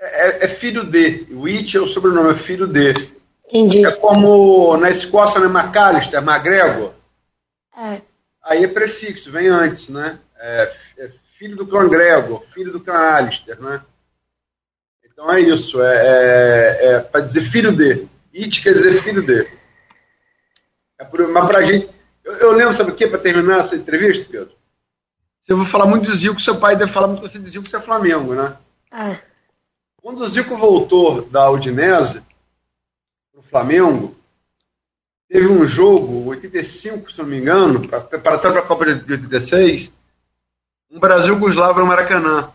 É, 0.00 0.28
é, 0.28 0.44
é 0.46 0.48
filho 0.48 0.82
de. 0.82 1.28
O 1.32 1.46
it 1.46 1.76
é 1.76 1.80
o 1.80 1.86
sobrenome, 1.86 2.32
é 2.32 2.36
filho 2.36 2.66
de. 2.66 3.15
Entendi. 3.48 3.84
É 3.84 3.90
como 3.92 4.76
na 4.76 4.90
Escócia, 4.90 5.40
né? 5.40 5.46
McAllister, 5.46 6.20
McGregor. 6.22 6.92
É. 7.76 8.00
Aí 8.42 8.64
é 8.64 8.68
prefixo, 8.68 9.30
vem 9.30 9.48
antes, 9.48 9.88
né? 9.88 10.18
É, 10.38 10.72
é 10.98 11.10
filho 11.38 11.56
do 11.56 11.66
clã 11.66 11.88
Gregor, 11.88 12.42
filho 12.54 12.72
do 12.72 12.80
clã 12.80 12.94
Alistair, 12.94 13.60
né? 13.60 13.82
Então 15.04 15.32
é 15.32 15.40
isso, 15.40 15.80
é, 15.82 15.96
é, 15.96 16.86
é 16.86 17.00
para 17.00 17.20
dizer 17.22 17.42
filho 17.42 17.72
de. 17.72 18.06
It 18.34 18.62
quer 18.62 18.74
dizer 18.74 19.02
filho 19.02 19.22
de. 19.22 19.46
É 20.98 21.04
por, 21.04 21.26
mas 21.28 21.46
pra 21.46 21.62
gente. 21.62 21.88
Eu, 22.24 22.34
eu 22.34 22.52
lembro, 22.52 22.74
sabe 22.74 22.90
o 22.90 22.94
que, 22.94 23.06
para 23.06 23.18
terminar 23.18 23.60
essa 23.60 23.76
entrevista, 23.76 24.26
Pedro? 24.30 24.54
Você 25.44 25.54
vai 25.54 25.66
falar 25.66 25.86
muito 25.86 26.10
de 26.10 26.16
Zico, 26.16 26.40
seu 26.40 26.56
pai 26.56 26.76
deve 26.76 26.92
falar 26.92 27.06
muito 27.06 27.22
você 27.22 27.38
de 27.38 27.48
Zico, 27.48 27.68
você 27.68 27.76
é 27.76 27.80
Flamengo, 27.80 28.34
né? 28.34 28.56
É. 28.92 29.18
Quando 29.96 30.20
o 30.20 30.28
Zico 30.28 30.56
voltou 30.56 31.24
da 31.26 31.48
Udinese 31.50 32.22
para 33.36 33.40
o 33.40 33.42
Flamengo, 33.42 34.16
teve 35.28 35.46
um 35.46 35.66
jogo, 35.66 36.30
85, 36.30 37.12
se 37.12 37.18
não 37.18 37.26
me 37.26 37.38
engano, 37.38 37.86
preparatório 37.86 38.56
para 38.56 38.60
a 38.60 38.66
Copa 38.66 38.94
de 38.94 39.12
86, 39.12 39.92
um 40.90 40.98
Brasil-Yugoslávia 40.98 41.82
no 41.82 41.86
Maracanã. 41.86 42.50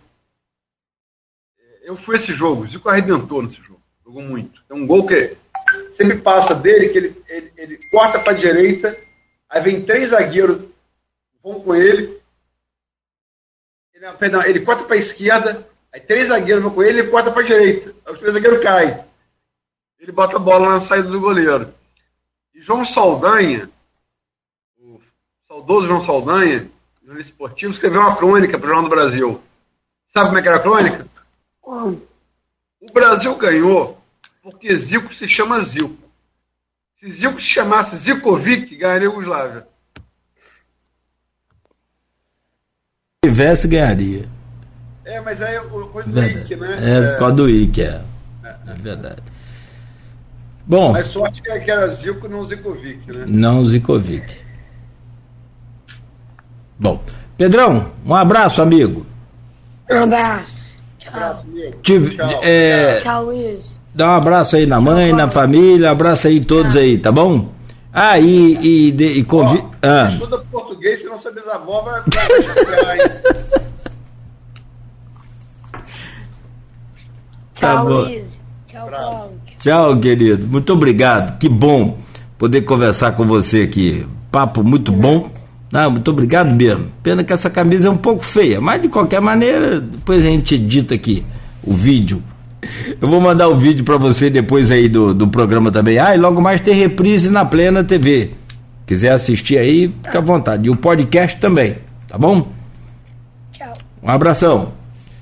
Eu 1.84 1.96
fui 1.96 2.16
esse 2.16 2.34
jogo, 2.34 2.68
Zico 2.68 2.90
arrebentou 2.90 3.44
nesse 3.44 3.62
jogo, 3.62 3.82
jogou 4.04 4.24
muito. 4.24 4.64
É 4.70 4.74
um 4.74 4.88
gol 4.88 5.06
que 5.06 5.38
sempre 5.92 6.18
passa 6.18 6.56
dele, 6.56 6.90
que 6.90 6.98
ele, 6.98 7.24
ele, 7.28 7.54
ele 7.58 7.78
corta 7.92 8.20
para 8.20 8.34
a 8.34 8.38
direita, 8.38 8.98
aí 9.50 9.62
vem 9.62 9.84
três 9.84 10.10
zagueiros, 10.10 10.68
vão 11.44 11.60
com 11.60 11.76
ele, 11.76 12.20
ele, 13.94 14.12
perdão, 14.14 14.44
ele 14.44 14.62
corta 14.62 14.84
para 14.84 14.96
a 14.96 15.00
esquerda, 15.00 15.68
aí 15.94 16.00
três 16.00 16.30
zagueiros 16.30 16.64
vão 16.64 16.74
com 16.74 16.82
ele, 16.82 17.02
ele 17.02 17.12
corta 17.12 17.30
para 17.30 17.44
a 17.44 17.46
direita, 17.46 17.94
aí 18.04 18.14
os 18.14 18.20
três 18.20 18.34
zagueiros 18.34 18.64
caem. 18.64 19.11
Ele 20.02 20.12
bota 20.12 20.38
a 20.38 20.40
bola 20.40 20.68
na 20.68 20.82
saída 20.82 21.08
do 21.08 21.20
goleiro. 21.20 21.72
E 22.56 22.62
João 22.62 22.84
Saldanha, 22.84 23.70
o 24.80 25.00
saudoso 25.48 25.88
João 25.88 26.02
Saldanha, 26.02 26.68
jornalista 27.00 27.32
esportivo, 27.32 27.72
escreveu 27.72 28.02
uma 28.02 28.16
crônica 28.16 28.58
para 28.58 28.66
o 28.66 28.70
Jornal 28.70 28.90
do 28.90 28.96
Brasil. 28.96 29.44
Sabe 30.12 30.26
como 30.26 30.40
é 30.40 30.42
que 30.42 30.48
era 30.48 30.58
a 30.58 30.62
crônica? 30.62 31.08
O 31.64 32.92
Brasil 32.92 33.36
ganhou 33.36 34.02
porque 34.42 34.76
Zico 34.76 35.14
se 35.14 35.28
chama 35.30 35.62
Zico. 35.62 35.96
Se 37.00 37.12
Zico 37.12 37.40
se 37.40 37.48
chamasse 37.48 37.96
Zikovic, 37.96 38.76
ganharia 38.76 39.08
a 39.08 39.12
Yugoslávia. 39.12 39.68
Se 43.24 43.30
tivesse, 43.30 43.68
ganharia. 43.68 44.28
É, 45.06 45.22
mas 45.22 45.40
aí 45.42 45.60
o 45.60 45.88
coisa 45.90 46.10
do 46.10 46.24
Ike, 46.24 46.56
né? 46.56 46.78
É, 46.82 47.12
por 47.12 47.20
causa 47.20 47.36
do 47.36 47.48
Ike, 47.50 47.84
é. 47.84 48.04
É 48.44 48.74
verdade. 48.74 49.31
Bom. 50.72 50.94
Mas 50.94 51.08
sorte 51.08 51.42
que 51.42 51.50
era 51.70 51.86
Zico, 51.90 52.30
não 52.30 52.46
Zikovic, 52.46 53.12
né? 53.12 53.26
Não 53.28 53.66
Zikovic. 53.66 54.38
Bom, 56.80 57.04
Pedrão, 57.38 57.92
um 58.06 58.16
abraço, 58.16 58.62
amigo. 58.62 59.06
Um 59.90 59.98
abraço. 60.04 60.56
Tchau. 60.98 61.12
Um 61.12 61.16
abraço, 61.18 61.44
amigo. 61.44 61.76
Tive, 61.84 62.16
Tchau. 62.16 62.40
é, 62.42 63.02
Tchau, 63.02 63.26
Luiz. 63.26 63.76
dá 63.94 64.12
um 64.12 64.14
abraço 64.16 64.56
aí 64.56 64.66
na 64.66 64.80
mãe, 64.80 65.12
na 65.12 65.30
família, 65.30 65.92
abraço 65.92 66.28
aí 66.30 66.40
todos 66.40 66.78
aí, 66.78 66.98
tá 66.98 67.12
bom? 67.12 67.52
Ah, 67.92 68.18
e, 68.18 68.88
e, 68.88 68.92
de- 68.94 69.12
e 69.20 69.24
convi... 69.26 69.58
Ó, 69.60 69.70
ah, 69.82 70.10
Estuda 70.10 70.38
português, 70.50 71.02
senão 71.02 71.20
sua 71.20 71.32
bisavó 71.34 71.82
vai? 71.82 72.02
Tá 77.60 77.74
Tchau, 77.76 77.86
bom. 77.86 77.90
Luiz. 78.04 78.24
Tchau, 78.70 78.84
Abraço. 78.88 79.32
Tchau, 79.62 79.96
querido. 80.00 80.48
Muito 80.48 80.74
obrigado. 80.74 81.38
Que 81.38 81.48
bom 81.48 82.00
poder 82.38 82.62
conversar 82.62 83.12
com 83.12 83.26
você 83.26 83.62
aqui. 83.62 84.04
Papo 84.32 84.64
muito 84.64 84.92
bom. 84.92 85.30
Não, 85.72 85.92
muito 85.92 86.10
obrigado 86.10 86.50
mesmo. 86.50 86.88
Pena 87.04 87.24
que 87.24 87.32
essa 87.32 87.48
camisa 87.48 87.88
é 87.88 87.92
um 87.92 87.98
pouco 87.98 88.26
feia, 88.26 88.60
mas 88.60 88.82
de 88.82 88.90
qualquer 88.90 89.22
maneira, 89.22 89.80
depois 89.80 90.26
a 90.26 90.28
gente 90.28 90.56
edita 90.56 90.96
aqui 90.96 91.24
o 91.64 91.74
vídeo. 91.74 92.24
Eu 93.00 93.08
vou 93.08 93.22
mandar 93.22 93.50
o 93.50 93.58
vídeo 93.58 93.86
para 93.86 93.98
você 93.98 94.32
depois 94.32 94.72
aí 94.72 94.90
do, 94.90 95.14
do 95.14 95.28
programa 95.28 95.72
também. 95.72 96.00
Ah, 96.00 96.16
e 96.16 96.18
logo 96.18 96.42
mais 96.42 96.60
tem 96.60 96.74
reprise 96.74 97.30
na 97.30 97.46
Plena 97.46 97.84
TV. 97.84 98.32
Quiser 98.88 99.12
assistir 99.12 99.60
aí, 99.60 99.94
fica 100.04 100.18
à 100.18 100.22
vontade. 100.22 100.68
E 100.68 100.72
o 100.72 100.76
podcast 100.76 101.40
também, 101.40 101.76
tá 102.08 102.18
bom? 102.18 102.52
Tchau. 103.54 103.74
Um 104.02 104.10
abração. 104.10 104.70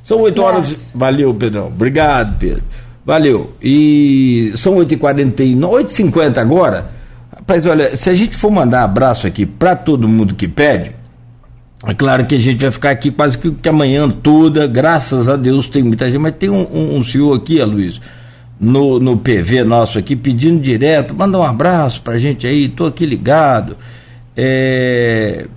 São 0.03 0.21
8 0.21 0.41
horas. 0.41 0.89
Valeu, 0.95 1.33
Pedrão. 1.35 1.67
Obrigado, 1.67 2.39
Pedro. 2.39 2.63
Valeu. 3.09 3.53
E 3.59 4.53
são 4.55 4.75
8h49, 4.75 5.57
8h50 5.57 6.37
agora. 6.37 6.91
Rapaz, 7.35 7.65
olha, 7.65 7.97
se 7.97 8.07
a 8.07 8.13
gente 8.13 8.35
for 8.35 8.51
mandar 8.51 8.83
abraço 8.83 9.25
aqui 9.25 9.47
para 9.47 9.75
todo 9.75 10.07
mundo 10.07 10.35
que 10.35 10.47
pede, 10.47 10.91
é 11.87 11.93
claro 11.95 12.27
que 12.27 12.35
a 12.35 12.39
gente 12.39 12.61
vai 12.61 12.69
ficar 12.69 12.91
aqui 12.91 13.09
quase 13.09 13.35
que, 13.35 13.49
que 13.49 13.67
amanhã 13.67 14.07
toda, 14.07 14.67
graças 14.67 15.27
a 15.27 15.35
Deus 15.35 15.67
tem 15.67 15.81
muita 15.81 16.05
gente, 16.07 16.19
mas 16.19 16.35
tem 16.35 16.51
um, 16.51 16.61
um, 16.71 16.97
um 16.97 17.03
senhor 17.03 17.35
aqui, 17.35 17.59
Luiz, 17.63 17.99
no, 18.59 18.99
no 18.99 19.17
PV 19.17 19.63
nosso 19.63 19.97
aqui, 19.97 20.15
pedindo 20.15 20.61
direto, 20.61 21.15
manda 21.15 21.35
um 21.35 21.43
abraço 21.43 22.03
pra 22.03 22.19
gente 22.19 22.45
aí, 22.45 22.69
tô 22.69 22.85
aqui 22.85 23.07
ligado. 23.07 23.75
É, 24.37 25.47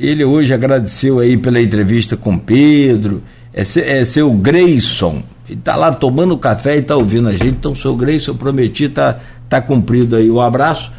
ele 0.00 0.24
hoje 0.24 0.52
agradeceu 0.52 1.20
aí 1.20 1.36
pela 1.36 1.60
entrevista 1.60 2.16
com 2.16 2.36
Pedro, 2.36 3.22
é, 3.54 3.62
é 3.62 4.04
seu 4.04 4.32
Grayson, 4.32 5.22
ele 5.48 5.60
tá 5.60 5.76
lá 5.76 5.92
tomando 5.92 6.36
café 6.36 6.76
e 6.76 6.82
tá 6.82 6.96
ouvindo 6.96 7.28
a 7.28 7.32
gente, 7.32 7.48
então 7.48 7.74
seu 7.74 7.96
Grayson, 7.96 8.32
eu 8.32 8.34
prometi, 8.34 8.88
tá, 8.88 9.18
tá 9.48 9.60
cumprido 9.60 10.16
aí 10.16 10.30
o 10.30 10.40
abraço. 10.40 10.92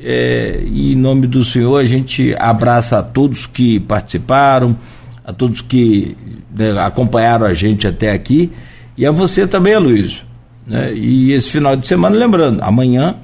É, 0.00 0.62
e 0.64 0.92
em 0.92 0.96
nome 0.96 1.26
do 1.26 1.44
Senhor, 1.44 1.76
a 1.76 1.84
gente 1.84 2.34
abraça 2.38 2.98
a 2.98 3.02
todos 3.02 3.46
que 3.46 3.80
participaram, 3.80 4.76
a 5.24 5.32
todos 5.32 5.60
que 5.60 6.16
né, 6.54 6.78
acompanharam 6.78 7.46
a 7.46 7.52
gente 7.52 7.86
até 7.86 8.12
aqui, 8.12 8.52
e 8.96 9.04
a 9.04 9.10
você 9.10 9.46
também, 9.46 9.76
Luiz. 9.76 10.22
Né? 10.66 10.92
E 10.94 11.32
esse 11.32 11.50
final 11.50 11.74
de 11.74 11.88
semana, 11.88 12.14
lembrando, 12.16 12.62
amanhã 12.62 13.16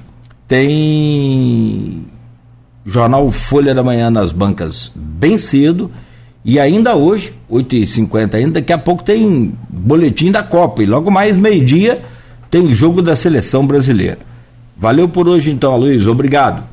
tem 0.47 2.05
jornal 2.85 3.31
Folha 3.31 3.73
da 3.73 3.83
Manhã 3.83 4.09
nas 4.09 4.31
bancas 4.31 4.91
bem 4.95 5.37
cedo. 5.37 5.89
E 6.45 6.59
ainda 6.59 6.95
hoje, 6.95 7.33
8h50 7.49 8.35
ainda, 8.35 8.61
daqui 8.61 8.71
a 8.71 8.77
pouco 8.77 9.03
tem 9.03 9.57
boletim 9.67 10.31
da 10.31 10.43
Copa. 10.43 10.83
E 10.83 10.85
logo 10.85 11.09
mais 11.09 11.35
meio-dia 11.35 12.05
tem 12.51 12.71
jogo 12.71 13.01
da 13.01 13.15
seleção 13.15 13.65
brasileira. 13.65 14.19
Valeu 14.77 15.09
por 15.09 15.27
hoje 15.27 15.49
então, 15.49 15.75
Luiz. 15.75 16.05
Obrigado. 16.05 16.63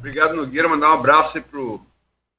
Obrigado, 0.00 0.34
Nogueira. 0.34 0.68
Mandar 0.68 0.90
um 0.90 0.94
abraço 0.94 1.38
aí 1.38 1.44
pro 1.44 1.80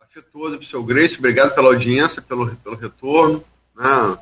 afetuoso 0.01 0.57
pro 0.57 0.67
seu 0.67 0.83
Grace. 0.83 1.17
Obrigado 1.17 1.55
pela 1.55 1.67
audiência, 1.67 2.21
pelo, 2.21 2.53
pelo 2.57 2.75
retorno. 2.75 3.41
Né? 3.73 4.17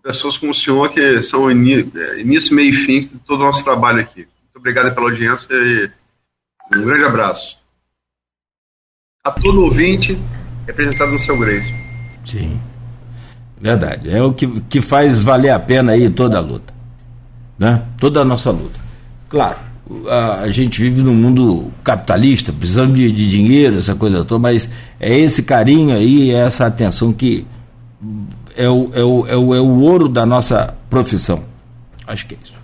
Pessoas 0.00 0.38
como 0.38 0.52
o 0.52 0.54
senhor 0.54 0.88
que 0.90 1.22
são 1.24 1.50
é, 1.50 1.52
início, 1.52 2.54
meio 2.54 2.70
e 2.70 2.72
fim 2.72 3.00
de 3.00 3.18
todo 3.26 3.40
o 3.40 3.44
nosso 3.44 3.64
trabalho 3.64 4.00
aqui. 4.00 4.20
Muito 4.20 4.56
obrigado 4.56 4.94
pela 4.94 5.10
audiência 5.10 5.48
e 5.50 5.90
um 6.72 6.82
grande 6.82 7.04
abraço. 7.04 7.58
A 9.24 9.32
todo 9.32 9.64
ouvinte 9.64 10.16
representado 10.68 11.12
no 11.12 11.18
seu 11.18 11.36
Grace. 11.36 11.74
Sim. 12.24 12.60
Verdade. 13.60 14.10
É 14.10 14.22
o 14.22 14.32
que, 14.32 14.46
que 14.68 14.80
faz 14.80 15.18
valer 15.18 15.50
a 15.50 15.58
pena 15.58 15.92
aí 15.92 16.08
toda 16.08 16.38
a 16.38 16.40
luta. 16.40 16.72
Né? 17.58 17.82
Toda 17.98 18.20
a 18.20 18.24
nossa 18.24 18.50
luta. 18.50 18.78
Claro, 19.28 19.56
a, 20.08 20.40
a 20.42 20.50
gente 20.50 20.80
vive 20.80 21.02
num 21.02 21.14
mundo 21.14 21.72
capitalista, 21.82 22.52
precisamos 22.52 22.96
de, 22.96 23.10
de 23.10 23.28
dinheiro, 23.28 23.78
essa 23.78 23.94
coisa 23.94 24.24
toda, 24.24 24.38
mas 24.38 24.70
é 25.00 25.18
esse 25.18 25.42
carinho 25.42 25.94
aí, 25.94 26.30
é 26.30 26.46
essa 26.46 26.66
atenção 26.66 27.12
que 27.12 27.44
é 28.56 28.68
o, 28.68 28.90
é 28.92 29.02
o, 29.02 29.26
é 29.26 29.36
o, 29.36 29.54
é 29.54 29.60
o 29.60 29.80
ouro 29.80 30.08
da 30.08 30.24
nossa 30.24 30.74
profissão. 30.88 31.42
Acho 32.06 32.26
que 32.26 32.34
é 32.34 32.38
isso. 32.42 32.54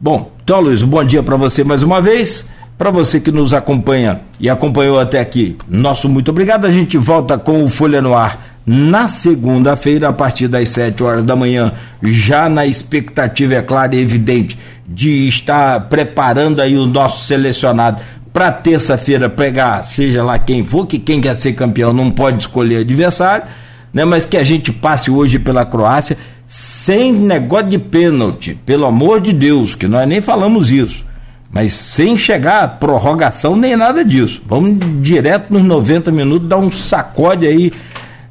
Bom, 0.00 0.32
então, 0.42 0.60
Luiz, 0.60 0.82
um 0.82 0.88
bom 0.88 1.04
dia 1.04 1.22
para 1.22 1.36
você 1.36 1.62
mais 1.62 1.82
uma 1.82 2.02
vez. 2.02 2.44
Para 2.82 2.90
você 2.90 3.20
que 3.20 3.30
nos 3.30 3.54
acompanha 3.54 4.22
e 4.40 4.50
acompanhou 4.50 4.98
até 4.98 5.20
aqui, 5.20 5.56
nosso 5.68 6.08
muito 6.08 6.32
obrigado. 6.32 6.66
A 6.66 6.70
gente 6.72 6.98
volta 6.98 7.38
com 7.38 7.62
o 7.62 7.68
Folha 7.68 8.02
no 8.02 8.12
Ar 8.12 8.44
na 8.66 9.06
segunda-feira, 9.06 10.08
a 10.08 10.12
partir 10.12 10.48
das 10.48 10.68
7 10.70 11.00
horas 11.00 11.22
da 11.22 11.36
manhã, 11.36 11.72
já 12.02 12.48
na 12.48 12.66
expectativa, 12.66 13.54
é 13.54 13.62
claro 13.62 13.94
e 13.94 14.00
evidente, 14.00 14.58
de 14.84 15.28
estar 15.28 15.82
preparando 15.82 16.60
aí 16.60 16.76
o 16.76 16.84
nosso 16.84 17.24
selecionado 17.24 18.00
para 18.32 18.50
terça-feira 18.50 19.30
pegar, 19.30 19.84
seja 19.84 20.24
lá 20.24 20.36
quem 20.36 20.64
for, 20.64 20.84
que 20.84 20.98
quem 20.98 21.20
quer 21.20 21.36
ser 21.36 21.52
campeão 21.52 21.92
não 21.92 22.10
pode 22.10 22.38
escolher 22.38 22.78
adversário, 22.78 23.44
né? 23.92 24.04
Mas 24.04 24.24
que 24.24 24.36
a 24.36 24.42
gente 24.42 24.72
passe 24.72 25.08
hoje 25.08 25.38
pela 25.38 25.64
Croácia 25.64 26.18
sem 26.48 27.12
negócio 27.12 27.68
de 27.68 27.78
pênalti, 27.78 28.58
pelo 28.66 28.86
amor 28.86 29.20
de 29.20 29.32
Deus, 29.32 29.76
que 29.76 29.86
nós 29.86 30.08
nem 30.08 30.20
falamos 30.20 30.72
isso. 30.72 31.11
Mas 31.52 31.74
sem 31.74 32.16
chegar 32.16 32.64
a 32.64 32.68
prorrogação 32.68 33.54
nem 33.54 33.76
nada 33.76 34.02
disso. 34.02 34.42
Vamos 34.46 34.78
direto 35.02 35.52
nos 35.52 35.62
90 35.62 36.10
minutos 36.10 36.48
dar 36.48 36.56
um 36.56 36.70
sacode 36.70 37.46
aí 37.46 37.70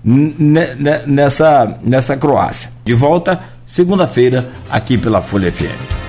nessa, 0.03 1.77
nessa 1.83 2.17
Croácia. 2.17 2.71
De 2.83 2.95
volta 2.95 3.39
segunda-feira 3.65 4.49
aqui 4.69 4.97
pela 4.97 5.21
Folha 5.21 5.51
FM. 5.51 6.00